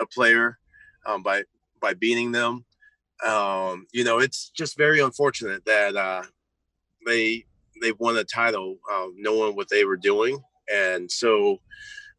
a 0.00 0.06
player 0.06 0.58
um, 1.06 1.22
by 1.22 1.44
by 1.80 1.94
beating 1.94 2.32
them 2.32 2.64
um, 3.22 3.86
you 3.92 4.04
know, 4.04 4.18
it's 4.18 4.50
just 4.50 4.76
very 4.76 5.00
unfortunate 5.00 5.64
that 5.66 5.96
uh, 5.96 6.22
they 7.06 7.44
they 7.80 7.92
won 7.92 8.16
a 8.16 8.24
title 8.24 8.78
um, 8.92 9.14
knowing 9.16 9.54
what 9.54 9.68
they 9.68 9.84
were 9.84 9.96
doing, 9.96 10.42
and 10.72 11.10
so. 11.10 11.58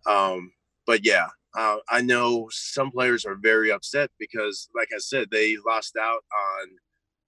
Um, 0.05 0.51
but 0.85 1.05
yeah, 1.05 1.27
uh, 1.55 1.77
I 1.89 2.01
know 2.01 2.47
some 2.51 2.91
players 2.91 3.25
are 3.25 3.35
very 3.35 3.71
upset 3.71 4.09
because, 4.19 4.69
like 4.75 4.89
I 4.93 4.99
said, 4.99 5.27
they 5.31 5.55
lost 5.65 5.95
out 5.99 6.23
on 6.61 6.69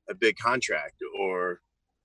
a 0.09 0.15
big 0.15 0.37
contract 0.37 0.95
or 1.19 1.61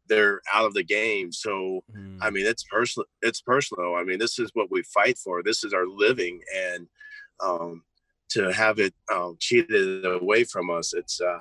they're 0.09 0.41
out 0.53 0.67
of 0.67 0.75
the 0.75 0.83
game. 0.83 1.33
So, 1.33 1.81
mm. 1.97 2.19
I 2.21 2.31
mean, 2.31 2.45
it's 2.47 2.65
personal. 2.65 3.07
It's 3.23 3.41
personal. 3.41 3.95
I 3.95 4.05
mean, 4.05 4.19
this 4.19 4.39
is 4.39 4.51
what 4.55 4.71
we 4.71 4.83
fight 4.83 5.17
for. 5.17 5.43
This 5.43 5.65
is 5.65 5.73
our 5.73 5.87
living, 5.87 6.41
and 6.55 6.89
um, 7.43 7.85
to 8.31 8.53
have 8.53 8.79
it 8.79 8.95
um, 9.13 9.37
cheated 9.39 10.05
away 10.05 10.45
from 10.45 10.71
us, 10.71 10.93
it's 10.93 11.21
uh, 11.21 11.41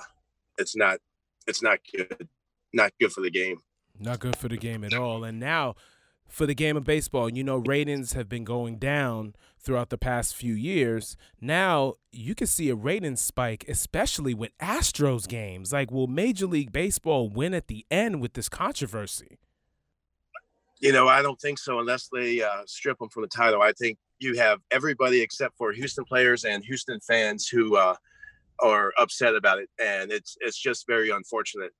it's 0.57 0.75
not 0.75 0.99
it's 1.47 1.61
not 1.61 1.80
good. 1.93 2.27
Not 2.71 2.93
good 2.99 3.11
for 3.11 3.21
the 3.21 3.32
game. 3.32 3.57
Not 3.99 4.19
good 4.19 4.38
for 4.38 4.47
the 4.47 4.57
game 4.57 4.84
at 4.84 4.93
all. 4.93 5.23
And 5.23 5.39
now, 5.39 5.75
for 6.30 6.45
the 6.45 6.53
game 6.53 6.77
of 6.77 6.84
baseball, 6.84 7.30
you 7.30 7.43
know, 7.43 7.57
ratings 7.57 8.13
have 8.13 8.30
been 8.30 8.43
going 8.43 8.77
down 8.77 9.36
throughout 9.59 9.89
the 9.89 9.97
past 9.97 10.36
few 10.36 10.53
years. 10.53 11.17
Now 11.41 11.95
you 12.11 12.36
can 12.36 12.47
see 12.47 12.69
a 12.69 12.75
rating 12.75 13.17
spike, 13.17 13.65
especially 13.67 14.34
with 14.34 14.57
Astros 14.59 15.27
games. 15.27 15.73
Like, 15.73 15.91
will 15.91 16.07
Major 16.07 16.45
League 16.45 16.71
Baseball 16.71 17.30
win 17.30 17.53
at 17.53 17.67
the 17.67 17.86
end 17.91 18.21
with 18.21 18.34
this 18.34 18.47
controversy? 18.47 19.39
You 20.80 20.93
know, 20.93 21.07
I 21.07 21.21
don't 21.21 21.39
think 21.41 21.59
so 21.59 21.80
unless 21.80 22.09
they 22.13 22.41
uh, 22.41 22.63
strip 22.65 22.99
them 22.99 23.09
from 23.09 23.23
the 23.23 23.27
title. 23.27 23.61
I 23.61 23.73
think 23.73 23.97
you 24.19 24.38
have 24.38 24.59
everybody 24.71 25.21
except 25.21 25.57
for 25.57 25.73
Houston 25.73 26.05
players 26.05 26.45
and 26.45 26.63
Houston 26.63 26.99
fans 27.01 27.47
who 27.47 27.75
uh, 27.75 27.95
are 28.59 28.93
upset 28.97 29.36
about 29.36 29.59
it, 29.59 29.69
and 29.77 30.11
it's 30.11 30.38
it's 30.39 30.57
just 30.57 30.88
very 30.88 31.09
unfortunate. 31.09 31.73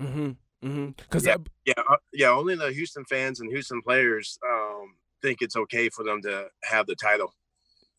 Mm-hmm. 0.00 0.32
Mm-hmm. 0.64 0.90
Because 0.96 1.26
yeah, 1.26 1.36
yeah, 1.64 1.74
uh, 1.88 1.96
yeah, 2.12 2.30
only 2.30 2.54
the 2.54 2.72
Houston 2.72 3.04
fans 3.04 3.40
and 3.40 3.50
Houston 3.50 3.82
players 3.82 4.38
um, 4.48 4.94
think 5.22 5.42
it's 5.42 5.56
okay 5.56 5.88
for 5.88 6.04
them 6.04 6.22
to 6.22 6.48
have 6.64 6.86
the 6.86 6.94
title. 6.94 7.34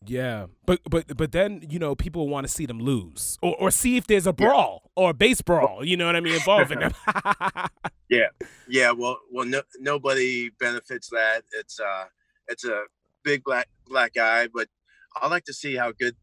Yeah, 0.06 0.46
but 0.64 0.80
but 0.88 1.16
but 1.16 1.32
then 1.32 1.64
you 1.68 1.78
know 1.78 1.94
people 1.94 2.28
want 2.28 2.46
to 2.46 2.52
see 2.52 2.66
them 2.66 2.78
lose, 2.78 3.36
or 3.42 3.56
or 3.58 3.70
see 3.70 3.96
if 3.96 4.06
there's 4.06 4.26
a 4.26 4.32
brawl 4.32 4.82
yeah. 4.84 5.02
or 5.02 5.10
a 5.10 5.14
base 5.14 5.40
brawl. 5.40 5.84
You 5.84 5.96
know 5.96 6.06
what 6.06 6.14
I 6.14 6.20
mean, 6.20 6.34
involving 6.34 6.78
them. 6.78 6.92
yeah, 8.08 8.28
yeah. 8.68 8.92
Well, 8.92 9.18
well, 9.32 9.46
no, 9.46 9.62
nobody 9.80 10.50
benefits 10.60 11.08
that. 11.10 11.42
It's 11.52 11.80
uh, 11.80 12.04
it's 12.46 12.64
a 12.64 12.84
big 13.24 13.42
black 13.42 13.68
black 13.88 14.14
guy, 14.14 14.46
but 14.46 14.68
I 15.16 15.26
like 15.26 15.44
to 15.46 15.52
see 15.52 15.74
how 15.74 15.90
good 15.90 16.14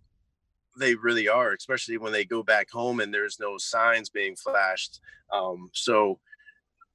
they 0.78 0.96
really 0.96 1.28
are, 1.28 1.54
especially 1.54 1.98
when 1.98 2.12
they 2.12 2.26
go 2.26 2.44
back 2.44 2.70
home 2.70 3.00
and 3.00 3.14
there's 3.14 3.40
no 3.40 3.58
signs 3.58 4.10
being 4.10 4.36
flashed. 4.36 5.00
Um, 5.34 5.70
so, 5.74 6.20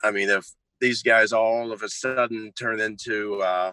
I 0.03 0.11
mean, 0.11 0.29
if 0.29 0.47
these 0.81 1.03
guys 1.03 1.33
all 1.33 1.73
of 1.73 1.83
a 1.83 1.89
sudden 1.89 2.53
turn 2.59 2.81
into 2.81 3.41
uh, 3.43 3.73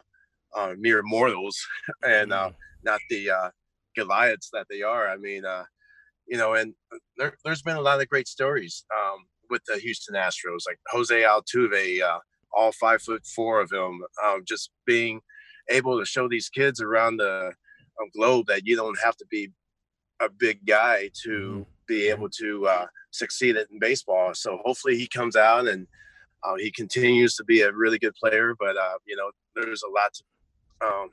uh, 0.56 0.74
mere 0.78 1.02
mortals 1.04 1.60
and 2.04 2.34
uh, 2.34 2.52
not 2.84 3.00
the 3.10 3.30
uh, 3.30 3.50
Goliaths 3.96 4.50
that 4.54 4.68
they 4.70 4.82
are, 4.82 5.08
I 5.10 5.18
mean, 5.18 5.46
uh, 5.46 5.64
you 6.28 6.38
know, 6.38 6.54
and 6.54 6.74
there, 7.18 7.36
has 7.46 7.62
been 7.62 7.78
a 7.78 7.82
lot 7.82 8.02
of 8.02 8.10
great 8.10 8.28
stories 8.28 8.84
um, 8.94 9.20
with 9.50 9.62
the 9.66 9.78
Houston 9.78 10.16
Astros, 10.16 10.64
like 10.68 10.80
Jose 10.92 11.22
Altuve, 11.22 12.02
uh, 12.02 12.20
all 12.54 12.72
five 12.74 13.02
foot 13.02 13.26
four 13.26 13.62
of 13.62 13.72
him, 13.72 14.02
um, 14.26 14.44
just 14.46 14.72
being 14.86 15.22
able 15.70 16.00
to 16.00 16.06
show 16.06 16.28
these 16.28 16.50
kids 16.50 16.82
around 16.82 17.18
the 17.18 17.52
globe 18.16 18.46
that 18.48 18.66
you 18.66 18.76
don't 18.76 18.98
have 19.04 19.16
to 19.18 19.26
be 19.30 19.50
a 20.20 20.30
big 20.30 20.66
guy 20.66 21.10
to 21.24 21.30
mm-hmm. 21.30 21.62
be 21.88 22.10
able 22.10 22.30
to 22.30 22.68
uh, 22.68 22.86
succeed 23.12 23.56
in 23.56 23.80
baseball. 23.80 24.34
So 24.34 24.60
hopefully 24.64 24.98
he 24.98 25.08
comes 25.08 25.36
out 25.36 25.68
and 25.68 25.88
uh, 26.44 26.56
he 26.58 26.72
continues 26.72 27.36
to 27.36 27.44
be 27.44 27.62
a 27.62 27.72
really 27.72 28.00
good 28.00 28.16
player. 28.16 28.56
But 28.58 28.78
uh, 28.78 28.98
you 29.06 29.16
know, 29.16 29.32
there's 29.56 29.84
a 29.84 29.90
lot 29.90 30.14
to, 30.14 30.88
um, 30.88 31.10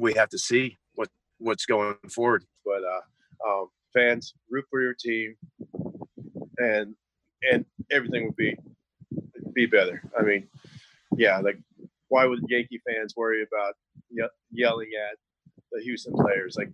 we 0.00 0.14
have 0.14 0.28
to 0.30 0.38
see 0.38 0.76
what 0.94 1.08
what's 1.38 1.66
going 1.66 1.96
forward. 2.10 2.44
But 2.64 2.82
uh, 2.84 3.48
um, 3.48 3.68
fans, 3.94 4.34
root 4.50 4.64
for 4.70 4.80
your 4.80 4.94
team, 4.94 5.36
and 6.58 6.94
and 7.50 7.64
everything 7.90 8.24
will 8.24 8.34
be 8.36 8.56
be 9.52 9.66
better. 9.66 10.02
I 10.18 10.22
mean, 10.22 10.48
yeah, 11.16 11.38
like 11.38 11.58
why 12.08 12.24
would 12.26 12.40
Yankee 12.48 12.80
fans 12.86 13.14
worry 13.16 13.42
about 13.42 13.74
ye- 14.10 14.28
yelling 14.50 14.90
at 15.10 15.18
the 15.72 15.82
Houston 15.82 16.14
players? 16.14 16.56
Like 16.56 16.70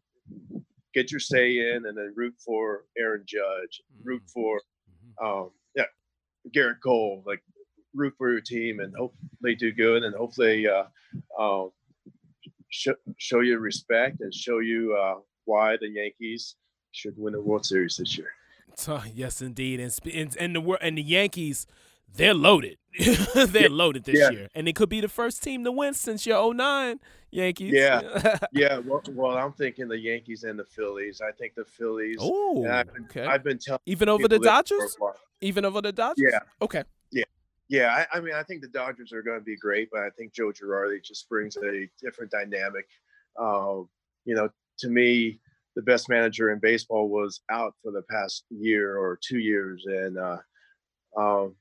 get 0.95 1.11
your 1.11 1.21
say 1.21 1.59
in 1.59 1.87
and 1.87 1.97
then 1.97 2.13
root 2.15 2.35
for 2.39 2.85
Aaron 2.97 3.25
Judge, 3.27 3.83
root 4.03 4.23
mm-hmm. 4.23 4.41
for 4.41 4.61
mm-hmm. 5.21 5.27
um, 5.27 5.51
yeah, 5.75 5.85
Gerrit 6.55 6.81
Cole, 6.83 7.23
like 7.27 7.43
root 7.95 8.15
for 8.17 8.31
your 8.31 8.41
team 8.41 8.81
and 8.81 8.95
hope 8.97 9.15
they 9.43 9.55
do 9.55 9.73
good 9.73 10.03
and 10.03 10.15
hopefully 10.15 10.67
uh, 10.67 10.85
um, 11.39 11.71
sh- 12.71 12.89
show 13.19 13.41
you 13.41 13.59
respect 13.59 14.21
and 14.21 14.35
show 14.35 14.59
you 14.59 14.97
uh, 15.01 15.21
why 15.45 15.77
the 15.81 15.89
Yankees 15.89 16.57
should 16.93 17.15
win 17.17 17.33
the 17.33 17.41
World 17.41 17.65
Series 17.67 17.97
this 17.97 18.17
year. 18.17 18.31
So, 18.77 19.01
yes, 19.15 19.41
indeed, 19.43 19.81
and 19.81 19.95
and, 20.13 20.37
and 20.37 20.57
the 20.57 20.79
and 20.81 20.99
the 20.99 21.03
Yankees 21.03 21.67
they're 22.15 22.35
loaded. 22.35 22.79
they're 22.99 23.63
yeah. 23.63 23.69
loaded 23.71 24.05
this 24.05 24.19
yeah. 24.19 24.31
year, 24.31 24.49
and 24.55 24.69
it 24.69 24.77
could 24.77 24.89
be 24.89 25.01
the 25.01 25.09
first 25.09 25.43
team 25.43 25.65
to 25.65 25.73
win 25.73 25.95
since 25.95 26.27
your 26.27 26.55
09 26.55 27.01
Yankees. 27.33 27.73
Yeah, 27.75 28.39
yeah. 28.53 28.79
Well, 28.79 29.03
well, 29.11 29.37
I'm 29.37 29.53
thinking 29.53 29.89
the 29.89 29.99
Yankees 29.99 30.45
and 30.45 30.57
the 30.59 30.65
Phillies. 30.65 31.21
I 31.21 31.33
think 31.33 31.55
the 31.57 31.65
Phillies. 31.65 32.19
Oh, 32.21 32.65
I've 32.69 32.93
been, 32.93 33.05
okay. 33.05 33.27
I've 33.27 33.43
been 33.43 33.59
telling 33.59 33.81
even 33.87 34.09
over 34.09 34.29
the 34.29 34.39
Dodgers. 34.39 34.97
Even 35.41 35.65
over 35.65 35.83
the 35.83 35.93
Dodgers. 35.93 36.31
Yeah. 36.33 36.39
Okay. 36.63 36.85
Yeah. 37.11 37.25
Yeah, 37.69 38.05
I, 38.13 38.19
I, 38.19 38.21
mean, 38.21 38.35
I 38.35 38.43
think 38.43 38.61
the 38.61 38.69
Dodgers 38.69 39.13
are 39.13 39.23
going 39.23 39.39
to 39.39 39.45
be 39.45 39.57
great, 39.57 39.89
but 39.91 40.03
I 40.03 40.11
think 40.11 40.33
Joe 40.33 40.53
Girardi 40.53 41.03
just 41.03 41.29
brings 41.29 41.57
a 41.57 41.89
different 42.01 42.31
dynamic. 42.31 42.87
Um, 43.41 43.89
you 44.25 44.35
know, 44.35 44.51
to 44.79 44.89
me, 44.89 45.41
the 45.75 45.83
best 45.83 46.09
manager 46.09 46.53
in 46.53 46.61
baseball 46.61 47.09
was 47.09 47.41
out 47.51 47.75
for 47.83 47.91
the 47.91 48.03
past 48.03 48.45
year 48.51 48.97
or 48.97 49.19
two 49.21 49.39
years, 49.39 49.85
and 49.87 50.19
uh, 50.19 50.37
um, 51.17 51.57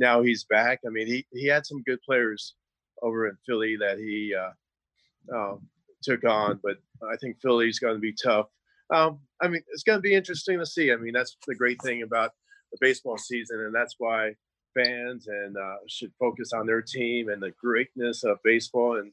now 0.00 0.22
he's 0.22 0.44
back. 0.44 0.80
I 0.84 0.88
mean, 0.88 1.06
he 1.06 1.26
he 1.32 1.46
had 1.46 1.66
some 1.66 1.82
good 1.82 2.00
players 2.02 2.54
over 3.02 3.28
in 3.28 3.36
Philly 3.46 3.76
that 3.76 3.98
he 3.98 4.34
uh, 4.34 5.36
um, 5.36 5.68
took 6.02 6.24
on, 6.24 6.58
but 6.62 6.78
I 7.02 7.16
think 7.20 7.40
Philly's 7.40 7.78
going 7.78 7.94
to 7.94 8.00
be 8.00 8.14
tough. 8.14 8.46
Um, 8.92 9.20
I 9.40 9.48
mean, 9.48 9.62
it's 9.72 9.84
going 9.84 9.98
to 9.98 10.02
be 10.02 10.14
interesting 10.14 10.58
to 10.58 10.66
see. 10.66 10.90
I 10.90 10.96
mean, 10.96 11.12
that's 11.12 11.36
the 11.46 11.54
great 11.54 11.80
thing 11.82 12.02
about 12.02 12.32
the 12.72 12.78
baseball 12.80 13.18
season, 13.18 13.60
and 13.60 13.74
that's 13.74 13.94
why 13.98 14.34
fans 14.74 15.28
and 15.28 15.56
uh, 15.56 15.76
should 15.88 16.12
focus 16.18 16.52
on 16.52 16.66
their 16.66 16.82
team 16.82 17.28
and 17.28 17.42
the 17.42 17.52
greatness 17.62 18.24
of 18.24 18.38
baseball, 18.42 18.98
and 18.98 19.12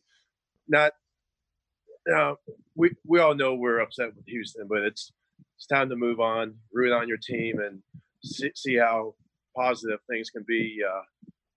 not. 0.67 0.93
Uh, 2.13 2.35
we 2.75 2.91
we 3.05 3.19
all 3.19 3.35
know 3.35 3.53
we're 3.53 3.79
upset 3.79 4.15
with 4.15 4.25
Houston, 4.27 4.65
but 4.67 4.79
it's 4.79 5.11
it's 5.57 5.67
time 5.67 5.89
to 5.89 5.97
move 5.97 6.21
on, 6.21 6.55
root 6.71 6.93
on 6.93 7.09
your 7.09 7.17
team, 7.17 7.59
and 7.59 7.81
see, 8.23 8.51
see 8.55 8.77
how 8.77 9.15
positive 9.57 9.99
things 10.09 10.29
can 10.29 10.45
be 10.47 10.79
uh, 10.87 11.01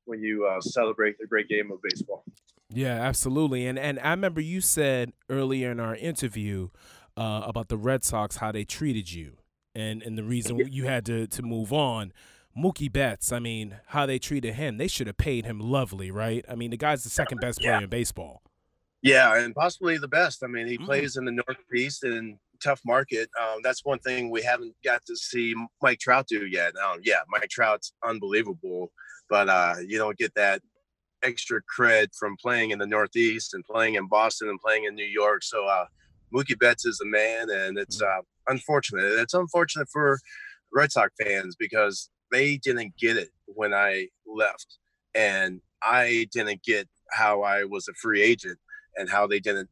when 0.05 0.23
you 0.23 0.47
uh, 0.47 0.61
celebrate 0.61 1.19
the 1.19 1.27
great 1.27 1.49
game 1.49 1.71
of 1.71 1.79
baseball. 1.83 2.25
Yeah, 2.73 2.95
absolutely. 2.95 3.67
And 3.67 3.79
and 3.79 3.99
I 4.01 4.11
remember 4.11 4.41
you 4.41 4.61
said 4.61 5.13
earlier 5.29 5.71
in 5.71 5.81
our 5.81 5.97
interview 5.97 6.69
uh, 7.17 7.43
about 7.45 7.69
the 7.69 7.77
Red 7.77 8.05
Sox 8.05 8.37
how 8.37 8.53
they 8.53 8.65
treated 8.65 9.13
you, 9.13 9.39
and 9.75 10.03
and 10.03 10.17
the 10.17 10.25
reason 10.25 10.59
you 10.59 10.87
had 10.87 11.05
to 11.07 11.27
to 11.27 11.43
move 11.43 11.73
on. 11.73 12.13
Mookie 12.57 12.93
Betts, 12.93 13.31
I 13.31 13.39
mean, 13.39 13.77
how 13.87 14.07
they 14.07 14.19
treated 14.19 14.55
him, 14.55 14.77
they 14.77 14.89
should 14.89 15.07
have 15.07 15.17
paid 15.17 15.45
him 15.45 15.61
lovely, 15.61 16.11
right? 16.11 16.45
I 16.49 16.57
mean, 16.57 16.73
the 16.73 16.77
guy's 16.77 17.05
the 17.05 17.09
second 17.09 17.41
best 17.41 17.61
player 17.61 17.75
yeah. 17.75 17.83
in 17.83 17.89
baseball. 17.89 18.43
Yeah, 19.03 19.39
and 19.39 19.55
possibly 19.55 19.99
the 19.99 20.09
best. 20.09 20.43
I 20.43 20.49
mean, 20.49 20.67
he 20.67 20.77
mm. 20.77 20.85
plays 20.85 21.17
in 21.17 21.25
the 21.25 21.31
Northeast, 21.31 22.03
and 22.03 22.39
tough 22.63 22.81
market. 22.85 23.29
Um, 23.41 23.61
that's 23.63 23.85
one 23.85 23.99
thing 24.01 24.31
we 24.31 24.43
haven't 24.43 24.75
got 24.85 25.05
to 25.07 25.17
see 25.17 25.55
Mike 25.83 25.99
Trout 25.99 26.27
do 26.29 26.47
yet. 26.47 26.75
Um, 26.77 27.01
yeah, 27.03 27.21
Mike 27.29 27.49
Trout's 27.51 27.93
unbelievable, 28.05 28.93
but 29.29 29.49
uh, 29.49 29.75
you 29.87 29.99
don't 29.99 30.19
get 30.19 30.35
that 30.35 30.63
extra 31.23 31.61
cred 31.63 32.09
from 32.19 32.37
playing 32.41 32.71
in 32.71 32.79
the 32.79 32.87
Northeast 32.87 33.55
and 33.55 33.65
playing 33.65 33.95
in 33.95 34.09
Boston 34.09 34.49
and 34.49 34.61
playing 34.61 34.85
in 34.85 34.95
New 34.95 35.05
York. 35.05 35.43
So 35.43 35.67
uh, 35.67 35.87
Mookie 36.35 36.59
Betts 36.59 36.87
is 36.87 37.01
a 37.01 37.07
man, 37.07 37.51
and 37.51 37.79
it's 37.79 38.01
uh, 38.01 38.21
unfortunate. 38.49 39.05
It's 39.05 39.35
unfortunate 39.35 39.89
for 39.93 40.19
Red 40.73 40.93
Sox 40.93 41.13
fans 41.21 41.57
because 41.59 42.11
they 42.31 42.57
didn't 42.57 42.95
get 42.99 43.17
it 43.17 43.31
when 43.47 43.75
I 43.75 44.09
left, 44.27 44.79
and 45.15 45.61
I 45.83 46.27
didn't 46.33 46.63
get 46.63 46.89
how 47.13 47.43
I 47.43 47.65
was 47.65 47.89
a 47.89 47.95
free 47.95 48.23
agent 48.23 48.59
and 48.97 49.09
how 49.09 49.27
they 49.27 49.41
didn't 49.41 49.69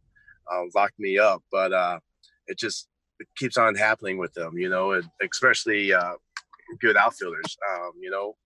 uh, 0.52 0.62
lock 0.74 0.92
me 0.98 1.18
up. 1.18 1.42
But 1.52 1.72
uh, 1.72 2.00
it 2.48 2.58
just 2.58 2.88
it 3.20 3.28
keeps 3.36 3.56
on 3.56 3.74
happening 3.74 4.18
with 4.18 4.32
them, 4.34 4.58
you 4.58 4.68
know, 4.68 4.92
and 4.92 5.04
especially 5.22 5.92
uh, 5.92 6.14
good 6.80 6.96
outfielders. 6.96 7.56
Um, 7.72 7.92
you 8.00 8.10
know, 8.10 8.36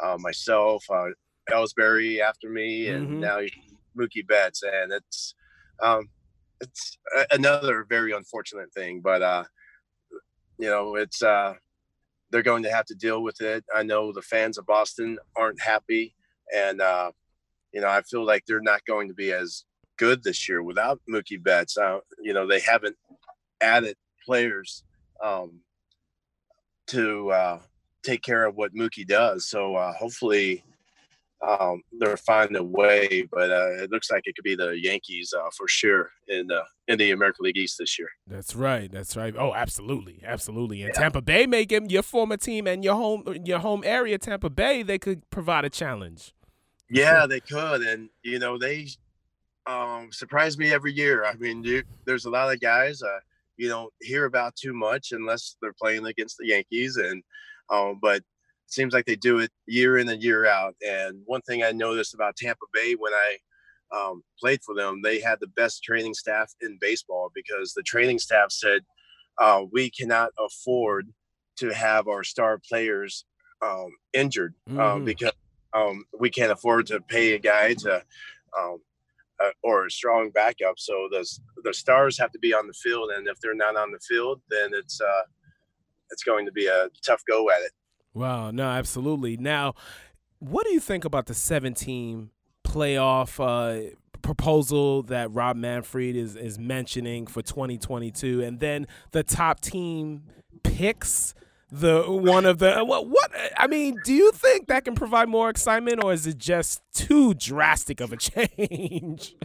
uh, 0.00 0.16
myself, 0.18 0.84
uh, 0.90 1.08
Ellsbury 1.50 2.20
after 2.20 2.48
me, 2.48 2.88
and 2.88 3.08
mm-hmm. 3.08 3.20
now 3.20 3.40
Mookie 3.98 4.26
Betts, 4.26 4.62
and 4.62 4.92
it's 4.92 5.34
um, 5.82 6.08
it's 6.60 6.98
another 7.30 7.86
very 7.88 8.12
unfortunate 8.12 8.72
thing. 8.72 9.00
But 9.00 9.22
uh, 9.22 9.44
you 10.58 10.68
know, 10.68 10.96
it's 10.96 11.22
uh, 11.22 11.54
they're 12.30 12.42
going 12.42 12.62
to 12.64 12.72
have 12.72 12.86
to 12.86 12.94
deal 12.94 13.22
with 13.22 13.40
it. 13.40 13.64
I 13.74 13.82
know 13.82 14.12
the 14.12 14.22
fans 14.22 14.58
of 14.58 14.66
Boston 14.66 15.18
aren't 15.36 15.60
happy, 15.60 16.14
and 16.54 16.80
uh, 16.80 17.12
you 17.72 17.80
know 17.80 17.88
I 17.88 18.02
feel 18.02 18.24
like 18.24 18.44
they're 18.46 18.60
not 18.60 18.84
going 18.86 19.08
to 19.08 19.14
be 19.14 19.32
as 19.32 19.64
good 19.98 20.22
this 20.22 20.48
year 20.48 20.62
without 20.62 21.00
Mookie 21.10 21.42
Betts. 21.42 21.76
Uh, 21.76 21.98
you 22.22 22.32
know 22.32 22.46
they 22.46 22.60
haven't 22.60 22.96
added 23.60 23.96
players 24.24 24.84
um, 25.22 25.60
to 26.88 27.30
uh, 27.30 27.58
take 28.02 28.22
care 28.22 28.44
of 28.44 28.56
what 28.56 28.74
Mookie 28.74 29.06
does. 29.06 29.48
So 29.48 29.74
uh, 29.76 29.92
hopefully 29.92 30.64
um, 31.46 31.82
they're 31.92 32.16
finding 32.16 32.56
a 32.56 32.62
way, 32.62 33.26
but 33.30 33.50
uh, 33.50 33.82
it 33.82 33.90
looks 33.90 34.10
like 34.10 34.22
it 34.26 34.34
could 34.34 34.44
be 34.44 34.56
the 34.56 34.78
Yankees 34.80 35.32
uh, 35.36 35.48
for 35.56 35.68
sure 35.68 36.10
in 36.26 36.48
the 36.48 36.62
in 36.88 36.98
the 36.98 37.12
American 37.12 37.44
League 37.44 37.56
East 37.56 37.78
this 37.78 37.98
year. 37.98 38.08
That's 38.26 38.56
right. 38.56 38.90
That's 38.90 39.16
right. 39.16 39.34
Oh, 39.38 39.54
absolutely, 39.54 40.20
absolutely. 40.24 40.82
And 40.82 40.92
yeah. 40.94 41.00
Tampa 41.00 41.22
Bay 41.22 41.46
may 41.46 41.64
give 41.64 41.90
your 41.90 42.02
former 42.02 42.36
team 42.36 42.66
and 42.66 42.82
your 42.82 42.94
home 42.94 43.24
your 43.44 43.60
home 43.60 43.82
area, 43.84 44.18
Tampa 44.18 44.50
Bay, 44.50 44.82
they 44.82 44.98
could 44.98 45.28
provide 45.30 45.64
a 45.64 45.70
challenge. 45.70 46.34
Yeah, 46.90 47.26
they 47.26 47.40
could, 47.40 47.82
and 47.82 48.08
you 48.22 48.38
know 48.38 48.58
they 48.58 48.88
um, 49.66 50.10
surprise 50.10 50.58
me 50.58 50.72
every 50.72 50.92
year. 50.92 51.24
I 51.24 51.34
mean, 51.34 51.84
there's 52.04 52.24
a 52.24 52.30
lot 52.30 52.52
of 52.52 52.60
guys 52.60 53.02
uh, 53.02 53.20
you 53.58 53.68
don't 53.68 53.92
hear 54.00 54.24
about 54.24 54.56
too 54.56 54.72
much 54.72 55.12
unless 55.12 55.56
they're 55.60 55.74
playing 55.80 56.06
against 56.06 56.38
the 56.38 56.46
Yankees, 56.46 56.96
and 56.96 57.22
um, 57.70 57.98
but 58.00 58.22
seems 58.66 58.94
like 58.94 59.06
they 59.06 59.16
do 59.16 59.38
it 59.38 59.50
year 59.66 59.98
in 59.98 60.08
and 60.08 60.22
year 60.22 60.46
out. 60.46 60.74
And 60.86 61.20
one 61.26 61.40
thing 61.42 61.62
I 61.62 61.72
noticed 61.72 62.14
about 62.14 62.36
Tampa 62.36 62.66
Bay 62.72 62.94
when 62.94 63.12
I 63.12 63.36
um, 63.94 64.22
played 64.38 64.60
for 64.62 64.74
them, 64.74 65.00
they 65.02 65.20
had 65.20 65.38
the 65.40 65.48
best 65.48 65.82
training 65.82 66.14
staff 66.14 66.52
in 66.60 66.78
baseball 66.80 67.30
because 67.34 67.72
the 67.72 67.82
training 67.82 68.18
staff 68.18 68.52
said 68.52 68.82
uh, 69.38 69.62
we 69.72 69.90
cannot 69.90 70.30
afford 70.38 71.08
to 71.56 71.70
have 71.70 72.08
our 72.08 72.22
star 72.22 72.60
players 72.68 73.24
um, 73.62 73.90
injured 74.12 74.54
uh, 74.78 74.98
because 74.98 75.32
um, 75.72 76.04
we 76.18 76.30
can't 76.30 76.52
afford 76.52 76.86
to 76.86 77.00
pay 77.00 77.34
a 77.34 77.38
guy 77.38 77.74
to 77.74 78.02
um, 78.58 78.78
uh, 79.42 79.50
or 79.62 79.86
a 79.86 79.90
strong 79.90 80.30
backup. 80.30 80.78
So 80.78 81.08
the 81.10 81.26
the 81.64 81.74
stars 81.74 82.18
have 82.18 82.32
to 82.32 82.38
be 82.38 82.52
on 82.54 82.66
the 82.66 82.72
field, 82.72 83.10
and 83.10 83.26
if 83.26 83.40
they're 83.40 83.54
not 83.54 83.76
on 83.76 83.92
the 83.92 84.00
field, 84.00 84.40
then 84.50 84.70
it's 84.72 85.00
uh, 85.00 85.22
it's 86.10 86.22
going 86.22 86.46
to 86.46 86.52
be 86.52 86.66
a 86.66 86.88
tough 87.04 87.22
go 87.28 87.50
at 87.50 87.62
it. 87.62 87.72
Wow, 88.14 88.50
no, 88.50 88.64
absolutely. 88.64 89.36
Now, 89.36 89.74
what 90.38 90.66
do 90.66 90.72
you 90.72 90.80
think 90.80 91.04
about 91.04 91.26
the 91.26 91.34
17 91.34 92.30
playoff 92.64 93.38
uh, 93.38 93.94
proposal 94.22 95.02
that 95.04 95.32
Rob 95.32 95.56
Manfred 95.56 96.16
is 96.16 96.36
is 96.36 96.58
mentioning 96.58 97.26
for 97.26 97.42
2022, 97.42 98.42
and 98.42 98.60
then 98.60 98.86
the 99.12 99.22
top 99.22 99.60
team 99.60 100.24
picks 100.62 101.34
the 101.70 102.04
one 102.06 102.46
of 102.46 102.58
the 102.58 102.82
what, 102.84 103.08
what 103.08 103.30
I 103.56 103.66
mean, 103.66 103.98
do 104.04 104.12
you 104.12 104.32
think 104.32 104.68
that 104.68 104.84
can 104.84 104.94
provide 104.94 105.28
more 105.28 105.50
excitement, 105.50 106.02
or 106.02 106.12
is 106.12 106.26
it 106.26 106.38
just 106.38 106.80
too 106.94 107.34
drastic 107.34 108.00
of 108.00 108.12
a 108.12 108.16
change? 108.18 109.36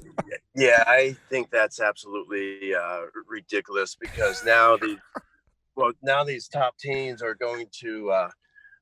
yeah, 0.56 0.84
I 0.88 1.16
think 1.30 1.52
that's 1.52 1.80
absolutely 1.80 2.74
uh, 2.76 3.02
ridiculous 3.28 3.96
because 4.00 4.44
now 4.46 4.78
the 4.78 4.98
well 5.76 5.92
now 6.02 6.24
these 6.24 6.48
top 6.48 6.78
teams 6.78 7.22
are 7.22 7.36
going 7.36 7.68
to 7.82 8.12
uh, 8.12 8.30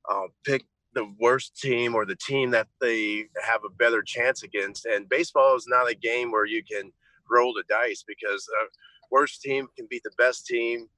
uh, 0.09 0.27
pick 0.45 0.65
the 0.93 1.11
worst 1.19 1.57
team 1.57 1.95
or 1.95 2.05
the 2.05 2.17
team 2.17 2.51
that 2.51 2.67
they 2.79 3.25
have 3.41 3.61
a 3.65 3.69
better 3.69 4.03
chance 4.03 4.43
against. 4.43 4.85
And 4.85 5.07
baseball 5.07 5.55
is 5.55 5.65
not 5.67 5.89
a 5.89 5.95
game 5.95 6.31
where 6.31 6.45
you 6.45 6.63
can 6.63 6.91
roll 7.29 7.53
the 7.53 7.63
dice 7.69 8.03
because 8.05 8.45
the 8.45 8.67
worst 9.09 9.41
team 9.41 9.67
can 9.77 9.87
beat 9.89 10.03
the 10.03 10.11
best 10.17 10.45
team 10.45 10.89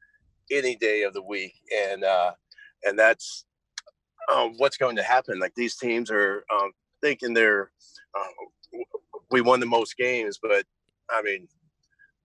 any 0.51 0.75
day 0.75 1.03
of 1.03 1.13
the 1.13 1.23
week. 1.23 1.53
And 1.89 2.03
uh, 2.03 2.31
and 2.83 2.97
that's 2.97 3.45
um, 4.33 4.53
what's 4.57 4.77
going 4.77 4.95
to 4.95 5.03
happen. 5.03 5.39
Like 5.39 5.55
these 5.55 5.75
teams 5.75 6.11
are 6.11 6.43
um, 6.53 6.71
thinking 7.01 7.33
they're 7.33 7.71
uh, 8.17 8.79
we 9.31 9.41
won 9.41 9.59
the 9.59 9.65
most 9.65 9.97
games, 9.97 10.39
but 10.41 10.65
I 11.09 11.21
mean, 11.21 11.47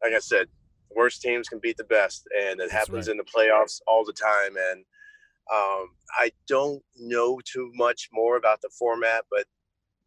like 0.03 0.12
I 0.12 0.19
said, 0.19 0.49
worst 0.95 1.23
teams 1.23 1.49
can 1.49 1.59
beat 1.59 1.77
the 1.77 1.85
best, 1.85 2.27
and 2.39 2.61
it 2.61 2.71
that's 2.71 2.73
happens 2.73 3.09
right. 3.09 3.12
in 3.12 3.16
the 3.16 3.25
playoffs 3.25 3.81
all 3.87 4.05
the 4.05 4.12
time. 4.12 4.57
And 4.71 4.85
um, 5.53 5.91
I 6.19 6.31
don't 6.47 6.83
know 6.99 7.41
too 7.45 7.71
much 7.75 8.09
more 8.12 8.37
about 8.37 8.61
the 8.61 8.71
format, 8.79 9.25
but 9.31 9.47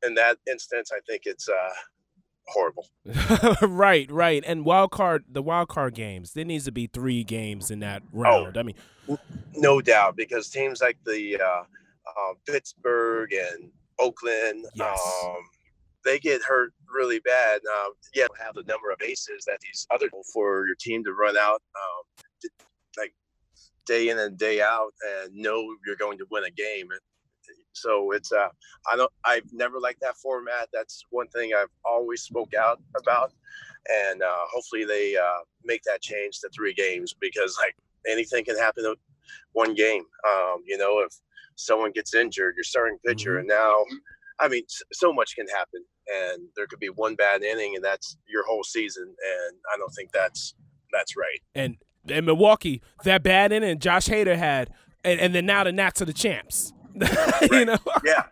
in 0.06 0.16
that 0.16 0.38
instance, 0.50 0.92
I 0.94 1.00
think 1.08 1.24
it's 1.26 1.50
uh, 1.50 1.74
horrible. 2.52 2.88
right, 3.62 4.10
right. 4.12 4.44
And 4.46 4.66
wild 4.66 4.92
card, 4.92 5.26
the 5.30 5.42
wild 5.42 5.70
card 5.70 5.94
games, 5.96 6.34
there 6.34 6.46
needs 6.46 6.66
to 6.66 6.72
be 6.72 6.88
three 6.88 7.24
games 7.24 7.72
in 7.72 7.80
that 7.80 8.04
oh, 8.06 8.20
round. 8.20 8.58
Oh, 8.58 8.60
I 8.60 8.64
mean, 8.64 8.76
no 9.56 9.82
doubt, 9.82 10.16
because 10.16 10.50
teams 10.50 10.82
like 10.82 10.98
the 11.06 11.40
uh, 11.40 11.64
uh, 12.08 12.34
Pittsburgh 12.46 13.34
and 13.34 13.72
Oakland, 14.00 14.66
yes. 14.76 15.22
um, 15.24 15.38
they 16.06 16.20
get 16.20 16.42
hurt 16.42 16.74
really 16.94 17.20
bad. 17.20 17.62
Um, 17.66 17.94
yeah, 18.14 18.28
have 18.44 18.56
the 18.56 18.64
number 18.64 18.92
of 18.92 19.02
aces 19.02 19.46
that 19.46 19.60
these 19.62 19.88
other 19.92 20.10
for 20.34 20.66
your 20.66 20.76
team 20.76 21.04
to 21.04 21.14
run 21.14 21.38
out. 21.38 21.62
Um, 21.76 22.50
like 22.98 23.14
day 23.86 24.10
in 24.10 24.20
and 24.20 24.38
day 24.38 24.62
out 24.62 24.94
and 25.24 25.36
know 25.36 25.76
you're 25.86 25.96
going 25.96 26.18
to 26.18 26.26
win 26.32 26.44
a 26.44 26.52
game. 26.52 26.88
So 27.74 28.12
it's 28.12 28.32
uh, 28.32 28.50
I 28.92 28.96
don't 28.96 29.12
I've 29.24 29.52
never 29.52 29.80
liked 29.80 30.02
that 30.02 30.18
format. 30.18 30.70
That's 30.74 31.06
one 31.10 31.28
thing 31.30 31.52
I've 31.58 31.70
always 31.86 32.22
spoke 32.22 32.54
out 32.54 32.82
about, 32.98 33.32
and 33.90 34.22
uh, 34.22 34.46
hopefully 34.52 34.86
they 34.86 35.16
uh, 35.16 35.44
make 35.64 35.84
that 35.84 36.02
change 36.02 36.40
to 36.40 36.50
three 36.50 36.74
games 36.74 37.14
because 37.20 37.58
like 37.60 37.76
anything 38.08 38.46
can 38.46 38.58
happen 38.58 38.86
in 38.86 38.96
one 39.54 39.74
game. 39.74 40.04
Um, 40.28 40.64
you 40.66 40.78
know, 40.78 41.00
if 41.00 41.14
someone 41.56 41.92
gets 41.92 42.14
injured, 42.14 42.56
your 42.56 42.64
starting 42.64 42.98
pitcher, 43.06 43.32
mm-hmm. 43.32 43.40
and 43.40 43.48
now, 43.48 43.84
I 44.40 44.48
mean, 44.48 44.64
so 44.92 45.14
much 45.14 45.36
can 45.36 45.48
happen, 45.48 45.84
and 46.14 46.44
there 46.56 46.68
could 46.68 46.80
be 46.80 46.90
one 46.90 47.16
bad 47.16 47.44
inning, 47.44 47.76
and 47.76 47.84
that's 47.84 48.18
your 48.28 48.46
whole 48.46 48.64
season. 48.64 49.04
And 49.06 49.58
I 49.74 49.78
don't 49.78 49.92
think 49.92 50.12
that's 50.12 50.56
that's 50.92 51.16
right. 51.16 51.40
And 51.56 51.78
in 52.08 52.26
Milwaukee, 52.26 52.82
that 53.04 53.24
bad 53.24 53.52
inning 53.52 53.80
Josh 53.80 54.08
Hader 54.08 54.36
had, 54.36 54.72
and, 55.04 55.20
and 55.20 55.36
then 55.36 55.46
now 55.46 55.64
the 55.64 55.72
Nats 55.72 56.02
are 56.02 56.06
the 56.06 56.14
champs. 56.14 56.74
you 57.52 57.66
know? 57.66 57.78
yeah. 58.06 58.24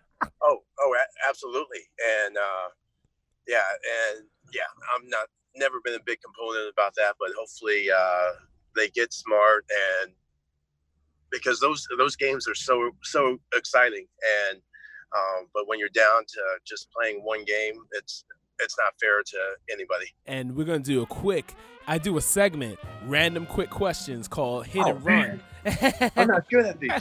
Oh, 0.42 0.60
oh, 0.80 0.96
absolutely. 1.28 1.80
And 2.26 2.38
uh, 2.38 2.70
yeah, 3.48 3.58
and 4.16 4.26
yeah, 4.54 4.70
I'm 4.96 5.08
not 5.10 5.28
never 5.56 5.78
been 5.84 5.96
a 5.96 6.04
big 6.06 6.20
component 6.22 6.72
about 6.72 6.94
that, 6.96 7.16
but 7.20 7.30
hopefully 7.38 7.88
uh, 7.96 8.32
they 8.76 8.90
get 8.90 9.14
smart 9.14 9.66
and 10.04 10.14
because 11.32 11.60
those 11.60 11.88
those 11.98 12.16
games 12.16 12.48
are 12.48 12.56
so 12.56 12.92
so 13.04 13.38
exciting 13.54 14.08
and 14.50 14.62
um, 15.16 15.48
but 15.54 15.68
when 15.68 15.80
you're 15.80 15.90
down 15.90 16.24
to 16.28 16.42
just 16.66 16.90
playing 16.92 17.24
one 17.24 17.44
game, 17.44 17.76
it's 17.92 18.26
it's 18.60 18.76
not 18.78 18.94
fair 19.00 19.24
to 19.24 19.38
anybody. 19.72 20.06
And 20.26 20.56
we're 20.56 20.66
gonna 20.66 20.80
do 20.80 21.02
a 21.02 21.06
quick. 21.06 21.56
I 21.88 21.98
do 21.98 22.18
a 22.18 22.22
segment, 22.22 22.78
random 23.06 23.46
quick 23.46 23.70
questions 23.70 24.28
called 24.28 24.68
Hit 24.68 24.84
oh, 24.86 24.92
and 24.92 25.06
Run. 25.06 25.42
I'm 26.16 26.28
not 26.28 26.50
good 26.50 26.66
at 26.66 26.80
these. 26.80 26.92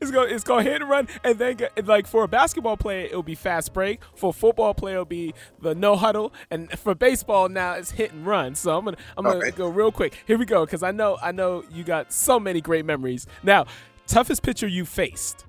it's 0.00 0.10
called 0.10 0.30
it's 0.30 0.44
called 0.44 0.62
hit 0.64 0.80
and 0.80 0.90
run, 0.90 1.08
and 1.24 1.38
then 1.38 1.56
get, 1.56 1.86
like 1.86 2.06
for 2.06 2.24
a 2.24 2.28
basketball 2.28 2.76
player, 2.76 3.06
it'll 3.06 3.22
be 3.22 3.34
fast 3.34 3.72
break. 3.72 4.00
For 4.14 4.30
a 4.30 4.32
football 4.32 4.74
player, 4.74 4.94
it'll 4.94 5.04
be 5.04 5.34
the 5.60 5.74
no 5.74 5.96
huddle, 5.96 6.32
and 6.50 6.70
for 6.78 6.94
baseball 6.94 7.48
now 7.48 7.74
it's 7.74 7.92
hit 7.92 8.12
and 8.12 8.26
run. 8.26 8.54
So 8.54 8.76
I'm 8.76 8.84
gonna 8.84 8.96
I'm 9.16 9.24
gonna 9.24 9.38
okay. 9.38 9.50
go 9.50 9.68
real 9.68 9.92
quick. 9.92 10.14
Here 10.26 10.38
we 10.38 10.44
go, 10.44 10.64
because 10.64 10.82
I 10.82 10.90
know 10.90 11.18
I 11.22 11.32
know 11.32 11.64
you 11.70 11.84
got 11.84 12.12
so 12.12 12.40
many 12.40 12.60
great 12.60 12.84
memories. 12.84 13.26
Now, 13.42 13.66
toughest 14.06 14.42
pitcher 14.42 14.66
you 14.66 14.84
faced. 14.84 15.44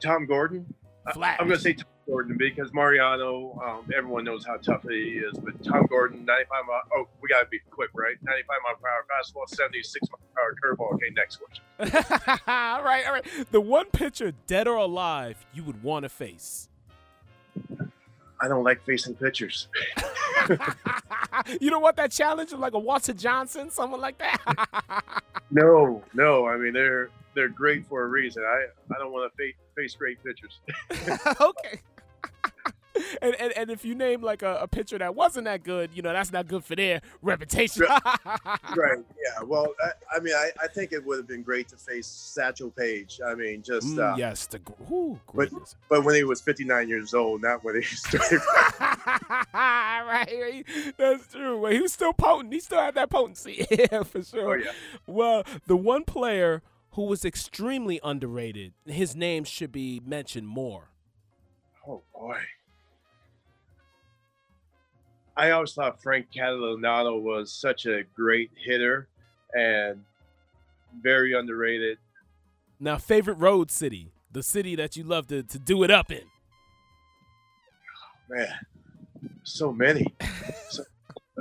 Tom 0.00 0.26
Gordon. 0.26 0.74
Flat. 1.12 1.40
I'm 1.40 1.48
gonna 1.48 1.58
say 1.58 1.74
Tom 1.74 1.86
Gordon 2.06 2.36
because 2.36 2.72
Mariano, 2.72 3.58
um, 3.64 3.90
everyone 3.96 4.24
knows 4.24 4.44
how 4.44 4.56
tough 4.56 4.82
he 4.82 5.18
is. 5.18 5.38
But 5.38 5.62
Tom 5.64 5.86
Gordon, 5.86 6.24
95 6.24 6.48
mile. 6.66 6.80
Oh, 6.94 7.08
we 7.20 7.28
gotta 7.28 7.46
be 7.46 7.60
quick, 7.70 7.90
right? 7.94 8.16
95 8.22 8.56
mile 8.64 8.76
per 8.80 8.88
hour 8.88 9.04
fastball, 9.10 9.48
76 9.48 10.08
mile 10.10 10.20
per 10.34 10.40
hour 10.40 10.76
curveball. 10.76 10.94
Okay, 10.94 11.10
next 11.14 11.36
question. 11.36 11.64
all 12.46 12.82
right, 12.82 13.06
all 13.06 13.12
right. 13.12 13.26
The 13.50 13.60
one 13.60 13.86
pitcher, 13.86 14.32
dead 14.46 14.68
or 14.68 14.76
alive, 14.76 15.46
you 15.52 15.64
would 15.64 15.82
want 15.82 16.04
to 16.04 16.08
face. 16.08 16.68
I 18.40 18.48
don't 18.48 18.64
like 18.64 18.84
facing 18.84 19.14
pitchers. 19.14 19.68
you 21.60 21.70
don't 21.70 21.82
want 21.82 21.96
that 21.96 22.10
challenge 22.10 22.52
of 22.52 22.58
like 22.58 22.74
a 22.74 22.78
Walter 22.78 23.14
Johnson, 23.14 23.70
someone 23.70 24.00
like 24.00 24.18
that. 24.18 25.14
no, 25.50 26.02
no. 26.12 26.46
I 26.46 26.56
mean, 26.56 26.72
they're 26.74 27.08
they're 27.34 27.48
great 27.48 27.86
for 27.86 28.02
a 28.02 28.06
reason. 28.06 28.42
I 28.42 28.66
I 28.94 28.98
don't 28.98 29.12
want 29.12 29.32
to 29.32 29.36
face 29.36 29.54
face 29.74 29.94
great 29.94 30.18
pitchers. 30.22 30.58
okay. 31.40 31.80
and, 33.22 33.34
and 33.40 33.52
and 33.56 33.70
if 33.70 33.84
you 33.84 33.94
name 33.94 34.22
like 34.22 34.42
a, 34.42 34.56
a 34.62 34.68
pitcher 34.68 34.98
that 34.98 35.14
wasn't 35.14 35.44
that 35.46 35.62
good, 35.64 35.90
you 35.94 36.02
know 36.02 36.12
that's 36.12 36.32
not 36.32 36.46
good 36.46 36.64
for 36.64 36.76
their 36.76 37.00
reputation. 37.22 37.82
right. 38.76 38.98
Yeah. 38.98 39.42
Well, 39.44 39.66
I, 39.84 40.16
I 40.16 40.20
mean, 40.20 40.34
I, 40.34 40.50
I 40.62 40.68
think 40.68 40.92
it 40.92 41.04
would 41.04 41.18
have 41.18 41.26
been 41.26 41.42
great 41.42 41.68
to 41.68 41.76
face 41.76 42.06
Satchel 42.06 42.70
Paige. 42.70 43.20
I 43.26 43.34
mean, 43.34 43.62
just 43.62 43.86
Mm, 43.86 44.12
uh, 44.12 44.16
yes, 44.16 44.46
the 44.46 44.60
ooh, 44.90 45.18
but- 45.34 45.50
but 45.88 46.04
when 46.04 46.14
he 46.14 46.24
was 46.24 46.40
59 46.40 46.88
years 46.88 47.14
old, 47.14 47.42
not 47.42 47.62
when 47.64 47.74
he 47.76 47.82
started. 47.96 48.40
right, 49.52 50.64
that's 50.96 51.26
true. 51.32 51.58
Well, 51.60 51.72
he 51.72 51.80
was 51.80 51.92
still 51.92 52.12
potent. 52.12 52.52
He 52.52 52.60
still 52.60 52.80
had 52.80 52.94
that 52.94 53.10
potency, 53.10 53.66
yeah, 53.70 54.02
for 54.02 54.18
oh 54.18 54.22
sure. 54.22 54.58
yeah. 54.58 54.72
Well, 55.06 55.44
the 55.66 55.76
one 55.76 56.04
player 56.04 56.62
who 56.92 57.02
was 57.06 57.24
extremely 57.24 58.00
underrated, 58.04 58.72
his 58.86 59.16
name 59.16 59.44
should 59.44 59.72
be 59.72 60.00
mentioned 60.04 60.48
more. 60.48 60.90
Oh 61.86 62.02
boy. 62.14 62.38
I 65.36 65.50
always 65.50 65.72
thought 65.72 66.02
Frank 66.02 66.26
Catalanotto 66.34 67.20
was 67.20 67.52
such 67.52 67.86
a 67.86 68.04
great 68.14 68.50
hitter 68.56 69.08
and 69.52 70.00
very 71.02 71.32
underrated. 71.34 71.98
Now, 72.78 72.98
favorite 72.98 73.34
road 73.38 73.70
city, 73.70 74.12
the 74.30 74.42
city 74.42 74.76
that 74.76 74.96
you 74.96 75.02
love 75.04 75.26
to, 75.28 75.42
to 75.42 75.58
do 75.58 75.82
it 75.82 75.90
up 75.90 76.10
in. 76.12 76.22
Man, 78.28 78.48
so 79.42 79.72
many, 79.72 80.06
so, 80.70 80.82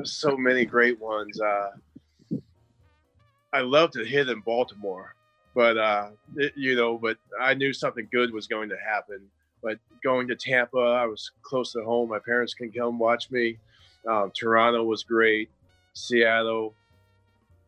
so 0.03 0.37
many 0.37 0.65
great 0.65 0.99
ones. 0.99 1.39
Uh, 1.39 1.71
I 3.53 3.61
love 3.61 3.91
to 3.91 4.03
hit 4.03 4.27
in 4.29 4.41
Baltimore, 4.41 5.15
but 5.55 5.77
uh, 5.77 6.09
it- 6.35 6.53
you 6.55 6.75
know, 6.75 6.97
but 6.97 7.17
I 7.39 7.53
knew 7.53 7.73
something 7.73 8.07
good 8.11 8.33
was 8.33 8.47
going 8.47 8.69
to 8.69 8.77
happen. 8.77 9.19
But 9.61 9.77
going 10.03 10.27
to 10.27 10.35
Tampa, 10.35 10.77
I 10.77 11.05
was 11.05 11.31
close 11.41 11.71
to 11.73 11.83
home. 11.83 12.09
My 12.09 12.19
parents 12.19 12.53
can 12.53 12.71
come 12.71 12.99
watch 12.99 13.31
me. 13.31 13.57
Um, 14.09 14.31
Toronto 14.37 14.83
was 14.83 15.03
great. 15.03 15.49
Seattle, 15.93 16.73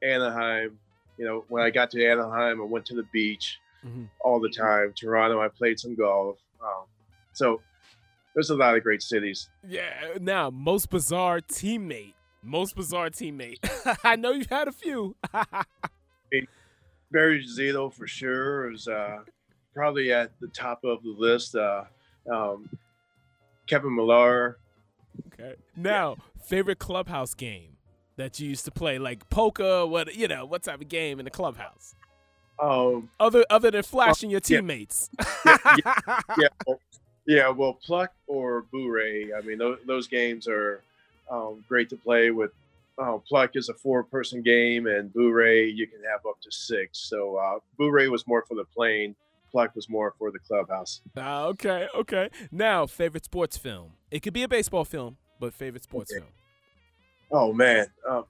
Anaheim. 0.01 0.77
You 1.17 1.25
know, 1.25 1.45
when 1.47 1.63
I 1.63 1.69
got 1.69 1.91
to 1.91 2.05
Anaheim, 2.05 2.61
I 2.61 2.65
went 2.65 2.85
to 2.87 2.95
the 2.95 3.05
beach 3.13 3.59
Mhm. 3.85 4.09
all 4.19 4.39
the 4.39 4.49
time. 4.49 4.93
Toronto, 4.93 5.41
I 5.41 5.47
played 5.47 5.79
some 5.79 5.95
golf. 5.95 6.39
Um, 6.61 6.85
so 7.33 7.61
there's 8.33 8.49
a 8.49 8.55
lot 8.55 8.75
of 8.75 8.83
great 8.83 9.01
cities. 9.01 9.49
Yeah. 9.65 10.15
Now, 10.19 10.49
most 10.49 10.89
bizarre 10.89 11.39
teammate. 11.39 12.13
Most 12.43 12.75
bizarre 12.75 13.09
teammate. 13.09 13.59
I 14.03 14.15
know 14.17 14.31
you've 14.31 14.49
had 14.49 14.67
a 14.67 14.71
few. 14.73 15.15
Barry 17.11 17.45
Zito 17.45 17.93
for 17.93 18.07
sure 18.07 18.71
is 18.71 18.87
uh, 18.87 19.19
probably 19.73 20.11
at 20.11 20.31
the 20.41 20.47
top 20.47 20.83
of 20.83 21.01
the 21.03 21.15
list. 21.17 21.55
Uh, 21.55 21.85
um, 22.31 22.69
Kevin 23.67 23.95
Millar. 23.95 24.57
Okay. 25.27 25.55
Now, 25.75 26.17
favorite 26.43 26.79
clubhouse 26.79 27.33
game 27.33 27.77
that 28.17 28.39
you 28.39 28.49
used 28.49 28.65
to 28.65 28.71
play, 28.71 28.97
like 28.97 29.29
poker. 29.29 29.85
What 29.85 30.15
you 30.15 30.27
know? 30.27 30.45
What 30.45 30.63
type 30.63 30.81
of 30.81 30.89
game 30.89 31.19
in 31.19 31.25
the 31.25 31.31
clubhouse? 31.31 31.95
Um, 32.59 33.09
Other 33.19 33.45
other 33.49 33.71
than 33.71 33.83
flashing 33.83 34.29
your 34.29 34.41
yeah. 34.45 34.57
teammates. 34.57 35.09
yeah, 35.45 36.47
well, 36.65 36.79
yeah. 37.27 37.49
Well, 37.49 37.73
Pluck 37.73 38.13
or 38.27 38.63
Boo-Ray. 38.71 39.33
I 39.33 39.41
mean, 39.41 39.57
those, 39.57 39.79
those 39.85 40.07
games 40.07 40.47
are 40.47 40.81
um, 41.29 41.63
great 41.67 41.89
to 41.89 41.97
play 41.97 42.31
with. 42.31 42.51
Uh, 42.97 43.17
Pluck 43.27 43.51
is 43.55 43.67
a 43.67 43.73
four-person 43.73 44.41
game, 44.41 44.87
and 44.87 45.13
Boo-Ray 45.13 45.67
you 45.67 45.85
can 45.85 45.99
have 46.09 46.25
up 46.25 46.39
to 46.41 46.51
six. 46.51 46.97
So 46.99 47.35
uh, 47.35 47.59
was 47.77 48.25
more 48.25 48.45
for 48.47 48.55
the 48.55 48.63
plane. 48.63 49.15
Pluck 49.55 49.73
was 49.73 49.87
more 49.89 50.13
for 50.19 50.31
the 50.31 50.39
clubhouse. 50.39 50.99
Ah, 51.15 51.45
okay, 51.45 51.87
okay. 51.95 52.29
Now, 52.51 52.85
favorite 52.85 53.23
sports 53.23 53.55
film. 53.57 53.93
It 54.11 54.19
could 54.19 54.33
be 54.33 54.43
a 54.43 54.49
baseball 54.49 54.83
film, 54.83 55.15
but 55.39 55.53
favorite 55.53 55.81
sports 55.81 56.11
Okay. 56.11 56.19
film. 56.19 56.33
Oh 57.31 57.53
man, 57.53 57.85
um, 58.09 58.25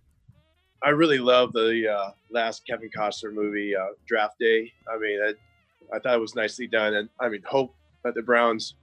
I 0.84 0.90
really 0.90 1.18
love 1.18 1.52
the 1.52 1.92
uh, 1.92 2.12
last 2.30 2.62
Kevin 2.68 2.92
Costner 2.96 3.34
movie, 3.34 3.76
uh, 3.76 3.88
Draft 4.08 4.38
Day. 4.40 4.72
I 4.88 5.00
mean, 5.00 5.20
I, 5.20 5.96
I 5.96 6.00
thought 6.00 6.14
it 6.14 6.22
was 6.22 6.36
nicely 6.36 6.68
done, 6.68 6.94
and 6.94 7.10
I 7.20 7.30
mean, 7.30 7.42
hope 7.44 7.76
that 8.04 8.14
the 8.14 8.22
Browns, 8.22 8.76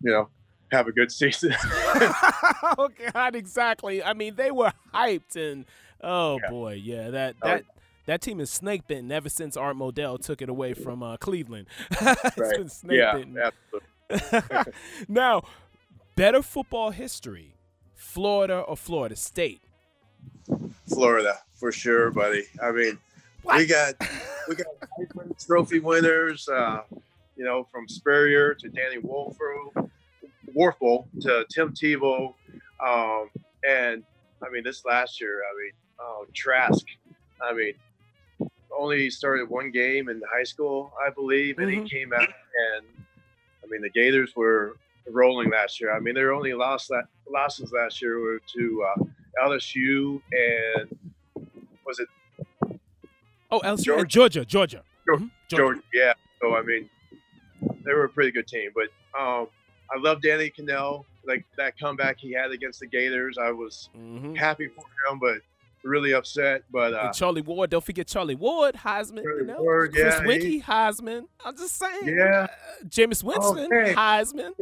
you 0.00 0.12
know, 0.12 0.28
have 0.70 0.86
a 0.86 0.92
good 0.92 1.10
season. 1.20 1.52
oh 1.60 2.88
God, 3.12 3.34
exactly. 3.34 4.00
I 4.00 4.12
mean, 4.12 4.36
they 4.36 4.52
were 4.52 4.72
hyped, 4.94 5.34
and 5.34 5.64
oh 6.04 6.38
Yeah. 6.40 6.50
boy, 6.50 6.74
yeah, 6.74 7.10
that 7.10 7.34
Oh, 7.42 7.48
that 7.48 7.64
that 8.08 8.22
team 8.22 8.40
is 8.40 8.48
snake 8.50 8.86
bitten 8.86 9.12
ever 9.12 9.28
since 9.28 9.54
Art 9.54 9.76
Modell 9.76 10.18
took 10.18 10.40
it 10.40 10.48
away 10.48 10.72
from 10.72 11.02
uh, 11.02 11.18
Cleveland. 11.18 11.66
it's 11.90 12.38
Right. 12.38 12.56
been 12.56 12.68
snake 12.70 12.98
yeah, 12.98 13.50
absolutely. 14.10 14.72
now, 15.08 15.42
better 16.16 16.40
football 16.42 16.90
history: 16.90 17.54
Florida 17.94 18.60
or 18.60 18.78
Florida 18.78 19.14
State? 19.14 19.60
Florida 20.88 21.34
for 21.52 21.70
sure, 21.70 22.10
buddy. 22.10 22.44
I 22.62 22.72
mean, 22.72 22.98
we 23.44 23.66
got 23.66 23.94
we 24.48 24.56
got 24.56 24.66
Trophy 25.38 25.80
winners. 25.80 26.48
Uh, 26.48 26.84
you 27.36 27.44
know, 27.44 27.64
from 27.70 27.86
Spurrier 27.88 28.54
to 28.54 28.68
Danny 28.70 28.96
Wuerffel, 29.02 29.90
Wuerffel 30.56 31.04
to 31.20 31.44
Tim 31.52 31.74
Tebow, 31.74 32.32
um, 32.82 33.28
and 33.68 34.02
I 34.42 34.48
mean 34.50 34.64
this 34.64 34.86
last 34.86 35.20
year. 35.20 35.42
I 35.42 35.62
mean, 35.62 35.72
oh, 36.00 36.24
Trask. 36.32 36.86
I 37.40 37.52
mean, 37.52 37.74
only 38.78 39.10
started 39.10 39.48
one 39.48 39.70
game 39.70 40.08
in 40.08 40.20
high 40.32 40.44
school, 40.44 40.92
I 41.04 41.10
believe, 41.10 41.58
and 41.58 41.68
Mhm. 41.68 41.82
he 41.84 41.90
came 41.90 42.12
out 42.12 42.28
and 42.28 42.86
I 43.62 43.66
mean 43.68 43.82
the 43.82 43.90
Gators 43.90 44.32
were 44.36 44.76
rolling 45.10 45.50
last 45.50 45.80
year. 45.80 45.92
I 45.94 46.00
mean, 46.00 46.14
their 46.14 46.32
only 46.32 46.54
loss 46.54 46.88
la- 46.90 47.02
losses 47.28 47.72
last 47.72 48.00
year 48.00 48.20
were 48.20 48.40
to 48.56 48.84
uh, 48.88 49.04
LSU 49.46 50.22
and 50.32 50.98
was 51.84 51.98
it 51.98 52.08
Oh, 53.50 53.60
LSU, 53.60 53.84
Georgia. 53.84 54.00
and 54.00 54.08
Georgia, 54.10 54.44
Georgia, 54.44 54.84
Georgia. 55.06 55.24
Mhm, 55.24 55.30
Georgia? 55.50 55.82
Yeah. 55.94 56.12
So 56.40 56.54
I 56.56 56.62
mean, 56.62 56.88
they 57.84 57.92
were 57.94 58.04
a 58.04 58.08
pretty 58.10 58.30
good 58.30 58.46
team. 58.46 58.70
But 58.74 58.88
um, 59.18 59.48
I 59.90 59.98
love 59.98 60.20
Danny 60.22 60.50
Kanell. 60.50 61.04
Like 61.26 61.44
that 61.56 61.78
comeback 61.78 62.16
he 62.18 62.32
had 62.32 62.50
against 62.52 62.80
the 62.80 62.86
Gators, 62.86 63.36
I 63.38 63.50
was 63.50 63.90
Mhm. 63.96 64.36
happy 64.36 64.68
for 64.68 64.84
him, 65.10 65.18
but 65.18 65.40
really 65.88 66.12
upset. 66.12 66.62
But 66.70 66.94
uh, 66.94 67.12
Charlie 67.12 67.42
Ward, 67.42 67.70
don't 67.70 67.84
forget 67.84 68.06
Charlie 68.06 68.34
Ward, 68.34 68.74
Heisman. 68.76 69.22
You 69.24 69.44
know, 69.44 69.60
Ward, 69.60 69.92
Chris 69.92 70.14
yeah, 70.14 70.24
Weinke, 70.24 70.42
he- 70.42 70.62
Heisman. 70.62 71.24
I'm 71.44 71.56
just 71.56 71.76
saying. 71.76 72.06
Yeah. 72.16 72.46
Uh, 72.50 72.84
Jameis 72.86 73.22
Winston, 73.24 73.66
Okay. 73.72 73.94
Heisman. 73.94 74.52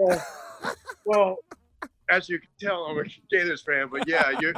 well, 1.05 1.37
as 2.11 2.29
you 2.29 2.39
can 2.39 2.49
tell, 2.61 2.85
I'm 2.85 2.99
a 2.99 3.05
Gators 3.31 3.63
fan. 3.63 3.89
But 3.91 4.09
yeah, 4.09 4.31
your 4.41 4.53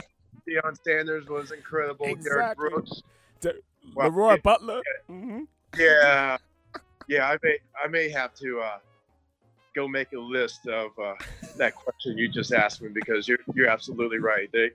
Deion 0.49 0.77
Sanders 0.85 1.27
was 1.29 1.51
incredible. 1.53 2.07
Derrick 2.23 2.57
Brooks. 2.57 3.03
De- 3.41 3.55
Wow. 3.95 4.11
LeRoy 4.11 4.43
Butler. 4.43 4.83
hmm 5.07 5.45
Yeah, 5.79 6.37
yeah. 7.09 7.27
I 7.31 7.39
may 7.43 7.57
I 7.83 7.89
may 7.89 8.11
have 8.11 8.35
to 8.35 8.61
uh, 8.61 8.79
go 9.75 9.89
make 9.89 10.13
a 10.13 10.19
list 10.19 10.67
of 10.67 10.91
uh, 11.03 11.15
that 11.57 11.75
question 11.75 12.19
you 12.19 12.29
just 12.29 12.53
asked 12.53 12.83
me 12.83 12.91
because 12.93 13.27
you're 13.27 13.39
you're 13.55 13.69
absolutely 13.71 14.19
right. 14.19 14.51
They, 14.53 14.73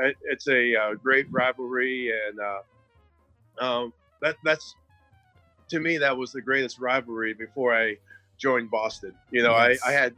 it- 0.00 0.16
it's 0.22 0.48
a 0.48 0.74
uh, 0.76 0.94
great 0.94 1.26
rivalry, 1.30 2.10
and 2.28 2.38
uh, 2.40 2.60
um, 3.64 3.92
that 4.22 4.36
that's 4.44 4.74
to 5.68 5.80
me 5.80 5.98
that 5.98 6.16
was 6.16 6.32
the 6.32 6.42
greatest 6.42 6.78
rivalry 6.78 7.32
before 7.34 7.74
I 7.74 7.96
joined 8.38 8.70
Boston. 8.70 9.14
You 9.30 9.42
know, 9.42 9.52
Yes. 9.56 9.80
I, 9.84 9.88
I 9.90 9.92
had 9.92 10.14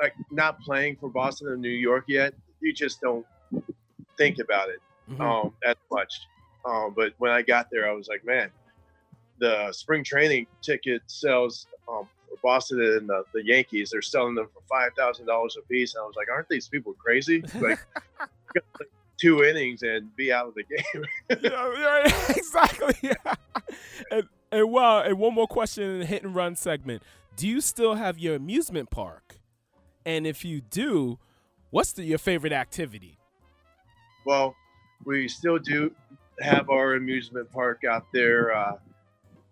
like 0.00 0.14
not 0.30 0.60
playing 0.60 0.96
for 0.96 1.08
Boston 1.10 1.48
or 1.48 1.56
New 1.56 1.68
York 1.68 2.04
yet. 2.08 2.34
You 2.60 2.72
just 2.72 3.00
don't 3.00 3.26
think 4.16 4.38
about 4.38 4.68
it 4.68 4.80
Mhm. 5.10 5.20
um, 5.20 5.54
as 5.64 5.76
much. 5.90 6.12
Um, 6.64 6.92
but 6.94 7.12
when 7.18 7.30
I 7.32 7.42
got 7.42 7.68
there, 7.70 7.88
I 7.88 7.92
was 7.92 8.06
like, 8.08 8.24
man, 8.24 8.50
the 9.38 9.72
spring 9.72 10.04
training 10.04 10.46
ticket 10.62 11.02
sales 11.06 11.66
um, 11.88 12.08
for 12.28 12.36
Boston 12.42 12.80
and 12.80 13.08
the, 13.08 13.24
the 13.34 13.44
Yankees, 13.44 13.90
they're 13.90 14.00
selling 14.02 14.34
them 14.36 14.48
for 14.54 14.62
five 14.68 14.92
thousand 14.96 15.26
dollars 15.26 15.56
a 15.58 15.66
piece. 15.66 15.94
And 15.94 16.02
I 16.02 16.06
was 16.06 16.14
like, 16.16 16.28
aren't 16.30 16.48
these 16.48 16.68
people 16.68 16.92
crazy? 16.94 17.42
Like, 17.60 17.78
two 19.18 19.44
innings 19.44 19.82
and 19.82 20.14
be 20.16 20.32
out 20.32 20.48
of 20.48 20.54
the 20.54 20.64
game. 20.64 21.04
yeah, 21.42 21.72
yeah, 21.78 22.24
exactly. 22.36 22.94
Yeah. 23.02 23.34
And 24.10 24.28
and 24.50 24.70
wow, 24.70 25.02
and 25.02 25.18
one 25.18 25.34
more 25.34 25.46
question 25.46 25.84
in 25.84 25.98
the 26.00 26.06
hit 26.06 26.22
and 26.22 26.34
run 26.34 26.56
segment. 26.56 27.02
Do 27.36 27.48
you 27.48 27.60
still 27.60 27.94
have 27.94 28.18
your 28.18 28.34
amusement 28.34 28.90
park? 28.90 29.38
And 30.04 30.26
if 30.26 30.44
you 30.44 30.60
do, 30.60 31.18
what's 31.70 31.92
the, 31.92 32.04
your 32.04 32.18
favorite 32.18 32.52
activity? 32.52 33.18
well, 34.24 34.54
we 35.04 35.28
still 35.28 35.58
do 35.58 35.92
have 36.40 36.70
our 36.70 36.94
amusement 36.94 37.50
park 37.50 37.82
out 37.88 38.06
there. 38.12 38.54
Uh, 38.54 38.76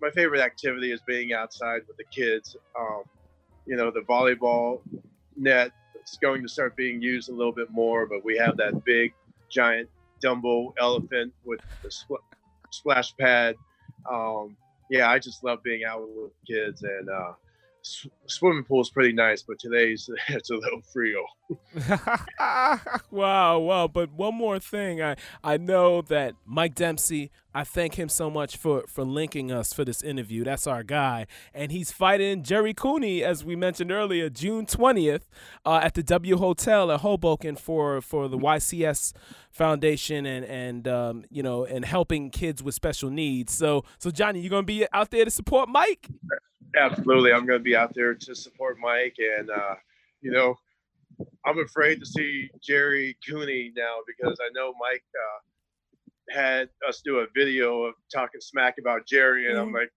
my 0.01 0.11
favorite 0.11 0.41
activity 0.41 0.93
is 0.93 1.01
being 1.07 1.33
outside 1.33 1.83
with 1.87 1.97
the 1.97 2.05
kids. 2.05 2.57
Um, 2.79 3.03
you 3.67 3.77
know, 3.77 3.91
the 3.91 4.01
volleyball 4.01 4.81
net 5.37 5.73
is 6.05 6.19
going 6.21 6.43
to 6.43 6.49
start 6.49 6.77
being 6.77 7.01
used 7.01 7.29
a 7.29 7.35
little 7.35 7.53
bit 7.53 7.71
more, 7.71 8.07
but 8.07 8.25
we 8.25 8.37
have 8.39 8.57
that 8.57 8.85
big, 8.85 9.13
giant 9.51 9.89
Dumbo 10.25 10.73
elephant 10.81 11.33
with 11.45 11.61
the 11.83 11.89
spl- 11.89 12.23
splash 12.71 13.17
pad. 13.17 13.57
Um, 14.11 14.57
yeah, 14.91 15.11
I 15.11 15.19
just 15.19 15.45
love 15.45 15.63
being 15.63 15.85
out 15.85 16.01
with 16.03 16.33
kids, 16.47 16.83
and 16.83 17.09
uh, 17.09 17.33
swimming 17.83 18.65
pool 18.65 18.81
is 18.81 18.91
pretty 18.91 19.13
nice, 19.13 19.43
but 19.43 19.59
today's 19.59 20.09
it's 20.29 20.51
a 20.51 20.55
little 20.55 20.81
frio. 20.93 21.25
wow, 23.11 23.59
wow. 23.59 23.89
But 23.89 24.13
one 24.13 24.35
more 24.35 24.59
thing, 24.59 25.03
I 25.03 25.17
I 25.43 25.57
know 25.57 26.03
that 26.03 26.35
Mike 26.45 26.75
Dempsey. 26.75 27.31
I 27.53 27.65
thank 27.65 27.97
him 27.97 28.09
so 28.09 28.31
much 28.31 28.57
for 28.57 28.85
for 28.87 29.05
linking 29.05 29.51
us 29.51 29.73
for 29.73 29.85
this 29.85 30.05
interview. 30.05 30.45
That's 30.45 30.69
our 30.69 30.85
guy, 30.85 31.27
and 31.53 31.73
he's 31.73 31.91
fighting 31.91 32.45
Gerry 32.45 32.73
Cooney, 32.73 33.25
as 33.25 33.45
we 33.45 33.57
mentioned 33.57 33.91
earlier, 33.91 34.31
June 34.31 34.67
twentieth, 34.67 35.29
uh, 35.67 35.81
at 35.83 35.95
the 35.95 36.05
W 36.05 36.37
Hotel 36.37 36.93
at 36.93 37.01
Hoboken 37.01 37.57
for 37.57 38.01
for 38.01 38.29
the 38.29 38.39
YCS 38.39 39.13
Foundation 39.51 40.27
and 40.27 40.45
and 40.45 40.87
um, 40.87 41.25
you 41.29 41.43
know 41.43 41.65
and 41.65 41.85
helping 41.85 42.31
kids 42.31 42.63
with 42.63 42.77
special 42.77 43.11
needs. 43.11 43.53
So 43.53 43.85
so 43.99 44.13
Johnny, 44.13 44.41
you 44.41 44.49
gonna 44.49 44.63
be 44.63 44.87
out 44.93 45.11
there 45.11 45.25
to 45.25 45.31
support 45.31 45.69
Mike? 45.69 46.09
Absolutely, 46.77 47.33
I'm 47.33 47.47
going 47.47 47.59
to 47.59 47.65
be 47.65 47.75
out 47.75 47.95
there 47.95 48.15
to 48.15 48.35
support 48.35 48.79
Mike, 48.81 49.17
and 49.19 49.51
uh, 49.51 49.75
you 50.21 50.31
know, 50.31 50.55
I'm 51.45 51.59
afraid 51.59 51.99
to 52.01 52.07
see 52.07 52.49
Gerry 52.63 53.17
Cooney 53.29 53.73
now 53.77 53.97
because 54.07 54.39
I 54.41 54.51
know 54.55 54.73
Mike 54.81 55.03
uh, 55.15 56.35
had 56.39 56.69
us 56.89 57.03
do 57.05 57.19
a 57.19 57.27
video 57.35 57.83
of 57.83 57.95
talking 58.13 58.41
smack 58.41 58.77
about 58.79 59.07
Gerry, 59.07 59.51
and 59.51 59.59
I'm 59.59 59.69
mm-hmm. 59.69 59.77
like, 59.77 59.93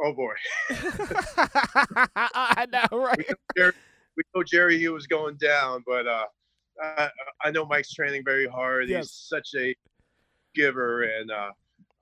oh 0.00 0.12
boy. 0.12 0.34
I 2.16 2.66
know, 2.72 2.98
right? 2.98 3.18
We 3.18 3.24
know, 3.28 3.36
Gerry, 3.56 3.72
we 4.16 4.22
know 4.34 4.42
Gerry, 4.44 4.78
he 4.78 4.88
was 4.88 5.06
going 5.08 5.36
down, 5.36 5.82
but 5.84 6.06
uh, 6.06 6.26
I, 6.80 7.10
I 7.44 7.50
know 7.50 7.66
Mike's 7.66 7.92
training 7.92 8.22
very 8.24 8.46
hard. 8.46 8.88
Yes. 8.88 9.06
He's 9.06 9.12
such 9.28 9.48
a 9.58 9.74
giver, 10.54 11.02
and 11.02 11.30
uh, 11.32 11.50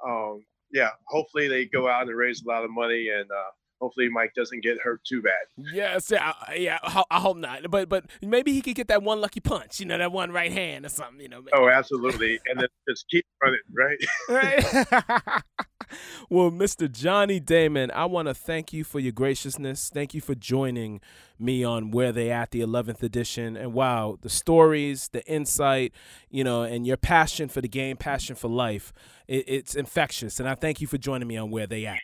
um, 0.07 0.45
yeah, 0.71 0.91
hopefully 1.07 1.49
they 1.49 1.65
go 1.65 1.89
out 1.89 2.09
and 2.09 2.17
raise 2.17 2.43
a 2.43 2.49
lot 2.49 2.65
of 2.65 2.71
money 2.71 3.09
and. 3.09 3.31
Uh, 3.31 3.51
hopefully 3.83 4.09
Mike 4.09 4.33
doesn't 4.35 4.63
get 4.63 4.79
hurt 4.81 5.03
too 5.05 5.21
bad. 5.21 5.33
Yes, 5.75 6.11
yeah, 6.11 6.33
yeah. 6.57 6.79
I 7.11 7.19
hope 7.19 7.37
not. 7.37 7.71
But 7.71 7.89
but 7.89 8.05
maybe 8.23 8.53
he 8.53 8.63
could 8.63 8.77
get 8.77 8.89
that 8.89 9.03
one 9.03 9.21
lucky 9.21 9.41
punch. 9.41 9.81
You 9.81 9.87
know, 9.87 9.99
that 9.99 10.13
one 10.13 10.31
right 10.31 10.53
hand 10.53 10.87
or 10.87 10.89
something. 10.89 11.21
You 11.21 11.29
know. 11.29 11.41
Maybe. 11.41 11.51
Oh, 11.53 11.69
absolutely, 11.69 12.41
and 12.47 12.61
then 12.61 12.69
just 12.89 13.07
keep 13.11 13.27
running, 13.43 13.59
right? 13.77 13.99
right. 14.29 15.43
well, 16.31 16.51
Mr. 16.51 16.91
Johnny 16.91 17.41
Damon, 17.41 17.91
I 17.91 18.07
want 18.07 18.29
to 18.29 18.35
thank 18.35 18.73
you 18.73 18.85
for 18.85 19.01
your 19.01 19.13
graciousness. 19.13 19.91
Thank 19.93 20.15
you 20.15 20.21
for 20.21 20.35
joining 20.35 21.01
me 21.39 21.65
on 21.65 21.91
Where 21.91 22.13
They 22.13 22.31
At, 22.31 22.53
the 22.53 22.61
11th 22.61 23.03
edition. 23.03 23.57
And 23.57 23.75
wow, 23.75 24.17
the 24.23 24.31
stories, 24.31 25.09
the 25.13 25.27
insight, 25.27 25.93
you 26.31 26.45
know, 26.45 26.63
and 26.63 26.87
your 26.87 26.97
passion 26.97 27.49
for 27.49 27.61
the 27.61 27.69
game, 27.69 27.97
passion 27.97 28.37
for 28.37 28.49
life, 28.49 28.93
it, 29.27 29.45
it's 29.49 29.75
infectious. 29.75 30.39
And 30.39 30.49
I 30.49 30.55
thank 30.55 30.81
you 30.81 30.87
for 30.87 30.99
joining 30.99 31.27
me 31.27 31.37
on 31.37 31.51
Where 31.51 31.67
They 31.67 31.85
At. 31.85 32.01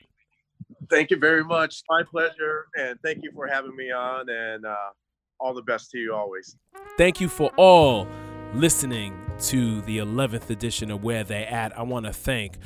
Thank 0.90 1.10
you 1.10 1.16
very 1.18 1.44
much. 1.44 1.82
My 1.88 2.02
pleasure. 2.02 2.66
And 2.76 2.98
thank 3.04 3.22
you 3.22 3.30
for 3.34 3.46
having 3.46 3.74
me 3.76 3.90
on. 3.90 4.28
And 4.28 4.66
uh, 4.66 4.76
all 5.40 5.54
the 5.54 5.62
best 5.62 5.90
to 5.92 5.98
you 5.98 6.14
always. 6.14 6.56
Thank 6.96 7.20
you 7.20 7.28
for 7.28 7.50
all 7.56 8.06
listening 8.54 9.14
to 9.40 9.80
the 9.82 9.98
11th 9.98 10.50
edition 10.50 10.90
of 10.90 11.02
Where 11.02 11.24
They 11.24 11.44
At. 11.44 11.76
I 11.78 11.82
want 11.82 12.06
to 12.06 12.12
thank 12.12 12.58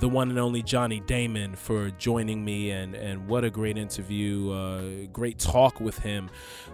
the 0.00 0.08
one 0.08 0.28
and 0.28 0.38
only 0.38 0.62
Johnny 0.62 1.00
Damon 1.00 1.54
for 1.54 1.90
joining 1.90 2.44
me, 2.44 2.70
and 2.70 2.94
and 2.94 3.28
what 3.28 3.44
a 3.44 3.50
great 3.50 3.78
interview, 3.78 4.50
uh, 4.50 5.06
great 5.12 5.38
talk 5.38 5.80
with 5.80 5.98
him, 5.98 6.30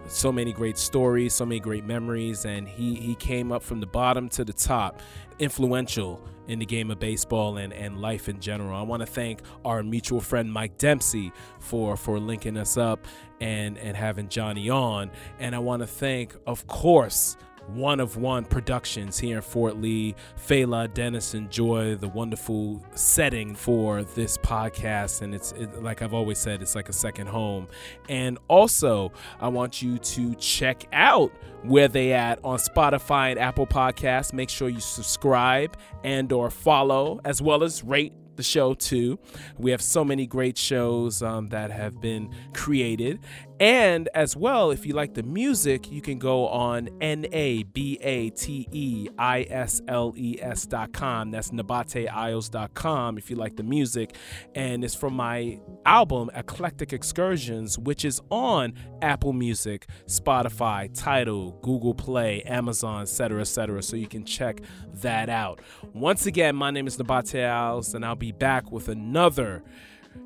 so 0.09 0.33
many 0.33 0.53
great 0.53 0.79
stories, 0.79 1.35
so 1.35 1.45
many 1.45 1.61
great 1.61 1.85
memories, 1.85 2.47
and 2.47 2.67
he 2.67 2.95
he 2.95 3.15
came 3.17 3.53
up 3.53 3.63
from 3.63 3.81
the 3.81 3.87
bottom 3.87 4.29
to 4.31 4.45
the 4.45 4.53
top, 4.53 5.01
influential 5.39 6.21
in 6.51 6.59
the 6.59 6.67
game 6.67 6.91
of 6.91 6.99
baseball 6.99 7.57
and, 7.59 7.73
and 7.73 8.01
life 8.01 8.29
in 8.29 8.41
general. 8.41 8.77
I 8.77 8.83
want 8.83 9.01
to 9.01 9.07
thank 9.07 9.41
our 9.65 9.83
mutual 9.83 10.21
friend 10.21 10.53
Mike 10.53 10.79
Dempsey 10.79 11.33
for 11.61 11.97
for 11.97 12.19
linking 12.19 12.57
us 12.57 12.77
up 12.77 13.07
and 13.41 13.79
and 13.79 13.97
having 13.97 14.29
Johnny 14.29 14.69
on, 14.69 15.11
and 15.39 15.55
I 15.55 15.61
want 15.61 15.83
to 15.83 15.87
thank, 15.87 16.35
of 16.47 16.67
course 16.67 17.37
one 17.75 18.01
of 18.01 18.17
One 18.17 18.45
Productions 18.45 19.19
here 19.19 19.37
in 19.37 19.43
Fort 19.43 19.77
Lee. 19.77 20.15
Fela, 20.37 20.93
Dennis, 20.93 21.35
enjoy 21.35 21.97
the 21.97 22.09
wonderful 22.09 22.83
setting 22.95 23.55
for 23.55 24.03
this 24.03 24.37
podcast. 24.39 25.23
And 25.23 25.35
it's 25.35 25.53
it, 25.53 25.83
like 25.83 26.03
I've 26.03 26.15
always 26.15 26.39
said, 26.39 26.63
it's 26.63 26.75
like 26.75 26.89
a 26.89 26.93
second 26.93 27.29
home. 27.29 27.69
And 28.09 28.39
also, 28.49 29.13
I 29.41 29.49
want 29.49 29.83
you 29.83 29.99
to 29.99 30.35
check 30.37 30.85
out 30.93 31.33
where 31.63 31.89
they 31.89 32.13
at 32.13 32.39
on 32.45 32.59
Spotify 32.59 33.31
and 33.31 33.39
Apple 33.39 33.67
Podcasts. 33.67 34.33
Make 34.33 34.49
sure 34.51 34.69
you 34.69 34.81
subscribe 34.81 35.77
and 36.05 36.33
or 36.33 36.51
follow 36.51 37.21
as 37.25 37.41
well 37.43 37.63
as 37.63 37.85
rate 37.85 38.13
the 38.37 38.43
show 38.43 38.73
too. 38.73 39.19
We 39.59 39.71
have 39.71 39.83
so 39.83 40.03
many 40.03 40.27
great 40.27 40.57
shows 40.57 41.23
um, 41.23 41.51
that 41.51 41.71
have 41.71 42.01
been 42.01 42.35
created. 42.55 43.21
And 43.61 44.09
as 44.15 44.35
well, 44.35 44.71
if 44.71 44.87
you 44.87 44.95
like 44.95 45.13
the 45.13 45.23
music, 45.23 45.93
you 45.93 46.01
can 46.01 46.19
go 46.19 46.49
on 46.49 46.89
N 47.03 47.27
A 47.31 47.63
B 47.65 47.99
A 48.01 48.31
T 48.31 48.67
E 48.73 49.09
I 49.19 49.43
S 49.51 49.83
L 49.87 50.15
E 50.17 50.39
S.com. 50.41 51.31
That's 51.31 51.51
nabateisles.com 51.51 53.19
if 53.19 53.29
you 53.29 53.37
like 53.37 53.57
the 53.57 53.63
music. 53.63 54.17
And 54.55 54.83
it's 54.83 54.95
from 54.95 55.13
my 55.13 55.61
album, 55.85 56.31
Eclectic 56.35 56.95
Excursions, 56.95 57.79
which 57.79 58.07
is 58.07 58.19
on 58.31 58.73
Apple 59.03 59.35
Music, 59.35 59.87
Spotify, 60.07 60.89
Tidal, 60.95 61.53
Google 61.61 61.95
Play, 61.95 62.43
Amazon, 62.45 63.03
etc., 63.03 63.43
etc. 63.43 63.83
So 63.83 63.95
you 63.95 64.09
can 64.09 64.25
check 64.25 64.63
that 64.95 65.29
out. 65.29 65.61
Once 65.93 66.25
again, 66.25 66.57
my 66.57 66.71
name 66.71 66.87
is 66.87 66.97
Nabate 66.97 67.47
Isles, 67.47 67.93
and 67.93 68.07
I'll 68.07 68.17
be 68.17 68.33
back 68.33 68.73
with 68.73 68.89
another 68.89 69.63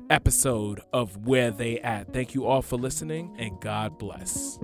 episode 0.09 0.81
of 0.93 1.25
Where 1.25 1.51
They 1.51 1.79
At. 1.79 2.13
Thank 2.13 2.35
you 2.35 2.45
all 2.45 2.61
for 2.61 2.77
listening 2.77 3.35
and 3.37 3.59
God 3.59 3.97
bless. 3.97 4.57